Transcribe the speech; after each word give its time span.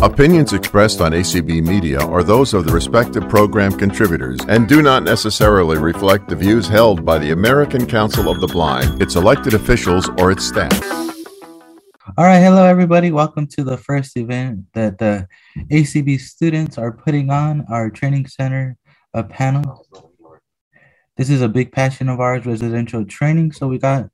Opinions 0.00 0.52
expressed 0.52 1.00
on 1.00 1.10
ACB 1.10 1.60
Media 1.66 1.98
are 1.98 2.22
those 2.22 2.54
of 2.54 2.64
the 2.64 2.72
respective 2.72 3.28
program 3.28 3.72
contributors 3.72 4.38
and 4.48 4.68
do 4.68 4.80
not 4.80 5.02
necessarily 5.02 5.76
reflect 5.76 6.28
the 6.28 6.36
views 6.36 6.68
held 6.68 7.04
by 7.04 7.18
the 7.18 7.32
American 7.32 7.84
Council 7.84 8.30
of 8.30 8.40
the 8.40 8.46
Blind, 8.46 9.02
its 9.02 9.16
elected 9.16 9.54
officials, 9.54 10.08
or 10.16 10.30
its 10.30 10.46
staff. 10.46 10.80
All 12.16 12.24
right, 12.24 12.38
hello 12.38 12.64
everybody. 12.64 13.10
Welcome 13.10 13.48
to 13.48 13.64
the 13.64 13.76
first 13.76 14.16
event 14.16 14.66
that 14.72 14.98
the 14.98 15.26
ACB 15.56 16.20
students 16.20 16.78
are 16.78 16.92
putting 16.92 17.30
on 17.30 17.66
our 17.68 17.90
training 17.90 18.28
center 18.28 18.76
a 19.14 19.24
panel. 19.24 19.84
This 21.16 21.28
is 21.28 21.42
a 21.42 21.48
big 21.48 21.72
passion 21.72 22.08
of 22.08 22.20
ours, 22.20 22.46
residential 22.46 23.04
training. 23.04 23.50
So 23.50 23.66
we 23.66 23.78
got 23.78 24.10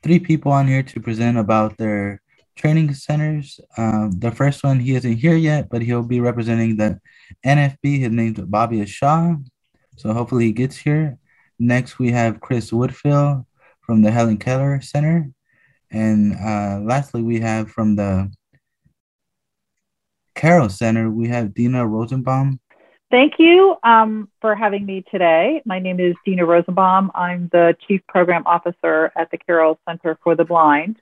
three 0.00 0.20
people 0.20 0.52
on 0.52 0.68
here 0.68 0.84
to 0.84 1.00
present 1.00 1.38
about 1.38 1.76
their 1.76 2.22
training 2.56 2.94
centers. 2.94 3.60
Um, 3.76 4.12
the 4.18 4.30
first 4.30 4.62
one, 4.64 4.80
he 4.80 4.94
isn't 4.94 5.16
here 5.16 5.36
yet, 5.36 5.68
but 5.70 5.82
he'll 5.82 6.02
be 6.02 6.20
representing 6.20 6.76
the 6.76 7.00
NFB. 7.44 8.00
His 8.00 8.10
name's 8.10 8.40
Bobby 8.40 8.84
Shaw. 8.86 9.36
So 9.96 10.12
hopefully 10.12 10.46
he 10.46 10.52
gets 10.52 10.76
here. 10.76 11.18
Next, 11.58 11.98
we 11.98 12.10
have 12.10 12.40
Chris 12.40 12.70
Woodfill 12.70 13.46
from 13.80 14.02
the 14.02 14.10
Helen 14.10 14.38
Keller 14.38 14.80
Center. 14.80 15.30
And 15.90 16.34
uh, 16.34 16.80
lastly, 16.82 17.22
we 17.22 17.40
have 17.40 17.70
from 17.70 17.96
the 17.96 18.32
Carroll 20.34 20.68
Center, 20.68 21.10
we 21.10 21.28
have 21.28 21.54
Dina 21.54 21.86
Rosenbaum. 21.86 22.58
Thank 23.10 23.34
you 23.38 23.76
um, 23.84 24.28
for 24.40 24.56
having 24.56 24.84
me 24.84 25.04
today. 25.08 25.62
My 25.64 25.78
name 25.78 26.00
is 26.00 26.16
Dina 26.24 26.44
Rosenbaum. 26.44 27.12
I'm 27.14 27.48
the 27.52 27.76
Chief 27.86 28.00
Program 28.08 28.42
Officer 28.44 29.12
at 29.16 29.30
the 29.30 29.38
Carroll 29.38 29.78
Center 29.88 30.18
for 30.24 30.34
the 30.34 30.44
Blind. 30.44 30.96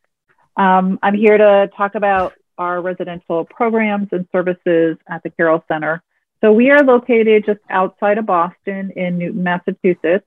Um, 0.56 0.98
I'm 1.02 1.14
here 1.14 1.38
to 1.38 1.70
talk 1.76 1.94
about 1.94 2.34
our 2.58 2.80
residential 2.80 3.44
programs 3.44 4.08
and 4.12 4.26
services 4.32 4.96
at 5.08 5.22
the 5.22 5.30
Carroll 5.30 5.64
Center. 5.68 6.02
So 6.40 6.52
we 6.52 6.70
are 6.70 6.82
located 6.82 7.46
just 7.46 7.60
outside 7.70 8.18
of 8.18 8.26
Boston 8.26 8.92
in 8.96 9.18
Newton, 9.18 9.42
Massachusetts. 9.42 10.26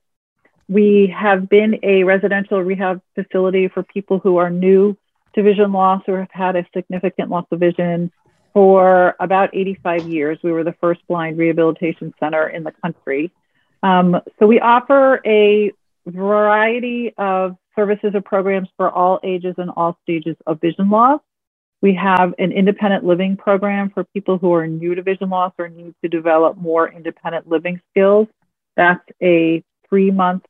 We 0.68 1.14
have 1.16 1.50
been 1.50 1.80
a 1.84 2.04
residential 2.04 2.62
rehab 2.62 3.02
facility 3.14 3.68
for 3.68 3.84
people 3.84 4.20
who 4.20 4.38
are 4.38 4.50
new 4.50 4.98
to 5.36 5.44
vision 5.44 5.72
loss 5.72 6.02
or 6.08 6.20
have 6.20 6.32
had 6.32 6.56
a 6.56 6.66
significant 6.74 7.30
loss 7.30 7.46
of 7.52 7.60
vision 7.60 8.12
for 8.54 9.16
about 9.20 9.50
85 9.54 10.08
years. 10.08 10.40
We 10.42 10.52
were 10.52 10.64
the 10.64 10.76
first 10.80 11.02
blind 11.08 11.38
rehabilitation 11.38 12.14
center 12.20 12.48
in 12.48 12.64
the 12.64 12.72
country. 12.72 13.32
Um, 13.84 14.20
so 14.40 14.48
we 14.48 14.60
offer 14.60 15.22
a 15.26 15.72
variety 16.08 17.14
of 17.18 17.58
services 17.76 18.12
or 18.14 18.22
programs 18.22 18.70
for 18.78 18.90
all 18.90 19.20
ages 19.24 19.56
and 19.58 19.70
all 19.76 19.98
stages 20.04 20.36
of 20.48 20.62
vision 20.62 20.90
loss. 20.90 21.22
We 21.82 21.94
have 21.96 22.34
an 22.40 22.52
independent 22.52 23.04
living 23.04 23.38
program 23.38 23.92
for 23.92 24.04
people 24.06 24.38
who 24.38 24.54
are 24.54 24.66
new 24.66 24.96
to 24.96 25.04
vision 25.04 25.30
loss 25.30 25.54
or 25.60 25.70
need 25.70 25.94
to 26.04 26.10
develop 26.10 26.58
more 26.58 26.92
independent 26.92 27.48
living 27.48 27.82
skills. 27.92 28.28
That's 28.76 29.04
a 29.22 29.64
three 29.88 30.10
month 30.12 30.44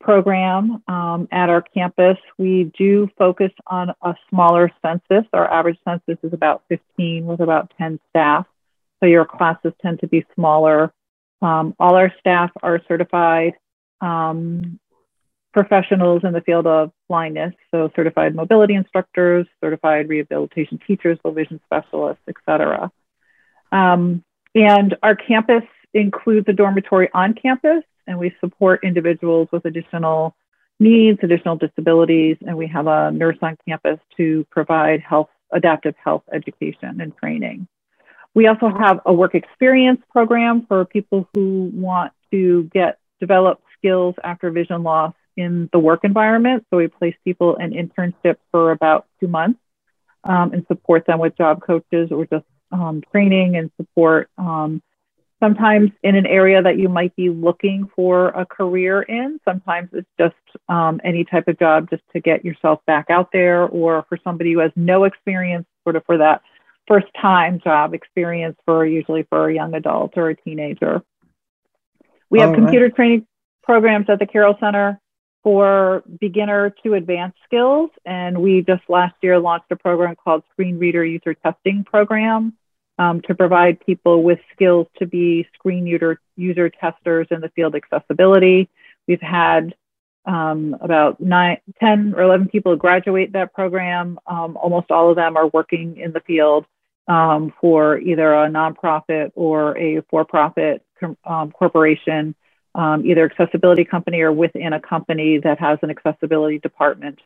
program 0.00 0.82
um, 0.88 1.28
at 1.30 1.50
our 1.50 1.62
campus. 1.62 2.16
We 2.38 2.72
do 2.76 3.08
focus 3.18 3.52
on 3.66 3.90
a 4.02 4.14
smaller 4.30 4.72
census. 4.82 5.28
Our 5.32 5.48
average 5.52 5.78
census 5.86 6.16
is 6.22 6.32
about 6.32 6.62
15 6.68 7.26
with 7.26 7.40
about 7.40 7.72
10 7.78 8.00
staff. 8.08 8.46
So 9.00 9.06
your 9.06 9.26
classes 9.26 9.72
tend 9.82 10.00
to 10.00 10.08
be 10.08 10.24
smaller. 10.34 10.92
Um, 11.42 11.74
all 11.78 11.94
our 11.94 12.12
staff 12.18 12.50
are 12.62 12.80
certified 12.88 13.54
um, 14.00 14.79
professionals 15.52 16.22
in 16.24 16.32
the 16.32 16.40
field 16.40 16.66
of 16.66 16.92
blindness, 17.08 17.54
so 17.70 17.90
certified 17.96 18.34
mobility 18.34 18.74
instructors, 18.74 19.46
certified 19.60 20.08
rehabilitation 20.08 20.78
teachers, 20.86 21.18
low 21.24 21.32
vision 21.32 21.60
specialists, 21.66 22.22
et 22.28 22.36
cetera. 22.46 22.90
Um, 23.72 24.24
and 24.54 24.96
our 25.02 25.16
campus 25.16 25.64
includes 25.92 26.48
a 26.48 26.52
dormitory 26.52 27.08
on 27.12 27.34
campus, 27.34 27.82
and 28.06 28.18
we 28.18 28.34
support 28.40 28.84
individuals 28.84 29.48
with 29.52 29.64
additional 29.64 30.36
needs, 30.78 31.18
additional 31.22 31.56
disabilities, 31.56 32.36
and 32.46 32.56
we 32.56 32.66
have 32.68 32.86
a 32.86 33.10
nurse 33.10 33.36
on 33.42 33.56
campus 33.68 33.98
to 34.16 34.46
provide 34.50 35.00
health, 35.00 35.28
adaptive 35.52 35.94
health 36.02 36.22
education 36.32 37.00
and 37.00 37.16
training. 37.16 37.66
We 38.34 38.46
also 38.46 38.68
have 38.68 39.00
a 39.04 39.12
work 39.12 39.34
experience 39.34 40.00
program 40.10 40.64
for 40.66 40.84
people 40.84 41.28
who 41.34 41.70
want 41.74 42.12
to 42.30 42.70
get 42.72 42.98
develop 43.18 43.60
skills 43.76 44.14
after 44.22 44.50
vision 44.50 44.82
loss 44.82 45.14
in 45.36 45.68
the 45.72 45.78
work 45.78 46.00
environment. 46.04 46.66
So 46.70 46.76
we 46.78 46.88
place 46.88 47.14
people 47.24 47.56
in 47.56 47.72
internships 47.72 48.38
for 48.50 48.72
about 48.72 49.06
two 49.20 49.28
months 49.28 49.60
um, 50.24 50.52
and 50.52 50.66
support 50.66 51.06
them 51.06 51.18
with 51.18 51.36
job 51.36 51.62
coaches 51.62 52.10
or 52.10 52.26
just 52.26 52.44
um, 52.72 53.02
training 53.12 53.56
and 53.56 53.70
support. 53.76 54.28
Um, 54.38 54.82
sometimes 55.42 55.90
in 56.02 56.14
an 56.14 56.26
area 56.26 56.62
that 56.62 56.78
you 56.78 56.88
might 56.88 57.16
be 57.16 57.30
looking 57.30 57.90
for 57.96 58.28
a 58.28 58.44
career 58.46 59.02
in. 59.02 59.40
Sometimes 59.44 59.88
it's 59.92 60.08
just 60.18 60.34
um, 60.68 61.00
any 61.02 61.24
type 61.24 61.48
of 61.48 61.58
job 61.58 61.88
just 61.90 62.02
to 62.12 62.20
get 62.20 62.44
yourself 62.44 62.80
back 62.86 63.06
out 63.10 63.30
there, 63.32 63.64
or 63.64 64.04
for 64.08 64.18
somebody 64.22 64.52
who 64.52 64.60
has 64.60 64.70
no 64.76 65.04
experience, 65.04 65.66
sort 65.84 65.96
of 65.96 66.04
for 66.04 66.18
that 66.18 66.42
first 66.86 67.06
time 67.20 67.60
job 67.62 67.94
experience 67.94 68.56
for 68.64 68.84
usually 68.84 69.24
for 69.30 69.48
a 69.48 69.54
young 69.54 69.74
adult 69.74 70.12
or 70.16 70.28
a 70.28 70.36
teenager. 70.36 71.02
We 72.28 72.40
have 72.40 72.54
computer 72.54 72.90
training 72.90 73.26
programs 73.62 74.08
at 74.08 74.20
the 74.20 74.26
Carroll 74.26 74.56
Center 74.60 75.00
for 75.42 76.02
beginner 76.20 76.74
to 76.82 76.94
advanced 76.94 77.38
skills. 77.44 77.90
And 78.04 78.40
we 78.42 78.62
just 78.62 78.82
last 78.88 79.14
year 79.22 79.38
launched 79.38 79.70
a 79.70 79.76
program 79.76 80.16
called 80.16 80.42
Screen 80.52 80.78
Reader 80.78 81.04
User 81.04 81.34
Testing 81.34 81.84
Program 81.84 82.54
um, 82.98 83.22
to 83.22 83.34
provide 83.34 83.80
people 83.84 84.22
with 84.22 84.38
skills 84.54 84.86
to 84.98 85.06
be 85.06 85.46
screen 85.54 85.86
user, 85.86 86.20
user 86.36 86.68
testers 86.68 87.26
in 87.30 87.40
the 87.40 87.48
field 87.50 87.74
accessibility. 87.74 88.68
We've 89.08 89.20
had 89.20 89.74
um, 90.26 90.76
about 90.80 91.20
nine, 91.20 91.58
10 91.80 92.14
or 92.14 92.22
11 92.22 92.48
people 92.48 92.76
graduate 92.76 93.32
that 93.32 93.54
program. 93.54 94.18
Um, 94.26 94.56
almost 94.56 94.90
all 94.90 95.08
of 95.10 95.16
them 95.16 95.36
are 95.36 95.48
working 95.48 95.96
in 95.96 96.12
the 96.12 96.20
field 96.20 96.66
um, 97.08 97.52
for 97.60 97.98
either 97.98 98.34
a 98.34 98.48
nonprofit 98.48 99.32
or 99.34 99.76
a 99.78 100.02
for 100.10 100.24
profit 100.26 100.84
um, 101.24 101.50
corporation 101.52 102.34
um, 102.74 103.04
either 103.04 103.24
accessibility 103.24 103.84
company 103.84 104.20
or 104.20 104.32
within 104.32 104.72
a 104.72 104.80
company 104.80 105.38
that 105.38 105.58
has 105.58 105.78
an 105.82 105.90
accessibility 105.90 106.58
department 106.58 107.18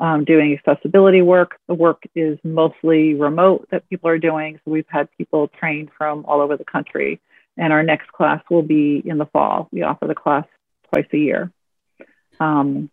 um, 0.00 0.24
doing 0.24 0.52
accessibility 0.58 1.22
work. 1.22 1.58
The 1.68 1.74
work 1.74 2.02
is 2.14 2.38
mostly 2.42 3.14
remote 3.14 3.68
that 3.70 3.88
people 3.88 4.10
are 4.10 4.18
doing. 4.18 4.58
So 4.64 4.70
we've 4.70 4.84
had 4.88 5.08
people 5.16 5.48
trained 5.48 5.90
from 5.96 6.24
all 6.26 6.40
over 6.40 6.56
the 6.56 6.64
country. 6.64 7.20
And 7.56 7.72
our 7.72 7.82
next 7.82 8.10
class 8.12 8.42
will 8.50 8.62
be 8.62 9.02
in 9.04 9.18
the 9.18 9.26
fall. 9.26 9.68
We 9.70 9.82
offer 9.82 10.06
the 10.06 10.14
class 10.14 10.46
twice 10.92 11.06
a 11.12 11.18
year. 11.18 11.52
Um, 12.40 12.90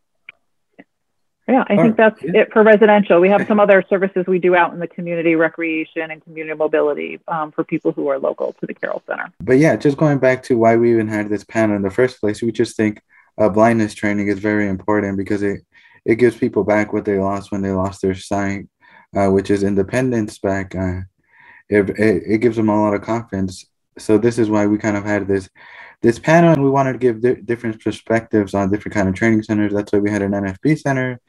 yeah, 1.49 1.63
I 1.67 1.75
think 1.75 1.97
that's 1.97 2.21
yeah. 2.21 2.41
it 2.41 2.53
for 2.53 2.63
residential. 2.63 3.19
We 3.19 3.29
have 3.29 3.47
some 3.47 3.59
other 3.59 3.83
services 3.89 4.25
we 4.27 4.39
do 4.39 4.55
out 4.55 4.73
in 4.73 4.79
the 4.79 4.87
community, 4.87 5.35
recreation 5.35 6.11
and 6.11 6.23
community 6.23 6.57
mobility 6.57 7.19
um, 7.27 7.51
for 7.51 7.63
people 7.63 7.91
who 7.91 8.07
are 8.07 8.19
local 8.19 8.53
to 8.53 8.65
the 8.65 8.73
Carroll 8.73 9.01
Center. 9.07 9.31
But 9.39 9.57
yeah, 9.57 9.75
just 9.75 9.97
going 9.97 10.19
back 10.19 10.43
to 10.43 10.57
why 10.57 10.75
we 10.75 10.91
even 10.91 11.07
had 11.07 11.29
this 11.29 11.43
panel 11.43 11.75
in 11.75 11.81
the 11.81 11.89
first 11.89 12.19
place, 12.19 12.41
we 12.41 12.51
just 12.51 12.77
think 12.77 13.01
uh, 13.37 13.49
blindness 13.49 13.93
training 13.93 14.27
is 14.27 14.39
very 14.39 14.67
important 14.67 15.17
because 15.17 15.41
it 15.41 15.61
it 16.05 16.15
gives 16.15 16.37
people 16.37 16.63
back 16.63 16.93
what 16.93 17.05
they 17.05 17.17
lost 17.17 17.51
when 17.51 17.61
they 17.61 17.71
lost 17.71 18.01
their 18.01 18.15
sight, 18.15 18.67
uh, 19.15 19.27
which 19.29 19.49
is 19.49 19.63
independence 19.63 20.39
back. 20.39 20.75
Uh, 20.75 21.01
it, 21.69 21.89
it, 21.91 22.23
it 22.25 22.37
gives 22.39 22.57
them 22.57 22.69
a 22.69 22.81
lot 22.81 22.93
of 22.93 23.01
confidence. 23.01 23.65
So 23.97 24.17
this 24.17 24.37
is 24.37 24.49
why 24.49 24.65
we 24.65 24.77
kind 24.77 24.97
of 24.97 25.03
had 25.03 25.27
this 25.27 25.49
this 26.01 26.17
panel 26.17 26.53
and 26.53 26.63
we 26.63 26.69
wanted 26.69 26.93
to 26.93 26.99
give 26.99 27.21
di- 27.21 27.41
different 27.41 27.83
perspectives 27.83 28.53
on 28.53 28.71
different 28.71 28.95
kind 28.95 29.09
of 29.09 29.15
training 29.15 29.43
centers. 29.43 29.73
That's 29.73 29.91
why 29.91 29.99
we 29.99 30.09
had 30.09 30.21
an 30.21 30.31
nfb 30.31 30.79
center 30.79 31.19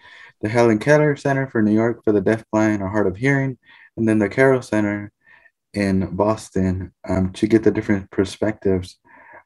the 0.41 0.49
helen 0.49 0.79
keller 0.79 1.17
center 1.17 1.47
for 1.47 1.61
new 1.61 1.73
york 1.73 2.03
for 2.03 2.13
the 2.13 2.23
deafblind 2.23 2.81
or 2.81 2.89
hard 2.89 3.07
of 3.07 3.17
hearing 3.17 3.59
and 3.97 4.09
then 4.09 4.19
the 4.19 4.29
carroll 4.29 4.63
center 4.63 5.13
in 5.75 6.15
boston 6.17 6.93
um, 7.09 7.33
to 7.33 7.47
get 7.47 7.63
the 7.63 7.71
different 7.71 8.11
perspectives. 8.11 8.99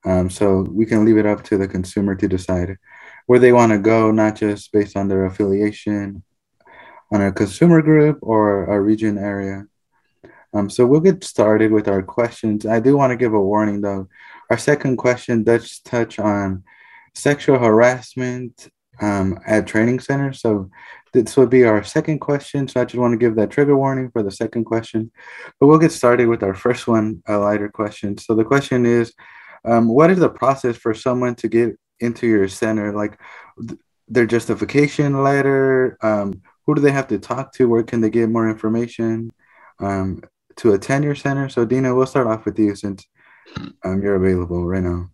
Um, 0.07 0.29
so 0.29 0.67
we 0.71 0.87
can 0.87 1.05
leave 1.05 1.17
it 1.17 1.27
up 1.27 1.43
to 1.45 1.57
the 1.57 1.69
consumer 1.69 2.15
to 2.15 2.29
decide 2.29 2.77
where 3.27 3.39
they 3.39 3.53
want 3.53 3.73
to 3.73 3.79
go 3.79 4.11
not 4.11 4.37
just 4.37 4.71
based 4.73 4.97
on 4.97 5.09
their 5.09 5.27
affiliation 5.27 6.23
on 7.13 7.23
a 7.23 7.33
consumer 7.33 7.81
group 7.81 8.19
or 8.23 8.65
a 8.67 8.81
region 8.81 9.19
area 9.19 9.65
um, 10.55 10.71
so 10.71 10.87
we'll 10.87 11.01
get 11.01 11.25
started 11.25 11.73
with 11.73 11.89
our 11.89 12.03
questions. 12.03 12.65
I 12.65 12.79
do 12.81 12.97
want 12.97 13.11
to 13.11 13.17
give 13.17 13.35
a 13.35 13.41
warning 13.41 13.81
though. 13.81 14.09
Our 14.51 14.59
second 14.59 14.97
question 14.97 15.43
does 15.43 15.81
touch 15.81 16.19
on 16.19 16.63
sexual 17.15 17.59
harassment 17.59 18.69
um, 19.01 19.39
at 19.47 19.67
training 19.67 20.01
centers. 20.01 20.41
So 20.41 20.71
this 21.13 21.37
will 21.37 21.47
be 21.47 21.65
our 21.65 21.83
second 21.83 22.21
question. 22.21 22.69
So 22.69 22.81
I 22.81 22.85
just 22.85 23.01
want 23.01 23.13
to 23.13 23.19
give 23.19 23.35
that 23.37 23.51
trigger 23.51 23.77
warning 23.77 24.11
for 24.11 24.23
the 24.23 24.31
second 24.31 24.65
question. 24.65 25.11
But 25.59 25.67
we'll 25.67 25.79
get 25.79 25.93
started 25.93 26.29
with 26.29 26.43
our 26.43 26.55
first 26.55 26.87
one, 26.87 27.23
a 27.27 27.37
lighter 27.39 27.69
question. 27.69 28.17
So 28.19 28.35
the 28.35 28.45
question 28.45 28.87
is, 28.87 29.13
um, 29.65 29.89
what 29.89 30.11
is 30.11 30.19
the 30.19 30.29
process 30.29 30.77
for 30.77 30.95
someone 30.95 31.35
to 31.37 31.49
get 31.49 31.77
into 31.99 32.27
your 32.27 32.49
center? 32.49 32.93
Like 32.93 33.19
th- 33.67 33.81
their 34.07 34.27
justification 34.27 35.23
letter? 35.23 35.97
Um, 36.03 36.43
who 36.67 36.75
do 36.75 36.81
they 36.81 36.93
have 36.93 37.09
to 37.09 37.19
talk 37.19 37.53
to? 37.55 37.69
Where 37.69 37.83
can 37.83 38.01
they 38.01 38.11
get 38.11 38.29
more 38.29 38.49
information? 38.49 39.33
Um, 39.81 40.23
to 40.57 40.73
a 40.73 40.79
tenure 40.79 41.15
center. 41.15 41.49
So 41.49 41.65
Dina, 41.65 41.95
we'll 41.95 42.07
start 42.07 42.27
off 42.27 42.45
with 42.45 42.59
you 42.59 42.75
since 42.75 43.07
um, 43.85 44.03
you're 44.03 44.17
available 44.17 44.65
right 44.65 44.83
now. 44.83 45.11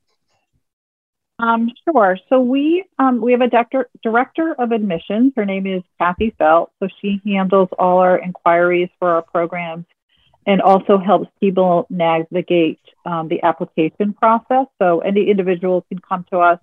Um, 1.39 1.71
sure. 1.85 2.19
So 2.29 2.41
we 2.41 2.85
um, 2.99 3.21
we 3.21 3.33
have 3.33 3.41
a 3.41 3.49
director 3.49 3.89
director 4.03 4.55
of 4.59 4.73
admissions. 4.73 5.33
Her 5.35 5.47
name 5.47 5.67
is 5.67 5.83
Kathy 5.99 6.35
Felt. 6.37 6.71
So 6.81 6.89
she 7.01 7.21
handles 7.25 7.71
all 7.79 7.99
our 7.99 8.19
inquiries 8.19 8.91
for 8.99 9.11
our 9.11 9.23
programs, 9.23 9.87
and 10.47 10.61
also 10.61 10.99
helps 10.99 11.31
people 11.41 11.87
navigate 11.89 12.81
um, 13.07 13.29
the 13.29 13.43
application 13.43 14.13
process. 14.13 14.67
So 14.79 15.01
any 15.01 15.31
individual 15.31 15.87
can 15.89 15.99
come 15.99 16.27
to 16.31 16.41
us 16.41 16.59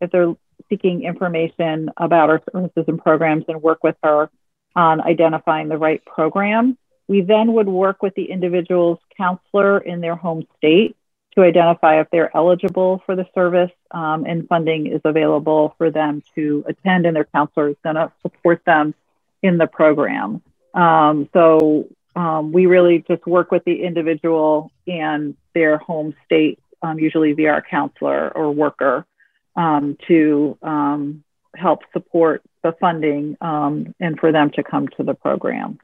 if 0.00 0.10
they're 0.10 0.34
seeking 0.68 1.04
information 1.04 1.90
about 1.96 2.28
our 2.28 2.42
services 2.52 2.84
and 2.88 3.00
programs, 3.00 3.44
and 3.46 3.62
work 3.62 3.84
with 3.84 3.96
her 4.02 4.28
on 4.74 5.00
identifying 5.00 5.68
the 5.68 5.78
right 5.78 6.04
program. 6.04 6.76
We 7.08 7.20
then 7.20 7.52
would 7.52 7.68
work 7.68 8.02
with 8.02 8.14
the 8.14 8.30
individual's 8.30 8.98
counselor 9.16 9.78
in 9.78 10.00
their 10.00 10.16
home 10.16 10.46
state 10.56 10.96
to 11.36 11.42
identify 11.42 12.00
if 12.00 12.08
they're 12.10 12.34
eligible 12.34 13.02
for 13.04 13.14
the 13.14 13.26
service 13.34 13.70
um, 13.90 14.24
and 14.24 14.48
funding 14.48 14.86
is 14.86 15.02
available 15.04 15.74
for 15.78 15.90
them 15.90 16.22
to 16.34 16.64
attend, 16.66 17.06
and 17.06 17.14
their 17.14 17.26
counselor 17.26 17.68
is 17.68 17.76
going 17.84 17.96
to 17.96 18.10
support 18.22 18.62
them 18.64 18.94
in 19.42 19.58
the 19.58 19.66
program. 19.66 20.42
Um, 20.74 21.28
so 21.32 21.88
um, 22.16 22.52
we 22.52 22.66
really 22.66 23.04
just 23.06 23.26
work 23.26 23.50
with 23.50 23.64
the 23.64 23.82
individual 23.82 24.72
and 24.86 25.36
their 25.54 25.76
home 25.76 26.14
state, 26.24 26.58
um, 26.82 26.98
usually 26.98 27.32
via 27.34 27.50
our 27.50 27.62
counselor 27.62 28.30
or 28.34 28.52
worker, 28.52 29.06
um, 29.54 29.96
to 30.08 30.56
um, 30.62 31.22
help 31.54 31.80
support 31.92 32.42
the 32.62 32.72
funding 32.80 33.36
and 33.40 34.18
for 34.18 34.32
them 34.32 34.50
to 34.50 34.62
come 34.62 34.88
to 34.88 35.02
the 35.02 35.14
program. 35.14 35.78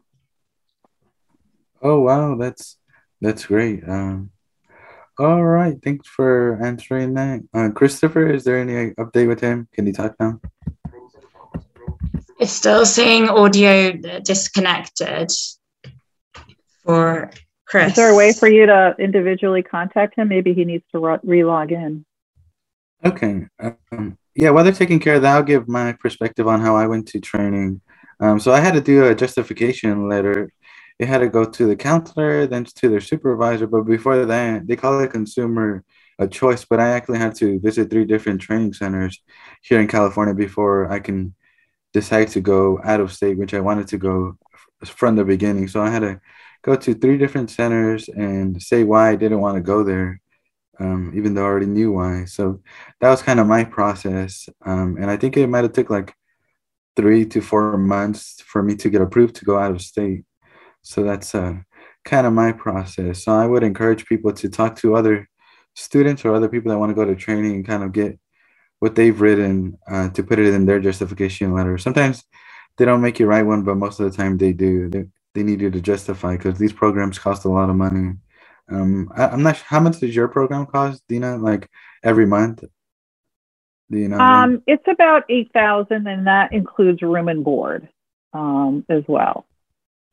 Oh 1.83 2.01
wow, 2.01 2.37
that's 2.37 2.77
that's 3.21 3.47
great. 3.47 3.83
Um, 3.89 4.31
all 5.19 5.43
right, 5.43 5.77
thanks 5.83 6.09
for 6.09 6.59
answering 6.65 7.15
that. 7.15 7.41
Uh, 7.53 7.71
Christopher, 7.71 8.33
is 8.33 8.45
there 8.45 8.59
any 8.59 8.91
update 8.93 9.29
with 9.29 9.41
him? 9.41 9.69
Can 9.73 9.87
you 9.87 9.93
talk 9.93 10.15
now? 10.19 10.41
It's 12.39 12.53
still 12.53 12.87
saying 12.87 13.29
audio 13.29 13.93
disconnected 14.23 15.31
for 16.85 17.31
Chris. 17.67 17.91
Is 17.91 17.97
there 17.97 18.11
a 18.11 18.17
way 18.17 18.33
for 18.33 18.49
you 18.49 18.67
to 18.67 18.95
individually 18.99 19.63
contact 19.63 20.17
him? 20.17 20.29
Maybe 20.29 20.55
he 20.55 20.65
needs 20.65 20.85
to 20.93 21.19
re 21.23 21.45
log 21.45 21.73
in. 21.73 22.05
Okay. 23.05 23.47
Um, 23.61 24.19
yeah, 24.35 24.51
while 24.51 24.65
they're 24.65 24.73
taking 24.73 25.01
care 25.01 25.17
of 25.17 25.23
that, 25.23 25.35
I'll 25.35 25.43
give 25.43 25.69
my 25.69 25.93
perspective 25.93 26.47
on 26.47 26.61
how 26.61 26.77
I 26.77 26.87
went 26.87 27.09
to 27.09 27.21
training. 27.21 27.81
Um, 28.21 28.39
so 28.39 28.53
I 28.53 28.61
had 28.61 28.75
to 28.75 28.81
do 28.81 29.07
a 29.07 29.15
justification 29.15 30.09
letter 30.09 30.51
they 30.99 31.07
had 31.07 31.19
to 31.19 31.29
go 31.29 31.45
to 31.45 31.67
the 31.67 31.77
counselor, 31.77 32.47
then 32.47 32.65
to 32.65 32.89
their 32.89 33.01
supervisor. 33.01 33.67
But 33.67 33.83
before 33.83 34.25
that, 34.25 34.67
they 34.67 34.77
call 34.77 35.01
it 35.01 35.11
consumer 35.11 35.85
a 36.19 36.29
choice. 36.29 36.65
But 36.65 36.81
I 36.81 36.91
actually 36.91 37.19
had 37.19 37.35
to 37.37 37.59
visit 37.61 37.91
three 37.91 38.05
different 38.05 38.41
training 38.41 38.75
centers 38.75 39.21
here 39.63 39.81
in 39.81 39.89
California 39.89 40.35
before 40.35 40.91
I 40.91 41.01
can 41.01 41.35
decide 41.93 42.29
to 42.29 42.41
go 42.41 42.81
out 42.85 43.01
of 43.01 43.13
state, 43.13 43.39
which 43.39 43.55
I 43.55 43.61
wanted 43.61 43.89
to 43.89 43.99
go 43.99 44.39
from 44.85 45.17
the 45.17 45.25
beginning. 45.25 45.69
So 45.69 45.81
I 45.83 45.91
had 45.91 46.01
to 46.01 46.21
go 46.63 46.77
to 46.77 46.95
three 46.95 47.19
different 47.19 47.51
centers 47.51 48.09
and 48.09 48.63
say 48.63 48.85
why 48.85 49.11
I 49.11 49.17
didn't 49.17 49.41
want 49.41 49.57
to 49.57 49.61
go 49.61 49.83
there, 49.83 50.21
um, 50.79 51.13
even 51.15 51.35
though 51.35 51.43
I 51.43 51.47
already 51.47 51.67
knew 51.67 51.93
why. 51.93 52.25
So 52.25 52.63
that 53.01 53.11
was 53.11 53.23
kind 53.23 53.41
of 53.41 53.47
my 53.47 53.65
process. 53.65 54.49
Um, 54.65 54.97
and 54.99 55.11
I 55.11 55.17
think 55.17 55.37
it 55.37 55.47
might 55.49 55.65
have 55.65 55.73
took 55.73 55.91
like 55.91 56.15
three 56.97 57.25
to 57.27 57.41
four 57.41 57.77
months 57.79 58.43
for 58.47 58.63
me 58.63 58.77
to 58.77 58.91
get 58.91 59.01
approved 59.01 59.37
to 59.37 59.45
go 59.45 59.59
out 59.59 59.71
of 59.73 59.81
state. 59.83 60.25
So 60.83 61.03
that's 61.03 61.35
uh, 61.35 61.55
kind 62.05 62.27
of 62.27 62.33
my 62.33 62.53
process. 62.53 63.25
So 63.25 63.33
I 63.33 63.47
would 63.47 63.63
encourage 63.63 64.07
people 64.07 64.33
to 64.33 64.49
talk 64.49 64.77
to 64.77 64.97
other 64.97 65.29
students 65.75 66.25
or 66.25 66.35
other 66.35 66.49
people 66.49 66.71
that 66.71 66.79
want 66.79 66.91
to 66.91 66.95
go 66.95 67.05
to 67.05 67.17
training 67.17 67.55
and 67.55 67.67
kind 67.67 67.83
of 67.83 67.93
get 67.93 68.19
what 68.81 68.95
they've 68.95 69.21
written 69.21 69.79
uh, 69.91 70.09
to 70.11 70.23
put 70.23 70.39
it 70.39 70.53
in 70.53 70.67
their 70.67 70.81
justification 70.81 71.55
letter. 71.55 71.79
Sometimes 71.79 72.25
they 72.77 72.85
don't 72.85 73.01
make 73.01 73.21
you 73.21 73.27
write 73.27 73.47
one, 73.47 73.63
but 73.63 73.77
most 73.77 74.01
of 74.01 74.11
the 74.11 74.17
time 74.17 74.37
they 74.37 74.53
do. 74.53 74.89
They, 74.89 75.05
they 75.35 75.43
need 75.43 75.61
you 75.61 75.71
to 75.71 75.81
justify 75.81 76.37
because 76.37 76.59
these 76.59 76.73
programs 76.73 77.19
cost 77.19 77.45
a 77.45 77.49
lot 77.49 77.71
of 77.71 77.77
money. 77.77 78.15
Um, 78.69 79.11
I, 79.17 79.33
am 79.33 79.43
not 79.43 79.57
sure, 79.57 79.65
how 79.67 79.81
much 79.81 80.01
does 80.01 80.15
your 80.15 80.29
program 80.29 80.67
cost, 80.67 81.03
Dina? 81.09 81.37
Like 81.37 81.71
every 82.03 82.27
month? 82.27 82.65
Do 83.91 83.99
you 83.99 84.09
know? 84.09 84.19
Um, 84.19 84.63
it's 84.67 84.87
about 84.89 85.25
eight 85.29 85.53
thousand, 85.53 86.07
and 86.07 86.27
that 86.27 86.53
includes 86.53 87.03
room 87.03 87.29
and 87.29 87.45
board 87.45 87.89
um, 88.33 88.85
as 88.89 89.05
well. 89.07 89.47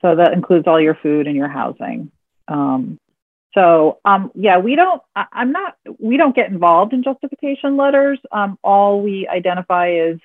So 0.01 0.16
that 0.16 0.34
includes 0.34 0.68
all 0.68 0.80
your 0.80 0.96
food 0.96 1.28
and 1.28 1.36
your 1.36 1.50
housing. 1.50 2.12
Um, 2.48 3.00
so 3.54 4.00
um, 4.06 4.31
yeah, 4.36 4.57
we 4.60 4.75
don't. 4.75 5.01
I, 5.16 5.25
am 5.34 5.51
not. 5.51 5.75
We 5.98 6.18
don't 6.18 6.36
get 6.36 6.50
involved 6.50 6.94
in 6.94 7.04
justification 7.04 7.78
letters. 7.78 8.19
Um, 8.31 8.57
all 8.63 9.01
we 9.01 9.28
identify 9.28 9.92
is 9.92 10.19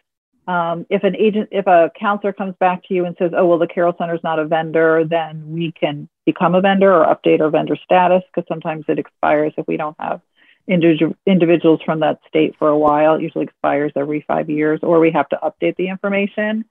um, 0.47 0.87
if 0.91 1.05
an 1.05 1.17
agent, 1.17 1.49
if 1.51 1.67
a 1.67 1.91
counselor 1.99 2.33
comes 2.33 2.55
back 2.61 2.85
to 2.85 2.95
you 2.95 3.07
and 3.07 3.17
says, 3.19 3.33
"Oh 3.37 3.47
well, 3.47 3.59
the 3.59 3.67
Carroll 3.67 3.95
Center 3.97 4.15
is 4.15 4.23
not 4.23 4.39
a 4.39 4.45
vendor," 4.45 5.05
then 5.05 5.43
we 5.53 5.73
can 5.73 6.09
become 6.27 6.55
a 6.55 6.61
vendor 6.61 6.93
or 6.93 7.07
update 7.07 7.41
our 7.41 7.51
vendor 7.51 7.77
status 7.83 8.23
because 8.27 8.47
sometimes 8.47 8.85
it 8.89 8.99
expires 8.99 9.55
if 9.57 9.67
we 9.67 9.77
don't 9.79 9.97
have 9.99 10.21
individual 10.67 11.15
individuals 11.27 11.81
from 11.85 12.01
that 12.01 12.21
state 12.29 12.55
for 12.59 12.69
a 12.69 12.79
while. 12.79 13.15
It 13.15 13.23
usually 13.23 13.45
expires 13.45 13.93
every 13.97 14.23
five 14.27 14.51
years, 14.51 14.81
or 14.83 15.01
we 15.01 15.11
have 15.13 15.29
to 15.31 15.39
update 15.43 15.77
the 15.77 15.89
information. 15.89 16.67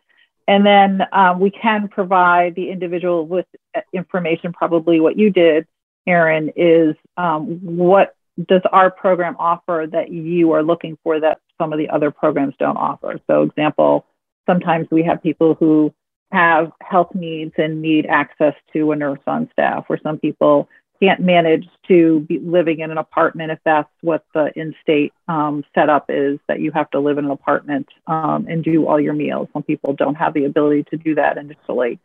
And 0.48 0.66
then 0.66 1.04
um, 1.12 1.40
we 1.40 1.52
can 1.52 1.88
provide 1.88 2.56
the 2.56 2.70
individual 2.70 3.26
with 3.26 3.46
uh, 3.76 3.82
information, 3.94 4.52
probably 4.54 5.00
what 5.00 5.18
you 5.18 5.30
did, 5.30 5.68
Aaron, 6.06 6.52
is 6.56 6.96
um, 7.18 7.60
what 7.62 8.16
does 8.48 8.62
our 8.72 8.92
program 8.92 9.36
offer 9.40 9.88
that 9.92 10.12
you 10.12 10.52
are 10.52 10.64
looking 10.64 10.98
for 11.04 11.20
that 11.20 11.40
some 11.58 11.72
of 11.72 11.80
the 11.80 11.90
other 11.90 12.12
programs 12.12 12.56
don't 12.60 12.78
offer? 12.78 13.20
So, 13.28 13.44
example, 13.44 14.06
sometimes 14.46 14.88
we 14.92 15.04
have 15.04 15.24
people 15.24 15.56
who 15.56 15.94
have 16.32 16.72
health 16.82 17.14
needs 17.14 17.54
and 17.58 17.82
need 17.82 18.06
access 18.08 18.56
to 18.74 18.92
a 18.92 18.96
nurse 18.96 19.20
on 19.28 19.50
staff, 19.52 19.86
or 19.88 20.00
some 20.02 20.18
people 20.18 20.68
can't 21.04 21.20
manage 21.20 21.68
to 21.88 22.22
be 22.22 22.40
living 22.40 22.80
in 22.80 22.90
an 22.90 22.98
apartment 22.98 23.52
if 23.52 23.60
that's 23.66 23.90
what 24.02 24.24
the 24.34 24.52
in-state 24.56 25.12
um, 25.28 25.64
setup 25.76 26.06
is 26.08 26.40
that 26.48 26.62
you 26.62 26.72
have 26.72 26.90
to 26.92 27.00
live 27.00 27.18
in 27.18 27.26
an 27.26 27.32
apartment 27.32 27.90
um, 28.08 28.46
and 28.48 28.64
do 28.64 28.88
all 28.88 29.00
your 29.00 29.14
meals. 29.14 29.50
Some 29.52 29.64
people 29.64 29.94
don't 29.94 30.16
have 30.16 30.34
the 30.34 30.46
ability 30.46 30.86
to 30.92 30.98
do 30.98 31.16
that 31.16 31.38
initially. 31.38 32.00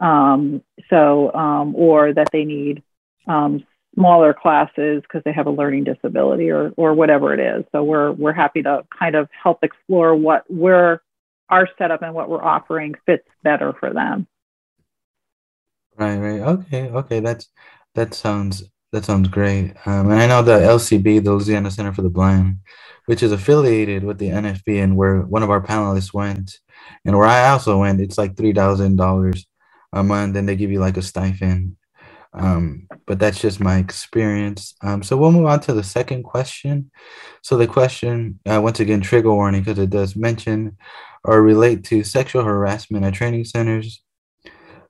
Um, 0.00 0.62
so 0.88 1.32
um, 1.32 1.76
or 1.76 2.12
that 2.12 2.28
they 2.32 2.44
need 2.44 2.82
um, 3.28 3.64
smaller 3.94 4.34
classes 4.34 5.02
because 5.02 5.22
they 5.24 5.32
have 5.32 5.46
a 5.46 5.50
learning 5.50 5.84
disability 5.84 6.50
or 6.50 6.72
or 6.76 6.94
whatever 6.94 7.32
it 7.34 7.40
is. 7.40 7.64
So 7.70 7.84
we're 7.84 8.10
we're 8.12 8.32
happy 8.32 8.62
to 8.62 8.84
kind 8.98 9.14
of 9.14 9.28
help 9.30 9.62
explore 9.62 10.16
what 10.16 10.44
we're 10.48 11.00
our 11.50 11.68
setup 11.78 12.02
and 12.02 12.14
what 12.14 12.28
we're 12.28 12.42
offering 12.42 12.94
fits 13.06 13.28
better 13.44 13.74
for 13.78 13.92
them. 13.92 14.26
Right 15.96 16.16
right. 16.16 16.40
Okay 16.40 16.88
okay. 16.88 17.20
That's 17.20 17.48
that 17.94 18.14
sounds 18.14 18.64
that 18.92 19.04
sounds 19.04 19.28
great. 19.28 19.74
Um, 19.86 20.10
and 20.10 20.20
I 20.20 20.26
know 20.26 20.42
the 20.42 20.58
LCB, 20.58 21.22
the 21.22 21.32
Louisiana 21.32 21.70
Center 21.70 21.92
for 21.92 22.02
the 22.02 22.10
Blind, 22.10 22.56
which 23.06 23.22
is 23.22 23.30
affiliated 23.30 24.02
with 24.02 24.18
the 24.18 24.30
NFB, 24.30 24.82
and 24.82 24.96
where 24.96 25.20
one 25.20 25.42
of 25.42 25.50
our 25.50 25.60
panelists 25.60 26.12
went, 26.12 26.58
and 27.04 27.16
where 27.16 27.28
I 27.28 27.50
also 27.50 27.78
went, 27.78 28.00
it's 28.00 28.18
like 28.18 28.36
three 28.36 28.52
thousand 28.52 28.96
dollars 28.96 29.46
a 29.92 30.02
month, 30.02 30.36
and 30.36 30.48
they 30.48 30.56
give 30.56 30.70
you 30.70 30.80
like 30.80 30.96
a 30.96 31.02
stipend. 31.02 31.76
Um, 32.32 32.86
but 33.06 33.18
that's 33.18 33.40
just 33.40 33.58
my 33.58 33.78
experience. 33.78 34.74
Um, 34.82 35.02
so 35.02 35.16
we'll 35.16 35.32
move 35.32 35.46
on 35.46 35.60
to 35.60 35.72
the 35.72 35.82
second 35.82 36.22
question. 36.22 36.90
So 37.42 37.56
the 37.56 37.66
question, 37.66 38.38
uh, 38.46 38.60
once 38.62 38.78
again, 38.78 39.00
trigger 39.00 39.34
warning 39.34 39.62
because 39.62 39.80
it 39.80 39.90
does 39.90 40.14
mention 40.14 40.76
or 41.24 41.42
relate 41.42 41.84
to 41.84 42.04
sexual 42.04 42.44
harassment 42.44 43.04
at 43.04 43.14
training 43.14 43.44
centers 43.44 44.00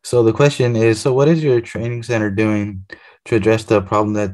so 0.02 0.22
the 0.22 0.32
question 0.32 0.76
is, 0.76 1.00
so 1.00 1.12
what 1.12 1.28
is 1.28 1.42
your 1.42 1.60
training 1.60 2.02
center 2.02 2.30
doing 2.30 2.84
to 3.26 3.36
address 3.36 3.64
the 3.64 3.82
problem 3.82 4.14
that 4.14 4.32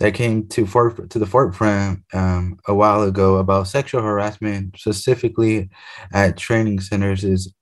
that 0.00 0.14
came 0.14 0.48
to 0.48 0.66
fort 0.66 1.10
to 1.10 1.18
the 1.18 1.26
forefront 1.26 2.02
um, 2.12 2.58
a 2.66 2.74
while 2.74 3.02
ago 3.02 3.36
about 3.36 3.68
sexual 3.68 4.02
harassment, 4.02 4.76
specifically 4.78 5.70
at 6.12 6.36
training 6.36 6.80
centers? 6.80 7.22
Is 7.22 7.52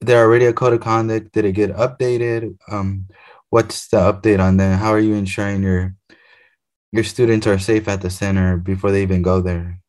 there 0.00 0.24
already 0.24 0.46
a 0.46 0.52
code 0.52 0.72
of 0.72 0.80
conduct? 0.80 1.32
Did 1.32 1.44
it 1.44 1.52
get 1.52 1.76
updated? 1.76 2.56
Um, 2.70 3.06
what's 3.50 3.88
the 3.88 3.98
update 3.98 4.40
on 4.40 4.56
that? 4.56 4.78
How 4.78 4.90
are 4.90 5.00
you 5.00 5.14
ensuring 5.14 5.62
your 5.62 5.94
your 6.92 7.04
students 7.04 7.46
are 7.46 7.58
safe 7.58 7.86
at 7.86 8.00
the 8.00 8.10
center 8.10 8.56
before 8.56 8.90
they 8.90 9.02
even 9.02 9.22
go 9.22 9.40
there? 9.40 9.80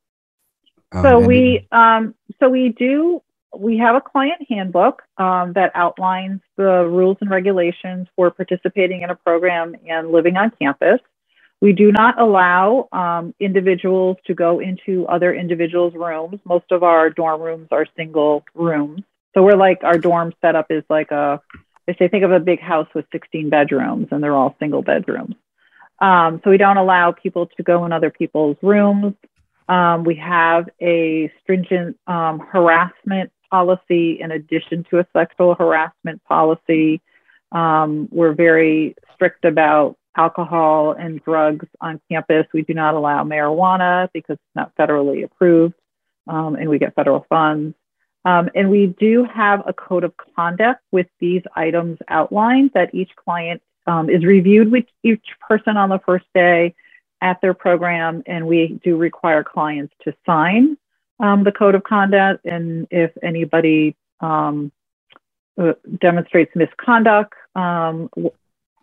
Um, 0.92 1.04
so 1.04 1.20
we 1.20 1.68
um, 1.72 2.14
so 2.40 2.50
we 2.50 2.70
do 2.70 3.24
we 3.58 3.78
have 3.78 3.96
a 3.96 4.02
client 4.02 4.42
handbook 4.50 5.02
um, 5.18 5.54
that 5.54 5.72
outlines 5.76 6.42
the 6.56 6.86
rules 6.86 7.18
and 7.22 7.30
regulations 7.30 8.08
for 8.16 8.32
participating 8.32 9.02
in 9.02 9.10
a 9.10 9.16
program 9.16 9.76
and 9.88 10.12
living 10.12 10.38
on 10.38 10.52
campus. 10.60 11.00
We 11.62 11.74
do 11.74 11.92
not 11.92 12.20
allow 12.20 12.88
um, 12.92 13.36
individuals 13.40 14.18
to 14.26 14.34
go 14.34 14.60
into 14.60 15.06
other 15.08 15.34
individuals' 15.34 15.94
rooms. 15.94 16.40
Most 16.44 16.66
of 16.72 16.82
our 16.82 17.10
dorm 17.10 17.42
rooms 17.42 17.68
are 17.72 17.86
single 17.96 18.44
rooms. 18.56 19.04
So 19.34 19.44
we're 19.44 19.58
like, 19.58 19.84
our 19.84 19.98
dorm 19.98 20.34
setup 20.42 20.68
is 20.72 20.84
like 20.90 21.12
a, 21.12 21.40
they 21.86 21.96
say 21.96 22.08
think 22.08 22.24
of 22.24 22.32
a 22.32 22.40
big 22.40 22.60
house 22.60 22.88
with 22.96 23.06
16 23.12 23.50
bedrooms 23.50 24.08
and 24.12 24.24
they're 24.24 24.36
all 24.36 24.56
single 24.60 24.82
bedrooms. 24.82 25.36
Um, 26.00 26.42
so 26.44 26.50
we 26.50 26.58
don't 26.58 26.78
allow 26.78 27.12
people 27.12 27.46
to 27.46 27.64
go 27.64 27.86
in 27.86 27.94
other 27.94 28.10
people's 28.10 28.58
rooms. 28.64 29.14
Um, 29.70 30.04
we 30.04 30.16
have 30.16 30.68
a 30.82 31.32
stringent 31.42 31.98
um, 32.08 32.40
harassment 32.40 33.32
policy 33.52 34.20
in 34.20 34.32
addition 34.32 34.86
to 34.90 35.00
a 35.00 35.08
sexual 35.14 35.56
harassment 35.56 36.24
policy. 36.24 37.02
Um, 37.52 38.08
we're 38.12 38.34
very 38.34 38.96
strict 39.14 39.46
about 39.46 39.98
alcohol 40.18 40.94
and 40.94 41.24
drugs 41.24 41.68
on 41.80 42.02
campus. 42.10 42.46
We 42.54 42.64
do 42.64 42.74
not 42.74 42.96
allow 42.96 43.24
marijuana 43.24 44.10
because 44.14 44.36
it's 44.36 44.56
not 44.56 44.76
federally 44.76 45.24
approved 45.24 45.76
um, 46.28 46.56
and 46.56 46.70
we 46.70 46.80
get 46.80 46.96
federal 46.96 47.26
funds. 47.30 47.76
Um, 48.24 48.50
and 48.54 48.70
we 48.70 48.88
do 48.88 49.24
have 49.24 49.64
a 49.66 49.74
code 49.74 50.04
of 50.04 50.14
conduct 50.36 50.82
with 50.92 51.08
these 51.20 51.42
items 51.56 51.98
outlined 52.08 52.72
that 52.74 52.94
each 52.94 53.10
client 53.16 53.62
um, 53.88 54.10
is 54.10 54.24
reviewed 54.24 54.72
with 54.72 54.86
each 55.04 55.26
person 55.48 55.76
on 55.76 55.90
the 55.90 56.00
first 56.00 56.26
day 56.36 56.76
at 57.20 57.42
their 57.42 57.56
program. 57.56 58.22
And 58.28 58.48
we 58.48 58.80
do 58.84 58.96
require 58.96 59.44
clients 59.44 59.94
to 60.04 60.14
sign 60.26 60.78
um, 61.22 61.44
the 61.44 61.52
code 61.52 61.76
of 61.76 61.84
conduct. 61.84 62.46
And 62.46 62.88
if 62.92 63.12
anybody 63.24 63.96
um, 64.20 64.72
uh, 65.60 65.74
demonstrates 66.00 66.52
misconduct 66.56 67.34
um, 67.56 68.10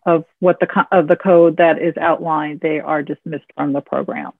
of 0.07 0.25
what 0.39 0.61
the 0.61 0.87
of 0.93 1.09
the 1.09 1.17
code 1.17 1.57
that 1.59 1.81
is 1.83 1.95
outlined, 2.01 2.61
they 2.61 2.81
are 2.81 3.03
dismissed 3.03 3.51
from 3.57 3.73
the 3.73 3.81
program. 3.81 4.33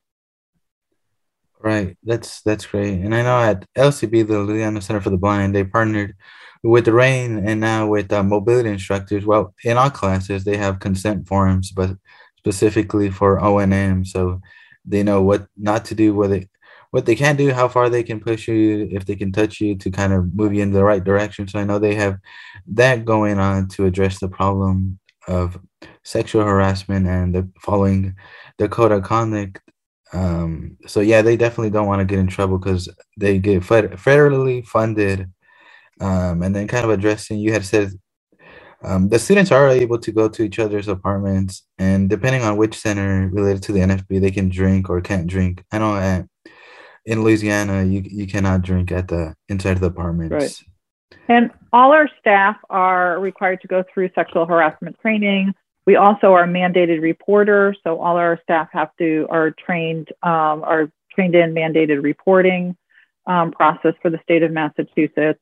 Right. 1.61 1.97
That's 2.05 2.41
that's 2.43 2.67
great. 2.67 3.01
And 3.01 3.15
I 3.15 3.23
know 3.23 3.41
at 3.41 3.67
LCB, 3.77 4.29
the 4.29 4.39
Louisiana 4.39 4.81
Center 4.81 5.01
for 5.01 5.11
the 5.11 5.17
Blind, 5.17 5.55
they 5.55 5.65
partnered 5.65 6.15
with 6.63 6.85
the 6.85 6.93
RAINN 6.93 7.47
and 7.47 7.61
now 7.61 7.89
with 7.89 8.13
uh, 8.13 8.23
mobility 8.23 8.71
instructors. 8.71 9.27
Well, 9.27 9.55
in 9.65 9.77
our 9.77 9.91
classes, 9.91 10.45
they 10.45 10.57
have 10.57 10.79
consent 10.79 11.27
forms, 11.27 11.73
but 11.73 11.91
specifically 12.37 13.11
for 13.11 13.43
O&M, 13.43 14.05
so 14.05 14.41
they 14.85 15.03
know 15.03 15.21
what 15.23 15.47
not 15.57 15.85
to 15.87 15.95
do, 15.95 16.15
what 16.15 16.31
they 16.31 16.49
what 16.91 17.07
they 17.07 17.15
can 17.15 17.37
do, 17.37 17.53
how 17.53 17.69
far 17.69 17.89
they 17.91 18.03
can 18.03 18.21
push 18.21 18.49
you, 18.49 18.89
if 18.91 19.05
they 19.07 19.17
can 19.17 19.33
touch 19.33 19.61
you 19.61 19.77
to 19.77 19.91
kind 19.91 20.13
of 20.13 20.35
move 20.35 20.55
you 20.55 20.63
in 20.63 20.73
the 20.73 20.85
right 20.85 21.05
direction. 21.05 21.49
So 21.49 21.59
I 21.59 21.65
know 21.65 21.79
they 21.79 21.95
have 21.97 22.19
that 22.69 23.05
going 23.05 23.39
on 23.39 23.69
to 23.71 23.87
address 23.87 24.21
the 24.21 24.29
problem 24.29 24.99
of 25.27 25.59
sexual 26.05 26.45
harassment 26.45 27.07
and 27.07 27.35
the 27.35 27.49
following 27.61 28.15
the 28.59 28.69
code 28.69 28.93
of 28.93 29.03
conduct 29.03 29.61
um, 30.13 30.77
so 30.87 31.01
yeah, 31.01 31.23
they 31.23 31.37
definitely 31.37 31.71
don't 31.71 31.87
want 31.87 32.01
to 32.01 32.05
get 32.05 32.19
in 32.19 32.29
trouble 32.29 32.59
because 32.59 32.89
they 33.17 33.39
get 33.39 33.63
federally 33.63 34.67
funded. 34.67 35.31
Um, 36.01 36.43
and 36.43 36.55
then 36.55 36.69
kind 36.69 36.85
of 36.85 36.91
addressing, 36.91 37.39
you 37.39 37.53
had 37.53 37.65
said 37.65 37.91
um, 38.85 39.09
the 39.09 39.19
students 39.19 39.51
are 39.51 39.69
able 39.69 39.99
to 39.99 40.13
go 40.13 40.29
to 40.29 40.43
each 40.45 40.61
other's 40.61 40.87
apartments, 40.87 41.65
and 41.79 42.09
depending 42.09 42.43
on 42.43 42.57
which 42.57 42.77
center 42.79 43.29
related 43.33 43.65
to 43.65 43.73
the 43.73 43.81
NFB, 43.81 44.21
they 44.21 44.31
can 44.31 44.49
drink 44.49 44.89
or 44.89 45.01
can't 45.01 45.27
drink. 45.27 45.65
I 45.73 45.79
know 45.79 45.97
at, 45.97 46.27
in 47.09 47.25
Louisiana, 47.25 47.85
you 47.85 48.03
you 48.05 48.27
cannot 48.27 48.63
drink 48.63 48.93
at 48.93 49.09
the 49.09 49.35
inside 49.49 49.73
of 49.73 49.81
the 49.81 49.87
apartments. 49.87 50.33
Right. 50.33 50.63
And 51.29 51.51
all 51.73 51.93
our 51.93 52.09
staff 52.21 52.57
are 52.69 53.19
required 53.19 53.63
to 53.63 53.69
go 53.69 53.83
through 53.93 54.11
sexual 54.15 54.45
harassment 54.45 54.97
training. 55.01 55.55
We 55.87 55.97
also 55.97 56.35
are 56.35 56.47
mandated 56.47 57.01
reporters, 57.01 57.79
so 57.83 57.99
all 57.99 58.19
our 58.19 58.39
staff 58.43 58.69
have 58.73 58.91
to 58.99 59.27
are 59.31 59.51
trained 59.53 60.09
um, 60.23 60.63
are 60.63 60.91
trained 61.15 61.35
in 61.35 61.55
mandated 61.55 62.03
reporting 62.03 62.77
um, 63.27 63.53
process 63.53 63.95
for 64.03 64.11
the 64.11 64.21
state 64.23 64.43
of 64.43 64.53
Massachusetts. 64.53 65.41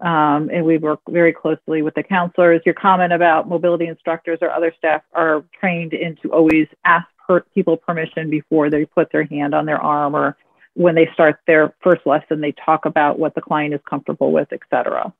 Um, 0.00 0.50
and 0.52 0.64
we 0.64 0.78
work 0.78 0.98
very 1.08 1.32
closely 1.32 1.82
with 1.82 1.94
the 1.94 2.02
counselors. 2.02 2.60
Your 2.66 2.74
comment 2.74 3.12
about 3.12 3.48
mobility 3.48 3.86
instructors 3.86 4.38
or 4.42 4.50
other 4.50 4.74
staff 4.76 5.02
are 5.12 5.44
trained 5.58 5.92
in 5.92 6.16
to 6.22 6.32
always 6.32 6.66
ask 6.84 7.06
per 7.26 7.40
people 7.54 7.76
permission 7.76 8.28
before 8.28 8.68
they 8.68 8.84
put 8.84 9.12
their 9.12 9.24
hand 9.24 9.54
on 9.54 9.64
their 9.64 9.80
arm 9.80 10.16
or 10.16 10.36
when 10.74 10.94
they 10.94 11.08
start 11.14 11.38
their 11.46 11.74
first 11.82 12.06
lesson, 12.06 12.40
they 12.40 12.52
talk 12.52 12.84
about 12.84 13.18
what 13.18 13.34
the 13.34 13.40
client 13.40 13.74
is 13.74 13.80
comfortable 13.88 14.32
with, 14.32 14.48
et 14.52 14.60
cetera. 14.70 15.12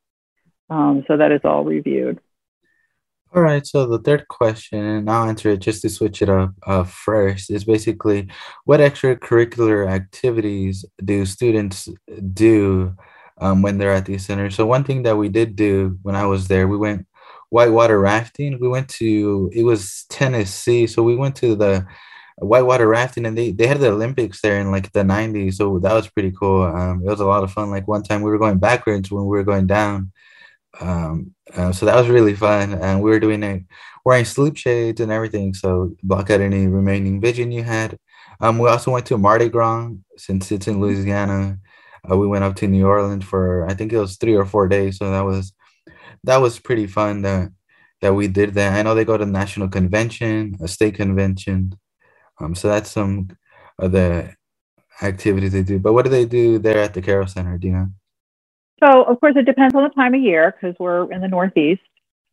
Um, 0.68 1.04
so 1.06 1.16
that 1.16 1.32
is 1.32 1.40
all 1.44 1.64
reviewed. 1.64 2.20
All 3.34 3.42
right, 3.42 3.66
so 3.66 3.86
the 3.86 3.98
third 3.98 4.28
question, 4.28 4.78
and 4.78 5.10
I'll 5.10 5.28
answer 5.28 5.50
it 5.50 5.58
just 5.58 5.82
to 5.82 5.88
switch 5.88 6.22
it 6.22 6.28
up 6.28 6.52
uh, 6.64 6.84
first, 6.84 7.50
is 7.50 7.64
basically 7.64 8.28
what 8.64 8.78
extracurricular 8.78 9.90
activities 9.90 10.84
do 11.04 11.26
students 11.26 11.88
do 12.32 12.94
um, 13.38 13.60
when 13.60 13.78
they're 13.78 13.92
at 13.92 14.06
these 14.06 14.24
centers? 14.24 14.54
So, 14.54 14.66
one 14.66 14.84
thing 14.84 15.02
that 15.02 15.16
we 15.16 15.28
did 15.28 15.56
do 15.56 15.98
when 16.02 16.14
I 16.14 16.26
was 16.26 16.46
there, 16.46 16.68
we 16.68 16.76
went 16.76 17.08
whitewater 17.50 17.98
rafting. 17.98 18.60
We 18.60 18.68
went 18.68 18.88
to, 18.90 19.50
it 19.52 19.64
was 19.64 20.04
Tennessee. 20.10 20.86
So, 20.86 21.02
we 21.02 21.16
went 21.16 21.34
to 21.36 21.56
the 21.56 21.84
whitewater 22.38 22.88
rafting 22.88 23.26
and 23.26 23.38
they, 23.38 23.52
they 23.52 23.66
had 23.66 23.78
the 23.80 23.90
Olympics 23.90 24.40
there 24.40 24.60
in 24.60 24.70
like 24.70 24.92
the 24.92 25.02
90s. 25.02 25.54
So, 25.54 25.78
that 25.80 25.92
was 25.94 26.08
pretty 26.08 26.32
cool. 26.32 26.62
Um, 26.62 27.02
it 27.04 27.10
was 27.10 27.20
a 27.20 27.26
lot 27.26 27.44
of 27.44 27.52
fun. 27.52 27.70
Like, 27.70 27.88
one 27.88 28.02
time 28.02 28.22
we 28.22 28.30
were 28.30 28.38
going 28.38 28.58
backwards 28.58 29.10
when 29.10 29.24
we 29.24 29.36
were 29.36 29.44
going 29.44 29.66
down 29.66 30.12
um, 30.80 31.34
uh, 31.54 31.72
so 31.72 31.86
that 31.86 31.96
was 31.96 32.08
really 32.08 32.34
fun, 32.34 32.74
and 32.74 33.02
we 33.02 33.10
were 33.10 33.20
doing 33.20 33.42
it 33.42 33.62
wearing 34.04 34.24
sleep 34.24 34.56
shades 34.56 35.00
and 35.00 35.10
everything, 35.12 35.54
so 35.54 35.94
block 36.02 36.30
out 36.30 36.40
any 36.40 36.66
remaining 36.66 37.20
vision 37.20 37.52
you 37.52 37.62
had. 37.62 37.98
Um, 38.40 38.58
we 38.58 38.68
also 38.68 38.90
went 38.90 39.06
to 39.06 39.18
Mardi 39.18 39.48
Gras 39.48 39.90
since 40.16 40.50
it's 40.52 40.68
in 40.68 40.80
Louisiana. 40.80 41.58
Uh, 42.10 42.16
we 42.16 42.26
went 42.26 42.44
up 42.44 42.56
to 42.56 42.66
New 42.66 42.86
Orleans 42.86 43.24
for 43.24 43.66
I 43.68 43.74
think 43.74 43.92
it 43.92 43.98
was 43.98 44.16
three 44.16 44.34
or 44.34 44.44
four 44.44 44.68
days, 44.68 44.98
so 44.98 45.10
that 45.10 45.24
was 45.24 45.52
that 46.24 46.38
was 46.38 46.58
pretty 46.58 46.86
fun 46.86 47.22
that 47.22 47.50
that 48.02 48.14
we 48.14 48.28
did 48.28 48.54
that. 48.54 48.74
I 48.74 48.82
know 48.82 48.94
they 48.94 49.04
go 49.04 49.16
to 49.16 49.26
national 49.26 49.68
convention, 49.68 50.56
a 50.60 50.68
state 50.68 50.96
convention, 50.96 51.78
um, 52.40 52.54
so 52.54 52.68
that's 52.68 52.90
some 52.90 53.28
of 53.78 53.92
the 53.92 54.34
activities 55.02 55.52
they 55.52 55.62
do. 55.62 55.78
But 55.78 55.92
what 55.92 56.04
do 56.04 56.10
they 56.10 56.24
do 56.24 56.58
there 56.58 56.78
at 56.78 56.94
the 56.94 57.02
Carroll 57.02 57.26
Center, 57.26 57.58
Dina? 57.58 57.90
So, 58.82 59.04
of 59.04 59.20
course, 59.20 59.34
it 59.36 59.46
depends 59.46 59.74
on 59.74 59.84
the 59.84 59.90
time 59.90 60.14
of 60.14 60.20
year 60.20 60.52
because 60.52 60.76
we're 60.78 61.10
in 61.12 61.20
the 61.20 61.28
Northeast. 61.28 61.80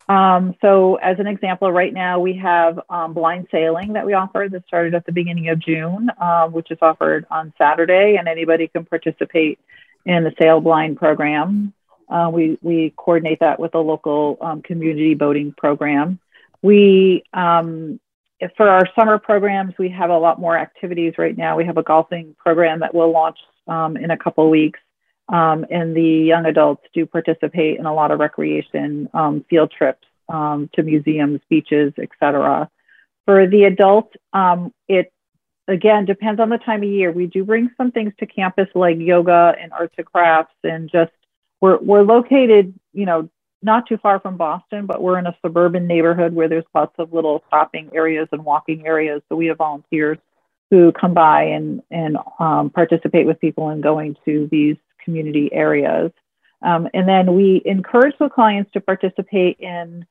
Um, 0.09 0.55
so, 0.61 0.95
as 0.95 1.19
an 1.19 1.27
example, 1.27 1.71
right 1.71 1.93
now 1.93 2.19
we 2.19 2.35
have 2.37 2.79
um, 2.89 3.13
blind 3.13 3.47
sailing 3.51 3.93
that 3.93 4.05
we 4.05 4.13
offer 4.13 4.47
that 4.51 4.65
started 4.67 4.93
at 4.95 5.05
the 5.05 5.11
beginning 5.11 5.49
of 5.49 5.59
June, 5.59 6.09
uh, 6.19 6.47
which 6.47 6.71
is 6.71 6.79
offered 6.81 7.25
on 7.29 7.53
Saturday, 7.57 8.17
and 8.17 8.27
anybody 8.27 8.67
can 8.67 8.85
participate 8.85 9.59
in 10.05 10.23
the 10.23 10.33
Sail 10.39 10.59
Blind 10.59 10.97
program. 10.97 11.73
Uh, 12.09 12.29
we, 12.33 12.57
we 12.61 12.93
coordinate 12.97 13.39
that 13.39 13.59
with 13.59 13.73
a 13.73 13.79
local 13.79 14.37
um, 14.41 14.61
community 14.61 15.13
boating 15.13 15.53
program. 15.57 16.19
We, 16.61 17.23
um, 17.33 17.99
for 18.57 18.67
our 18.67 18.87
summer 18.97 19.17
programs, 19.17 19.73
we 19.77 19.89
have 19.89 20.09
a 20.09 20.17
lot 20.17 20.39
more 20.39 20.57
activities 20.57 21.13
right 21.17 21.37
now. 21.37 21.57
We 21.57 21.65
have 21.65 21.77
a 21.77 21.83
golfing 21.83 22.35
program 22.39 22.79
that 22.79 22.93
will 22.93 23.11
launch 23.11 23.37
um, 23.67 23.97
in 23.97 24.11
a 24.11 24.17
couple 24.17 24.49
weeks. 24.49 24.79
Um, 25.29 25.65
and 25.69 25.95
the 25.95 26.25
young 26.27 26.45
adults 26.45 26.83
do 26.93 27.05
participate 27.05 27.79
in 27.79 27.85
a 27.85 27.93
lot 27.93 28.11
of 28.11 28.19
recreation 28.19 29.09
um, 29.13 29.45
field 29.49 29.71
trips 29.75 30.05
um, 30.27 30.69
to 30.73 30.83
museums, 30.83 31.39
beaches, 31.49 31.93
etc. 32.01 32.69
For 33.25 33.47
the 33.47 33.63
adult, 33.65 34.13
um, 34.33 34.73
it 34.87 35.13
again 35.67 36.05
depends 36.05 36.41
on 36.41 36.49
the 36.49 36.57
time 36.57 36.83
of 36.83 36.89
year. 36.89 37.11
We 37.11 37.27
do 37.27 37.45
bring 37.45 37.69
some 37.77 37.91
things 37.91 38.13
to 38.19 38.25
campus 38.25 38.67
like 38.75 38.97
yoga 38.97 39.53
and 39.61 39.71
arts 39.71 39.93
and 39.97 40.05
crafts, 40.05 40.55
and 40.63 40.89
just 40.91 41.11
we're 41.61 41.77
we're 41.77 42.01
located, 42.01 42.73
you 42.91 43.05
know, 43.05 43.29
not 43.61 43.87
too 43.87 43.97
far 43.97 44.19
from 44.19 44.37
Boston, 44.37 44.85
but 44.85 45.01
we're 45.01 45.19
in 45.19 45.27
a 45.27 45.35
suburban 45.41 45.87
neighborhood 45.87 46.33
where 46.33 46.47
there's 46.47 46.65
lots 46.73 46.93
of 46.97 47.13
little 47.13 47.43
shopping 47.49 47.89
areas 47.93 48.27
and 48.31 48.43
walking 48.43 48.85
areas. 48.85 49.21
So 49.29 49.35
we 49.35 49.47
have 49.47 49.57
volunteers 49.57 50.17
who 50.69 50.91
come 50.93 51.13
by 51.13 51.43
and 51.43 51.81
and 51.91 52.17
um, 52.39 52.69
participate 52.69 53.25
with 53.25 53.39
people 53.39 53.69
in 53.69 53.81
going 53.81 54.15
to 54.25 54.47
these 54.51 54.77
community 55.03 55.51
areas. 55.51 56.11
Um, 56.61 56.87
and 56.93 57.07
then 57.07 57.35
we 57.35 57.61
encourage 57.65 58.15
the 58.19 58.29
clients 58.29 58.71
to 58.73 58.81
participate 58.81 59.59
in 59.59 60.05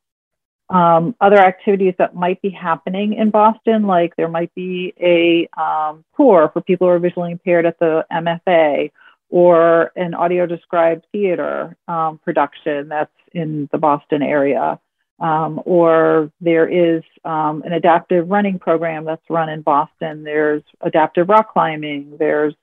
um, 0.69 1.15
other 1.19 1.37
activities 1.37 1.95
that 1.97 2.15
might 2.15 2.41
be 2.41 2.49
happening 2.49 3.13
in 3.13 3.29
Boston, 3.29 3.83
like 3.83 4.15
there 4.15 4.29
might 4.29 4.53
be 4.55 4.93
a 4.99 5.47
um, 5.61 6.05
tour 6.15 6.49
for 6.53 6.61
people 6.61 6.87
who 6.87 6.93
are 6.93 6.99
visually 6.99 7.31
impaired 7.31 7.65
at 7.65 7.79
the 7.79 8.05
MFA 8.11 8.91
or 9.31 9.91
an 9.95 10.13
audio 10.13 10.45
described 10.45 11.07
theater 11.11 11.75
um, 11.87 12.19
production 12.19 12.89
that's 12.89 13.09
in 13.33 13.67
the 13.71 13.77
Boston 13.77 14.21
area. 14.21 14.79
Um, 15.19 15.61
or 15.65 16.31
there 16.41 16.67
is 16.67 17.03
um, 17.23 17.61
an 17.63 17.73
adaptive 17.73 18.29
running 18.29 18.59
program 18.59 19.05
that's 19.05 19.21
run 19.29 19.49
in 19.49 19.61
Boston. 19.61 20.23
There's 20.23 20.63
adaptive 20.81 21.29
rock 21.29 21.53
climbing. 21.53 22.17
There's, 22.19 22.55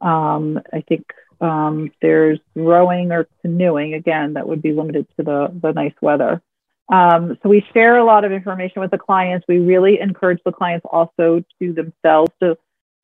um, 0.00 0.60
I 0.72 0.82
think, 0.82 1.06
um, 1.40 1.90
there's 2.00 2.38
rowing 2.54 3.10
or 3.10 3.26
canoeing, 3.40 3.94
again, 3.94 4.34
that 4.34 4.46
would 4.46 4.62
be 4.62 4.72
limited 4.72 5.08
to 5.16 5.24
the, 5.24 5.48
the 5.60 5.72
nice 5.72 5.94
weather. 6.00 6.40
Um, 6.88 7.38
so 7.42 7.48
we 7.48 7.64
share 7.72 7.96
a 7.96 8.04
lot 8.04 8.24
of 8.24 8.30
information 8.30 8.80
with 8.80 8.90
the 8.90 8.98
clients. 8.98 9.46
We 9.48 9.58
really 9.58 9.98
encourage 9.98 10.40
the 10.44 10.52
clients 10.52 10.86
also 10.88 11.42
to 11.58 11.72
themselves 11.72 12.30
to 12.40 12.58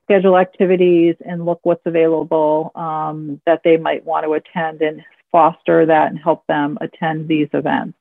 schedule 0.08 0.38
activities 0.38 1.16
and 1.24 1.44
look 1.44 1.60
what's 1.64 1.84
available 1.84 2.72
um, 2.74 3.40
that 3.44 3.60
they 3.62 3.76
might 3.76 4.04
want 4.06 4.24
to 4.24 4.32
attend 4.32 4.80
and 4.80 5.02
foster 5.30 5.84
that 5.84 6.08
and 6.10 6.18
help 6.18 6.46
them 6.46 6.78
attend 6.80 7.28
these 7.28 7.48
events. 7.52 7.98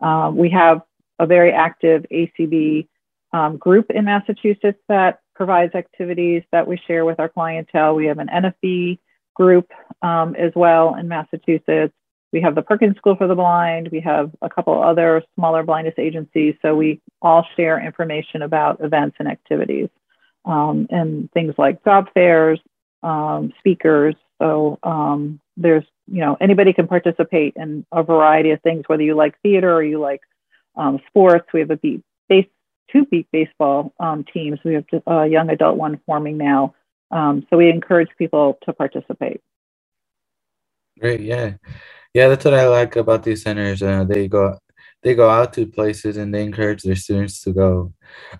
Um, 0.00 0.36
we 0.36 0.50
have 0.50 0.82
a 1.18 1.26
very 1.26 1.52
active 1.52 2.06
ACB 2.12 2.86
um, 3.32 3.56
group 3.56 3.90
in 3.90 4.04
Massachusetts 4.04 4.78
that 4.88 5.20
provides 5.34 5.74
activities 5.74 6.44
that 6.52 6.68
we 6.68 6.80
share 6.86 7.04
with 7.04 7.18
our 7.18 7.28
clientele. 7.28 7.96
We 7.96 8.06
have 8.06 8.18
an 8.18 8.28
NFB 8.28 9.00
group 9.34 9.70
um, 10.02 10.36
as 10.36 10.52
well 10.54 10.94
in 10.94 11.08
Massachusetts. 11.08 11.94
We 12.32 12.40
have 12.42 12.54
the 12.54 12.62
Perkins 12.62 12.96
School 12.96 13.16
for 13.16 13.26
the 13.26 13.34
Blind. 13.34 13.88
We 13.90 14.00
have 14.00 14.30
a 14.40 14.48
couple 14.48 14.80
other 14.80 15.24
smaller 15.34 15.64
blindness 15.64 15.94
agencies. 15.98 16.54
So 16.62 16.76
we 16.76 17.00
all 17.20 17.44
share 17.56 17.84
information 17.84 18.42
about 18.42 18.80
events 18.80 19.16
and 19.18 19.26
activities 19.26 19.88
um, 20.44 20.86
and 20.90 21.30
things 21.32 21.54
like 21.58 21.84
job 21.84 22.08
fairs, 22.14 22.60
um, 23.02 23.52
speakers. 23.58 24.14
So 24.40 24.78
um, 24.82 25.40
there's, 25.56 25.84
you 26.06 26.20
know, 26.20 26.36
anybody 26.40 26.72
can 26.72 26.88
participate 26.88 27.54
in 27.56 27.84
a 27.92 28.02
variety 28.02 28.50
of 28.50 28.62
things, 28.62 28.84
whether 28.86 29.02
you 29.02 29.14
like 29.14 29.34
theater 29.42 29.72
or 29.72 29.82
you 29.82 30.00
like 30.00 30.20
um, 30.76 31.00
sports. 31.08 31.48
We 31.52 31.60
have 31.60 31.70
a 31.70 31.76
beat 31.76 32.02
base, 32.28 32.46
two 32.90 33.04
beat 33.06 33.28
baseball 33.32 33.92
um, 34.00 34.24
teams. 34.24 34.58
We 34.64 34.74
have 34.74 34.84
a 35.06 35.26
young 35.26 35.50
adult 35.50 35.76
one 35.76 36.00
forming 36.06 36.38
now. 36.38 36.74
Um, 37.10 37.46
so 37.50 37.56
we 37.56 37.68
encourage 37.68 38.08
people 38.18 38.58
to 38.64 38.72
participate. 38.72 39.40
Great, 40.98 41.20
yeah, 41.20 41.54
yeah. 42.14 42.28
That's 42.28 42.44
what 42.44 42.54
I 42.54 42.68
like 42.68 42.96
about 42.96 43.22
these 43.22 43.42
centers. 43.42 43.82
Uh, 43.82 44.04
they 44.04 44.28
go 44.28 44.58
they 45.02 45.14
go 45.14 45.30
out 45.30 45.52
to 45.54 45.66
places 45.66 46.16
and 46.16 46.34
they 46.34 46.42
encourage 46.42 46.82
their 46.82 46.96
students 46.96 47.42
to 47.42 47.52
go 47.52 47.92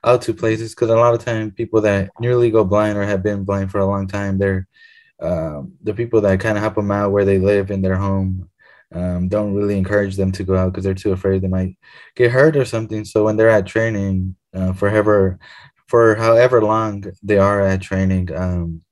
out 0.04 0.22
to 0.22 0.34
places 0.34 0.74
because 0.74 0.90
a 0.90 0.96
lot 0.96 1.14
of 1.14 1.24
time 1.24 1.50
people 1.50 1.80
that 1.80 2.10
nearly 2.20 2.50
go 2.50 2.64
blind 2.64 2.98
or 2.98 3.04
have 3.04 3.22
been 3.22 3.44
blind 3.44 3.70
for 3.70 3.78
a 3.78 3.86
long 3.86 4.06
time 4.06 4.38
they're 4.38 4.66
um, 5.20 5.72
the 5.82 5.92
people 5.92 6.20
that 6.22 6.40
kind 6.40 6.56
of 6.56 6.62
help 6.62 6.74
them 6.76 6.90
out 6.90 7.12
where 7.12 7.24
they 7.24 7.38
live 7.38 7.70
in 7.70 7.82
their 7.82 7.96
home 7.96 8.48
um, 8.92 9.28
don't 9.28 9.54
really 9.54 9.78
encourage 9.78 10.16
them 10.16 10.32
to 10.32 10.44
go 10.44 10.56
out 10.56 10.72
because 10.72 10.84
they're 10.84 10.94
too 10.94 11.12
afraid 11.12 11.42
they 11.42 11.48
might 11.48 11.76
get 12.16 12.32
hurt 12.32 12.56
or 12.56 12.64
something. 12.64 13.04
So 13.04 13.24
when 13.24 13.36
they're 13.36 13.50
at 13.50 13.66
training 13.66 14.34
uh, 14.54 14.72
for 14.72 14.90
however 14.90 15.38
for 15.86 16.14
however 16.14 16.62
long 16.62 17.04
they 17.22 17.38
are 17.38 17.60
at 17.60 17.82
training 17.82 18.34
um, 18.34 18.82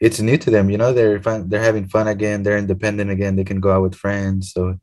it's 0.00 0.20
new 0.20 0.36
to 0.36 0.50
them 0.50 0.70
you 0.70 0.76
know 0.76 0.92
they're 0.92 1.20
fun 1.22 1.48
they're 1.48 1.62
having 1.62 1.88
fun 1.88 2.08
again 2.08 2.42
they're 2.42 2.58
independent 2.58 3.10
again 3.10 3.36
they 3.36 3.44
can 3.44 3.60
go 3.60 3.72
out 3.72 3.82
with 3.82 3.94
friends. 3.94 4.52
So 4.52 4.78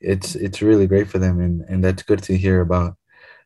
it's 0.00 0.34
it's 0.34 0.62
really 0.62 0.86
great 0.86 1.08
for 1.08 1.18
them 1.18 1.40
and 1.40 1.62
and 1.62 1.82
that's 1.82 2.02
good 2.02 2.22
to 2.22 2.36
hear 2.36 2.60
about 2.60 2.96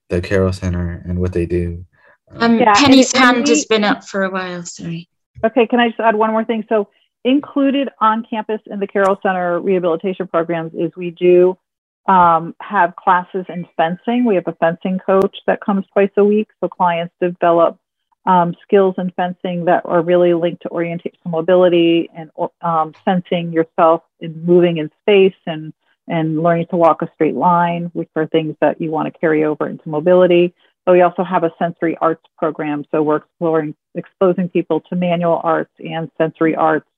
the 0.09 0.21
carroll 0.21 0.52
center 0.52 1.02
and 1.06 1.18
what 1.18 1.32
they 1.32 1.47
do. 1.47 1.85
Um, 2.30 2.59
yeah, 2.59 2.73
penny's 2.75 3.12
and, 3.14 3.23
and 3.23 3.37
hand 3.37 3.49
we, 3.49 3.50
has 3.50 3.64
been 3.66 3.85
up 3.85 4.04
for 4.04 4.25
a 4.25 4.30
while 4.30 4.64
sorry. 4.64 5.09
Okay 5.44 5.66
can 5.66 5.80
i 5.80 5.88
just 5.88 6.00
add 6.00 6.14
one 6.14 6.30
more 6.30 6.44
thing? 6.44 6.64
So 6.68 6.88
included 7.25 7.88
on 8.00 8.26
campus 8.28 8.61
in 8.66 8.80
the 8.80 8.87
carroll 8.87 9.18
center 9.23 9.61
rehabilitation 9.61 10.26
programs 10.26 10.73
is 10.75 10.90
we 10.97 11.11
do 11.11 11.56
um, 12.06 12.54
have 12.61 12.97
classes 12.97 13.47
in 13.49 13.66
fencing. 13.76 14.25
We 14.25 14.35
have 14.35 14.49
a 14.49 14.54
fencing 14.54 14.99
coach 14.99 15.37
that 15.47 15.61
comes 15.61 15.87
twice 15.92 16.11
a 16.16 16.25
week 16.25 16.49
so 16.61 16.68
clients 16.68 17.14
develop 17.21 17.78
um, 18.26 18.54
skills 18.62 18.94
in 18.99 19.11
fencing 19.11 19.64
that 19.64 19.82
are 19.85 20.02
really 20.02 20.35
linked 20.35 20.62
to 20.62 20.68
orientation 20.71 21.18
mobility 21.26 22.09
and 22.14 22.30
um, 22.61 22.94
sensing 23.04 23.52
yourself 23.52 24.02
in 24.21 24.44
moving 24.44 24.78
in 24.78 24.90
space 25.02 25.35
and 25.47 25.73
and 26.09 26.42
learning 26.42 26.66
to 26.71 26.76
walk 26.76 27.02
a 27.02 27.11
straight 27.14 27.35
line, 27.35 27.90
which 27.92 28.09
are 28.16 28.26
things 28.26 28.56
that 28.61 28.80
you 28.80 28.90
want 28.90 29.12
to 29.12 29.18
carry 29.18 29.44
over 29.44 29.68
into 29.68 29.88
mobility. 29.88 30.54
But 30.85 30.92
we 30.92 31.02
also 31.02 31.23
have 31.23 31.44
a 31.44 31.52
sensory 31.59 31.97
arts 32.00 32.25
program. 32.37 32.85
So 32.90 33.02
we're 33.02 33.16
exploring, 33.16 33.75
exposing 33.94 34.49
people 34.49 34.80
to 34.88 34.97
manual 34.97 35.40
arts 35.42 35.73
and 35.78 36.11
sensory 36.18 36.56
arts. 36.56 36.88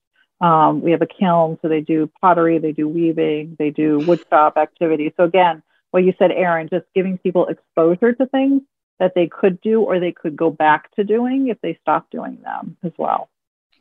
Um, 0.41 0.81
we 0.81 0.91
have 0.91 1.01
a 1.01 1.07
kiln, 1.07 1.57
so 1.61 1.69
they 1.69 1.81
do 1.81 2.09
pottery, 2.19 2.57
they 2.57 2.71
do 2.71 2.87
weaving, 2.89 3.55
they 3.57 3.69
do 3.69 3.99
woodshop 3.99 4.57
activities. 4.57 5.13
So 5.17 5.23
again, 5.23 5.63
what 5.91 6.03
you 6.03 6.13
said, 6.19 6.31
Aaron, 6.31 6.67
just 6.67 6.85
giving 6.93 7.17
people 7.17 7.47
exposure 7.47 8.11
to 8.13 8.25
things 8.25 8.63
that 8.99 9.13
they 9.15 9.27
could 9.27 9.61
do 9.61 9.81
or 9.81 9.99
they 9.99 10.11
could 10.11 10.35
go 10.35 10.49
back 10.49 10.93
to 10.95 11.03
doing 11.03 11.47
if 11.47 11.59
they 11.61 11.77
stop 11.81 12.09
doing 12.09 12.39
them 12.43 12.75
as 12.83 12.91
well. 12.97 13.29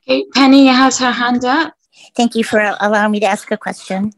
Okay, 0.07 0.25
Penny 0.35 0.67
has 0.67 0.99
her 0.99 1.11
hand 1.11 1.45
up. 1.45 1.75
Thank 2.15 2.35
you 2.35 2.45
for 2.45 2.61
allowing 2.81 3.13
me 3.13 3.21
to 3.21 3.27
ask 3.27 3.51
a 3.51 3.57
question. 3.57 4.13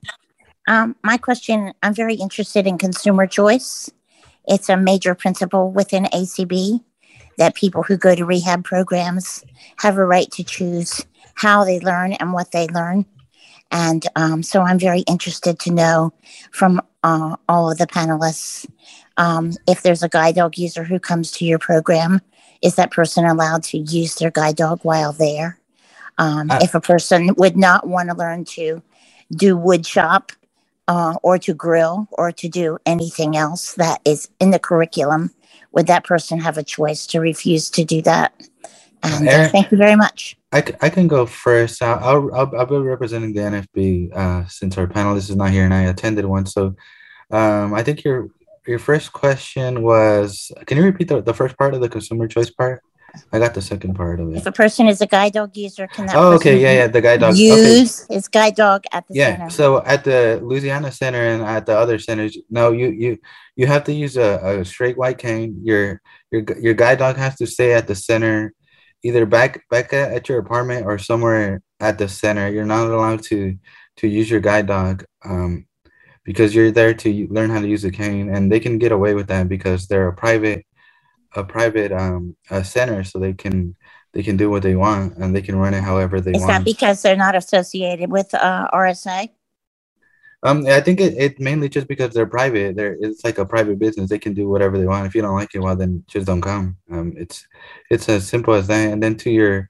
Um, 0.67 0.97
my 1.03 1.17
question 1.17 1.73
I'm 1.83 1.95
very 1.95 2.15
interested 2.15 2.67
in 2.67 2.79
consumer 2.79 3.27
choice. 3.27 3.91
It's 4.47 4.69
a 4.69 4.77
major 4.77 5.15
principle 5.15 5.71
within 5.71 6.05
ACB 6.05 6.81
that 7.39 7.55
people 7.55 7.83
who 7.83 7.97
go 7.97 8.15
to 8.15 8.25
rehab 8.25 8.65
programs 8.65 9.45
have 9.79 9.99
a 9.99 10.05
right 10.05 10.31
to 10.33 10.45
choose 10.45 11.05
how 11.35 11.65
they 11.65 11.81
learn 11.81 12.15
and 12.15 12.33
what 12.33 12.53
they 12.53 12.67
learn. 12.69 13.05
And 13.71 14.07
um, 14.17 14.43
so 14.43 14.63
I'm 14.63 14.79
very 14.79 15.01
interested 15.01 15.59
to 15.61 15.73
know 15.73 16.13
from 16.53 16.81
uh, 17.03 17.37
all 17.49 17.71
of 17.71 17.79
the 17.79 17.87
panelists 17.87 18.67
um, 19.17 19.53
if 19.67 19.83
there's 19.83 20.03
a 20.03 20.09
guide 20.09 20.37
dog 20.37 20.59
user 20.59 20.85
who 20.85 20.99
comes 20.99 21.31
to 21.33 21.45
your 21.45 21.59
program, 21.59 22.21
is 22.63 22.77
that 22.77 22.91
person 22.91 23.25
allowed 23.25 23.63
to 23.65 23.79
use 23.79 24.17
their 24.17 24.31
guide 24.31 24.57
dog 24.57 24.81
while 24.83 25.13
there? 25.13 25.59
Um, 26.19 26.51
uh, 26.51 26.61
if 26.63 26.75
a 26.75 26.81
person 26.81 27.35
would 27.37 27.57
not 27.57 27.87
want 27.87 28.09
to 28.11 28.17
learn 28.17 28.45
to 28.47 28.83
do 29.33 29.57
wood 29.57 29.87
shop 29.87 30.33
uh, 30.89 31.15
or 31.23 31.39
to 31.39 31.55
grill 31.55 32.09
or 32.13 32.33
to 32.33 32.49
do 32.49 32.79
anything 32.87 33.37
else 33.37 33.75
that 33.75 34.01
is 34.05 34.29
in 34.41 34.51
the 34.51 34.59
curriculum, 34.59 35.33
would 35.73 35.87
that 35.87 36.05
person 36.05 36.41
have 36.41 36.57
a 36.57 36.63
choice 36.63 37.07
to 37.09 37.21
refuse 37.21 37.71
to 37.71 37.85
do 37.85 38.03
that? 38.03 38.33
And 39.03 39.29
uh, 39.29 39.49
thank 39.49 39.71
you 39.71 39.79
very 39.79 39.97
much. 39.97 40.37
I, 40.53 40.65
I 40.81 40.91
can 40.91 41.07
go 41.07 41.27
first. 41.27 41.83
I'll, 41.83 42.35
I'll, 42.35 42.57
I'll 42.57 42.67
be 42.67 42.79
representing 42.79 43.33
the 43.33 43.41
NFB 43.41 44.17
uh, 44.17 44.47
since 44.49 44.79
our 44.79 44.87
panelist 44.87 45.31
is 45.31 45.37
not 45.37 45.51
here 45.51 45.65
and 45.65 45.75
I 45.75 45.83
attended 45.83 46.25
one. 46.25 46.47
So 46.47 46.75
um, 47.31 47.75
I 47.75 47.83
think 47.83 48.05
your 48.05 48.29
your 48.67 48.79
first 48.81 49.13
question 49.13 49.83
was 49.83 50.51
can 50.67 50.77
you 50.77 50.85
repeat 50.85 51.09
the, 51.09 51.23
the 51.23 51.35
first 51.35 51.57
part 51.57 51.75
of 51.75 51.81
the 51.81 51.89
consumer 51.89 52.27
choice 52.27 52.51
part? 52.51 52.83
I 53.33 53.39
got 53.39 53.55
the 53.55 53.63
second 53.63 53.95
part 53.95 54.21
of 54.21 54.31
it. 54.31 54.37
If 54.37 54.47
a 54.47 54.53
person 54.53 54.89
is 54.89 55.01
a 55.01 55.07
guide 55.07 55.33
dog 55.33 55.57
user, 55.57 55.87
can 55.87 56.07
that 56.07 56.17
oh, 56.17 56.33
okay, 56.35 56.61
yeah, 56.61 56.73
yeah, 56.73 56.87
the 56.87 57.01
guide 57.01 57.21
dog 57.21 57.37
use 57.37 58.03
okay. 58.03 58.15
his 58.15 58.29
guide 58.29 58.55
dog 58.55 58.85
at 58.93 59.07
the 59.09 59.15
yeah. 59.15 59.37
center? 59.37 59.51
So 59.51 59.85
at 59.85 60.05
the 60.05 60.41
Louisiana 60.43 60.93
Center 60.93 61.21
and 61.21 61.43
at 61.43 61.67
the 61.67 61.77
other 61.77 61.99
centers, 61.99 62.37
no, 62.51 62.73
you 62.73 62.89
you 62.91 63.19
you 63.57 63.67
have 63.67 63.85
to 63.85 63.93
use 63.93 64.17
a, 64.17 64.61
a 64.61 64.65
straight 64.65 64.97
white 64.97 65.19
cane. 65.19 65.61
Your 65.63 66.01
your 66.31 66.45
your 66.61 66.75
guide 66.75 66.99
dog 66.99 67.17
has 67.17 67.37
to 67.37 67.47
stay 67.47 67.73
at 67.73 67.87
the 67.87 67.95
center, 67.95 68.55
either 69.03 69.27
back 69.27 69.69
back 69.69 69.93
at, 69.93 70.13
at 70.13 70.29
your 70.29 70.39
apartment 70.39 70.87
or 70.87 70.99
somewhere 70.99 71.63
at 71.81 71.99
the 71.99 72.09
center. 72.09 72.49
You're 72.49 72.65
not 72.65 72.87
allowed 72.87 73.23
to 73.25 73.57
to 73.99 74.09
use 74.09 74.31
your 74.31 74.41
guide 74.41 74.67
dog. 74.67 75.05
Um, 75.25 75.67
because 76.27 76.53
you're 76.57 76.73
there 76.73 76.93
to 76.93 77.29
learn 77.31 77.51
how 77.51 77.61
to 77.61 77.69
use 77.69 77.85
a 77.85 77.91
cane 77.91 78.29
and 78.29 78.51
they 78.51 78.59
can 78.59 78.79
get 78.79 78.91
away 78.91 79.15
with 79.15 79.29
that 79.29 79.49
because 79.49 79.87
they're 79.87 80.09
a 80.09 80.13
private 80.13 80.67
a 81.37 81.45
private 81.45 81.93
um 81.93 82.37
a 82.51 82.65
center 82.65 83.05
so 83.05 83.19
they 83.19 83.33
can 83.33 83.75
they 84.13 84.23
can 84.23 84.37
do 84.37 84.49
what 84.49 84.63
they 84.63 84.77
want 84.77 85.17
and 85.19 85.37
they 85.37 85.43
can 85.43 85.57
run 85.57 85.75
it 85.75 85.83
however 85.83 86.21
they 86.21 86.33
Is 86.33 86.41
want. 86.41 86.51
Is 86.51 86.59
that 86.59 86.65
because 86.65 87.03
they're 87.03 87.17
not 87.17 87.37
associated 87.37 88.11
with 88.11 88.35
uh, 88.35 88.69
RSA? 88.73 89.29
Um, 90.43 90.67
I 90.67 90.81
think 90.81 91.01
it, 91.01 91.15
it 91.19 91.41
mainly 91.41 91.69
just 91.69 91.89
because 91.89 92.15
they're 92.15 92.27
private. 92.27 92.77
They're 92.77 92.97
it's 93.01 93.25
like 93.25 93.39
a 93.39 93.45
private 93.45 93.79
business. 93.79 94.09
They 94.09 94.19
can 94.19 94.33
do 94.33 94.49
whatever 94.49 94.79
they 94.79 94.87
want. 94.87 95.07
If 95.07 95.15
you 95.15 95.23
don't 95.23 95.35
like 95.35 95.55
it, 95.55 95.61
well 95.61 95.77
then 95.77 96.05
just 96.07 96.27
don't 96.27 96.41
come. 96.41 96.77
Um, 96.91 97.15
it's 97.17 97.47
it's 97.91 98.09
as 98.09 98.27
simple 98.27 98.55
as 98.55 98.67
that. 98.69 98.93
And 98.93 99.03
then 99.03 99.17
to 99.17 99.31
your 99.31 99.69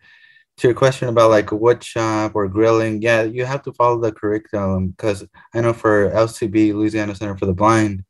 to 0.59 0.69
your 0.69 0.75
question 0.75 1.09
about 1.09 1.31
like 1.31 1.51
wood 1.53 1.83
shop 1.83 2.33
or 2.35 2.49
grilling, 2.49 3.03
yeah, 3.03 3.23
you 3.23 3.45
have 3.45 3.63
to 3.63 3.73
follow 3.73 4.01
the 4.01 4.13
curriculum 4.13 4.89
because 4.89 5.25
I 5.55 5.61
know 5.61 5.73
for 5.73 6.11
LCB 6.11 6.75
Louisiana 6.75 7.15
Center 7.15 7.37
for 7.37 7.47
the 7.47 7.55
Blind, 7.55 8.05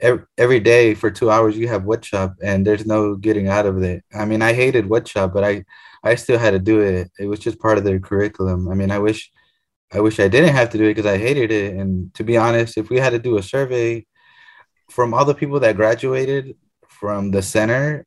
every, 0.00 0.24
every 0.38 0.60
day 0.60 0.94
for 0.94 1.10
two 1.10 1.30
hours 1.30 1.56
you 1.56 1.68
have 1.68 1.82
woodshop 1.82 2.34
and 2.42 2.66
there's 2.66 2.86
no 2.86 3.16
getting 3.16 3.48
out 3.48 3.66
of 3.66 3.82
it. 3.82 4.04
I 4.14 4.24
mean 4.24 4.42
i 4.42 4.52
hated 4.52 4.86
woodshop 4.86 5.32
but 5.32 5.44
i 5.44 5.64
i 6.04 6.14
still 6.14 6.38
had 6.38 6.52
to 6.52 6.58
do 6.58 6.80
it. 6.80 7.10
It 7.18 7.26
was 7.26 7.40
just 7.40 7.58
part 7.60 7.78
of 7.78 7.84
their 7.84 8.00
curriculum. 8.00 8.68
I 8.68 8.74
mean 8.74 8.90
i 8.90 8.98
wish 8.98 9.30
i 9.92 10.00
wish 10.00 10.20
i 10.20 10.28
didn't 10.28 10.54
have 10.54 10.70
to 10.70 10.78
do 10.78 10.84
it 10.84 10.94
because 10.94 11.06
i 11.06 11.18
hated 11.18 11.50
it. 11.50 11.74
And 11.74 12.12
to 12.14 12.24
be 12.24 12.36
honest 12.36 12.78
if 12.78 12.90
we 12.90 12.98
had 12.98 13.10
to 13.10 13.18
do 13.18 13.38
a 13.38 13.42
survey 13.42 14.06
from 14.90 15.14
all 15.14 15.24
the 15.24 15.34
people 15.34 15.60
that 15.60 15.76
graduated 15.76 16.56
from 16.88 17.30
the 17.30 17.42
center 17.42 18.06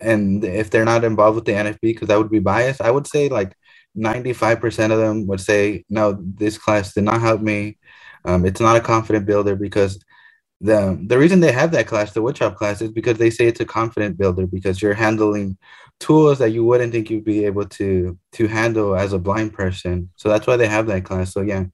and 0.00 0.44
if 0.44 0.70
they're 0.70 0.84
not 0.84 1.04
involved 1.04 1.36
with 1.36 1.44
the 1.44 1.52
nfb 1.52 1.80
because 1.82 2.08
that 2.08 2.18
would 2.18 2.30
be 2.30 2.38
biased 2.38 2.80
i 2.80 2.90
would 2.90 3.06
say 3.06 3.28
like 3.28 3.54
95% 3.96 4.92
of 4.92 4.98
them 4.98 5.26
would 5.26 5.40
say 5.40 5.84
no 5.90 6.18
this 6.20 6.58
class 6.58 6.94
did 6.94 7.04
not 7.04 7.20
help 7.20 7.40
me. 7.40 7.78
Um, 8.24 8.46
it's 8.46 8.60
not 8.60 8.76
a 8.76 8.80
confident 8.80 9.26
builder 9.26 9.56
because 9.56 10.02
the 10.62 10.98
the 11.06 11.18
reason 11.18 11.40
they 11.40 11.52
have 11.52 11.72
that 11.72 11.88
class, 11.88 12.12
the 12.12 12.22
woodshop 12.22 12.56
class, 12.56 12.80
is 12.80 12.92
because 12.92 13.18
they 13.18 13.30
say 13.30 13.46
it's 13.48 13.60
a 13.60 13.64
confident 13.64 14.16
builder 14.16 14.46
because 14.46 14.80
you're 14.80 14.94
handling 14.94 15.58
tools 16.00 16.38
that 16.38 16.50
you 16.50 16.64
wouldn't 16.64 16.92
think 16.92 17.10
you'd 17.10 17.24
be 17.24 17.44
able 17.44 17.66
to 17.66 18.18
to 18.32 18.46
handle 18.46 18.96
as 18.96 19.12
a 19.12 19.18
blind 19.18 19.52
person. 19.52 20.10
So 20.16 20.28
that's 20.28 20.46
why 20.46 20.56
they 20.56 20.68
have 20.68 20.86
that 20.86 21.04
class. 21.04 21.32
So 21.32 21.40
yeah, 21.42 21.64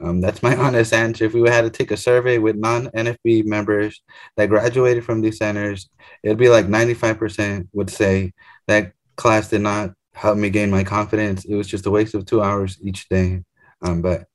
um, 0.00 0.20
that's 0.20 0.42
my 0.42 0.56
honest 0.64 0.92
answer. 0.92 1.24
If 1.24 1.34
we 1.34 1.48
had 1.48 1.62
to 1.62 1.70
take 1.70 1.92
a 1.92 1.96
survey 1.96 2.38
with 2.38 2.56
non 2.56 2.88
NFB 2.88 3.44
members 3.44 4.02
that 4.36 4.46
graduated 4.46 5.04
from 5.04 5.20
these 5.20 5.38
centers, 5.38 5.88
it'd 6.24 6.38
be 6.38 6.48
like 6.48 6.66
95% 6.66 7.68
would 7.72 7.90
say 7.90 8.32
that 8.66 8.92
class 9.16 9.50
did 9.50 9.60
not 9.62 9.92
help 10.14 10.36
me 10.36 10.50
gain 10.50 10.70
my 10.70 10.84
confidence. 10.84 11.44
It 11.44 11.54
was 11.54 11.68
just 11.68 11.86
a 11.86 11.90
waste 11.90 12.14
of 12.14 12.26
two 12.26 12.42
hours 12.42 12.78
each 12.82 13.08
day. 13.08 13.44
Um, 13.82 14.02
but 14.02 14.26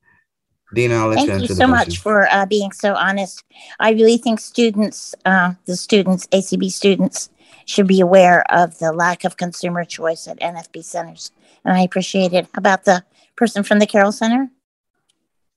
Dina, 0.72 0.96
I'll 0.96 1.08
let 1.08 1.16
Thank 1.16 1.28
you 1.30 1.38
you 1.38 1.46
so 1.46 1.54
the 1.54 1.66
much 1.66 1.98
for 1.98 2.28
uh, 2.30 2.44
being 2.44 2.72
so 2.72 2.94
honest. 2.94 3.42
I 3.80 3.92
really 3.92 4.18
think 4.18 4.38
students, 4.40 5.14
uh, 5.24 5.54
the 5.64 5.76
students, 5.76 6.26
ACB 6.26 6.70
students, 6.70 7.30
should 7.64 7.86
be 7.86 8.00
aware 8.00 8.44
of 8.52 8.78
the 8.78 8.92
lack 8.92 9.24
of 9.24 9.36
consumer 9.36 9.84
choice 9.84 10.28
at 10.28 10.38
NFB 10.40 10.84
centers. 10.84 11.32
And 11.64 11.76
I 11.76 11.82
appreciate 11.82 12.32
it. 12.32 12.46
About 12.54 12.84
the 12.84 13.04
person 13.36 13.62
from 13.62 13.78
the 13.78 13.86
Carroll 13.86 14.12
Center? 14.12 14.50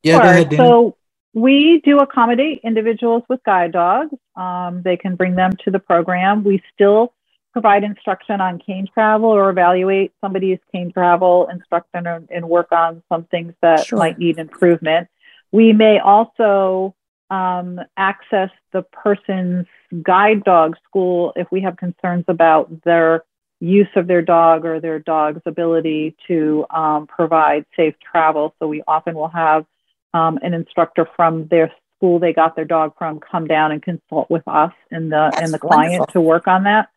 Yeah, 0.04 0.17
go 0.17 0.24
Sure. 0.24 0.32
ahead, 0.32 0.50
Dina. 0.50 0.63
So 0.63 0.97
we 1.34 1.82
do 1.84 2.00
accommodate 2.00 2.62
individuals 2.63 3.24
with 3.30 3.43
guide 3.43 3.71
dogs. 3.71 4.15
Um, 4.36 4.82
they 4.82 4.97
can 4.97 5.15
bring 5.15 5.36
them 5.36 5.52
to 5.63 5.71
the 5.71 5.80
program. 5.80 6.43
We 6.43 6.62
still 6.74 7.13
provide 7.51 7.83
instruction 7.83 8.39
on 8.41 8.59
cane 8.59 8.87
travel 8.93 9.29
or 9.29 9.49
evaluate 9.49 10.11
somebody's 10.21 10.59
cane 10.71 10.91
travel 10.91 11.47
instruction 11.51 12.07
and, 12.07 12.27
and 12.31 12.47
work 12.47 12.71
on 12.71 13.03
some 13.09 13.25
things 13.25 13.53
that 13.61 13.85
Sure. 13.85 13.99
might 13.99 14.17
need 14.17 14.37
improvement. 14.37 15.07
We 15.51 15.73
may 15.73 15.99
also 15.99 16.95
um, 17.29 17.79
access 17.97 18.49
the 18.71 18.83
person's 18.83 19.67
guide 20.01 20.43
dog 20.43 20.75
school 20.87 21.33
if 21.35 21.47
we 21.51 21.61
have 21.61 21.77
concerns 21.77 22.25
about 22.27 22.69
their 22.83 23.23
use 23.59 23.87
of 23.95 24.07
their 24.07 24.21
dog 24.21 24.65
or 24.65 24.79
their 24.79 24.99
dog's 24.99 25.41
ability 25.45 26.15
to 26.27 26.65
um, 26.71 27.05
provide 27.07 27.65
safe 27.75 27.95
travel. 27.99 28.55
So 28.59 28.67
we 28.67 28.81
often 28.87 29.13
will 29.15 29.27
have 29.29 29.65
um, 30.13 30.39
an 30.41 30.53
instructor 30.53 31.07
from 31.15 31.47
their 31.47 31.71
school 31.95 32.17
they 32.19 32.33
got 32.33 32.55
their 32.55 32.65
dog 32.65 32.93
from 32.97 33.19
come 33.19 33.45
down 33.45 33.71
and 33.71 33.81
consult 33.81 34.29
with 34.29 34.41
us 34.47 34.73
and 34.89 35.11
the 35.11 35.29
That's 35.31 35.43
and 35.43 35.53
the 35.53 35.59
client 35.59 35.91
wonderful. 35.91 36.13
to 36.13 36.21
work 36.21 36.47
on 36.47 36.63
that. 36.63 36.89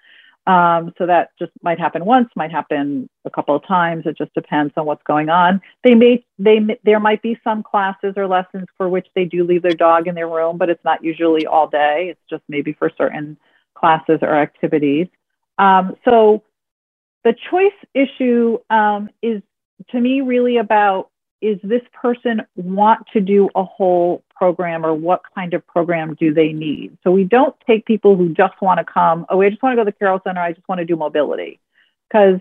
Um, 0.47 0.93
so 0.99 1.07
that 1.07 1.31
just 1.39 1.53
might 1.63 1.79
happen 1.79 2.05
once, 2.05 2.29
might 2.37 2.51
happen 2.51 3.09
a 3.25 3.31
couple 3.31 3.57
of 3.57 3.67
times. 3.67 4.05
It 4.05 4.19
just 4.19 4.35
depends 4.35 4.75
on 4.77 4.85
what's 4.85 5.03
going 5.05 5.31
on. 5.31 5.63
They 5.83 5.95
may 5.95 6.25
they 6.39 6.61
there 6.85 7.01
might 7.01 7.23
be 7.23 7.39
some 7.43 7.63
classes 7.63 8.15
or 8.17 8.27
lessons 8.27 8.67
for 8.77 8.89
which 8.89 9.07
they 9.15 9.25
do 9.25 9.45
leave 9.45 9.63
their 9.63 9.73
dog 9.73 10.07
in 10.07 10.15
their 10.15 10.29
room, 10.29 10.59
but 10.59 10.69
it's 10.69 10.85
not 10.85 11.03
usually 11.03 11.47
all 11.47 11.67
day. 11.67 12.09
It's 12.11 12.21
just 12.29 12.43
maybe 12.49 12.75
for 12.75 12.91
certain 12.99 13.39
classes 13.75 14.19
or 14.21 14.35
activities. 14.35 15.09
Um, 15.59 15.97
so 16.05 16.43
the 17.23 17.35
choice 17.51 17.73
issue 17.95 18.59
um, 18.69 19.09
is 19.23 19.43
to 19.91 20.01
me 20.01 20.21
really 20.21 20.59
about 20.59 21.11
is 21.41 21.59
this 21.63 21.83
person 21.93 22.43
want 22.57 23.07
to 23.13 23.21
do 23.21 23.51
a 23.55 23.65
whole 23.65 24.24
program 24.35 24.85
or 24.85 24.95
what 24.95 25.23
kind 25.35 25.55
of 25.55 25.67
program 25.67 26.15
do 26.15 26.33
they 26.35 26.53
need 26.53 26.97
so 27.03 27.11
we 27.11 27.25
don't 27.25 27.55
take 27.67 27.85
people 27.87 28.17
who 28.17 28.31
just 28.31 28.55
want 28.61 28.79
to 28.79 28.85
come 28.85 29.27
oh 29.29 29.41
i 29.41 29.49
just 29.49 29.63
want 29.63 29.73
to 29.73 29.77
go 29.77 29.85
to 29.85 29.91
the 29.91 29.99
carroll 29.99 30.21
center 30.25 30.41
i 30.41 30.53
just 30.53 30.69
want 30.69 30.79
to 30.79 30.85
do 30.85 30.97
mobility 30.97 31.61
because 32.09 32.41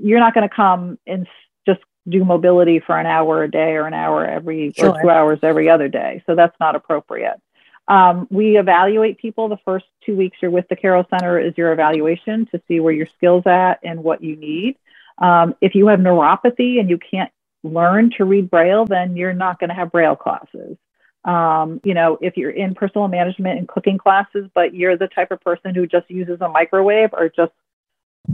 you're 0.00 0.20
not 0.20 0.34
going 0.34 0.48
to 0.48 0.54
come 0.54 0.98
and 1.06 1.26
just 1.66 1.80
do 2.08 2.24
mobility 2.24 2.80
for 2.80 2.98
an 2.98 3.06
hour 3.06 3.42
a 3.42 3.50
day 3.50 3.72
or 3.72 3.86
an 3.86 3.94
hour 3.94 4.24
every 4.24 4.72
Sure. 4.76 4.90
or 4.90 5.02
two 5.02 5.10
hours 5.10 5.38
every 5.42 5.68
other 5.68 5.88
day 5.88 6.22
so 6.26 6.34
that's 6.34 6.56
not 6.60 6.74
appropriate 6.74 7.40
um, 7.88 8.26
we 8.30 8.58
evaluate 8.58 9.18
people 9.18 9.48
the 9.48 9.58
first 9.64 9.84
two 10.04 10.16
weeks 10.16 10.38
you're 10.40 10.50
with 10.50 10.68
the 10.68 10.76
Carroll 10.76 11.04
Center 11.10 11.38
is 11.38 11.52
your 11.56 11.72
evaluation 11.72 12.46
to 12.46 12.62
see 12.66 12.80
where 12.80 12.92
your 12.94 13.08
skills 13.16 13.46
at 13.46 13.80
and 13.82 14.02
what 14.02 14.22
you 14.22 14.36
need. 14.36 14.76
Um, 15.18 15.54
if 15.60 15.74
you 15.74 15.88
have 15.88 16.00
neuropathy 16.00 16.80
and 16.80 16.88
you 16.88 16.98
can't 16.98 17.30
learn 17.62 18.10
to 18.16 18.24
read 18.24 18.50
Braille, 18.50 18.86
then 18.86 19.16
you're 19.16 19.34
not 19.34 19.58
going 19.58 19.68
to 19.68 19.74
have 19.74 19.92
Braille 19.92 20.16
classes. 20.16 20.76
Um, 21.24 21.80
you 21.84 21.94
know, 21.94 22.18
if 22.20 22.36
you're 22.36 22.50
in 22.50 22.74
personal 22.74 23.08
management 23.08 23.58
and 23.58 23.68
cooking 23.68 23.98
classes, 23.98 24.48
but 24.54 24.74
you're 24.74 24.96
the 24.96 25.08
type 25.08 25.30
of 25.30 25.40
person 25.40 25.74
who 25.74 25.86
just 25.86 26.10
uses 26.10 26.40
a 26.40 26.48
microwave 26.48 27.10
or 27.12 27.28
just 27.28 27.52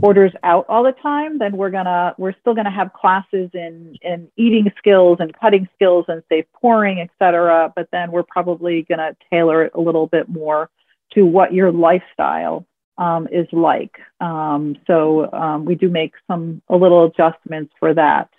orders 0.01 0.31
out 0.43 0.65
all 0.69 0.83
the 0.83 0.93
time, 0.93 1.37
then 1.37 1.57
we're 1.57 1.69
gonna 1.69 2.15
we're 2.17 2.33
still 2.39 2.53
gonna 2.53 2.71
have 2.71 2.93
classes 2.93 3.49
in 3.53 3.97
in 4.01 4.29
eating 4.37 4.71
skills 4.77 5.17
and 5.19 5.37
cutting 5.37 5.67
skills 5.75 6.05
and 6.07 6.23
safe 6.29 6.45
pouring, 6.53 6.99
et 6.99 7.09
cetera. 7.19 7.71
But 7.75 7.89
then 7.91 8.11
we're 8.11 8.23
probably 8.23 8.83
gonna 8.83 9.15
tailor 9.29 9.63
it 9.65 9.73
a 9.75 9.81
little 9.81 10.07
bit 10.07 10.29
more 10.29 10.69
to 11.13 11.25
what 11.25 11.53
your 11.53 11.71
lifestyle 11.71 12.65
um, 12.97 13.27
is 13.31 13.47
like. 13.51 13.97
Um, 14.19 14.77
so 14.87 15.31
um, 15.31 15.65
we 15.65 15.75
do 15.75 15.89
make 15.89 16.13
some 16.27 16.61
a 16.69 16.75
little 16.75 17.05
adjustments 17.05 17.73
for 17.79 17.93
that. 17.93 18.29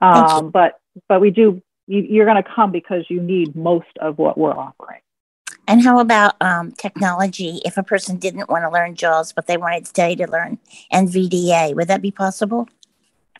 Um, 0.00 0.50
but 0.50 0.80
but 1.08 1.20
we 1.20 1.30
do 1.30 1.62
you, 1.86 2.00
you're 2.00 2.26
going 2.26 2.42
to 2.42 2.48
come 2.48 2.72
because 2.72 3.04
you 3.08 3.20
need 3.20 3.54
most 3.54 3.96
of 4.00 4.18
what 4.18 4.38
we're 4.38 4.56
offering. 4.56 5.00
And 5.66 5.82
how 5.82 5.98
about 5.98 6.34
um, 6.42 6.72
technology? 6.72 7.60
If 7.64 7.76
a 7.76 7.82
person 7.82 8.16
didn't 8.16 8.50
want 8.50 8.64
to 8.64 8.70
learn 8.70 8.94
JAWS, 8.94 9.32
but 9.32 9.46
they 9.46 9.56
wanted 9.56 9.84
to 9.84 9.86
study 9.86 10.16
to 10.16 10.26
learn 10.26 10.58
NVDA, 10.92 11.74
would 11.74 11.88
that 11.88 12.02
be 12.02 12.10
possible? 12.10 12.68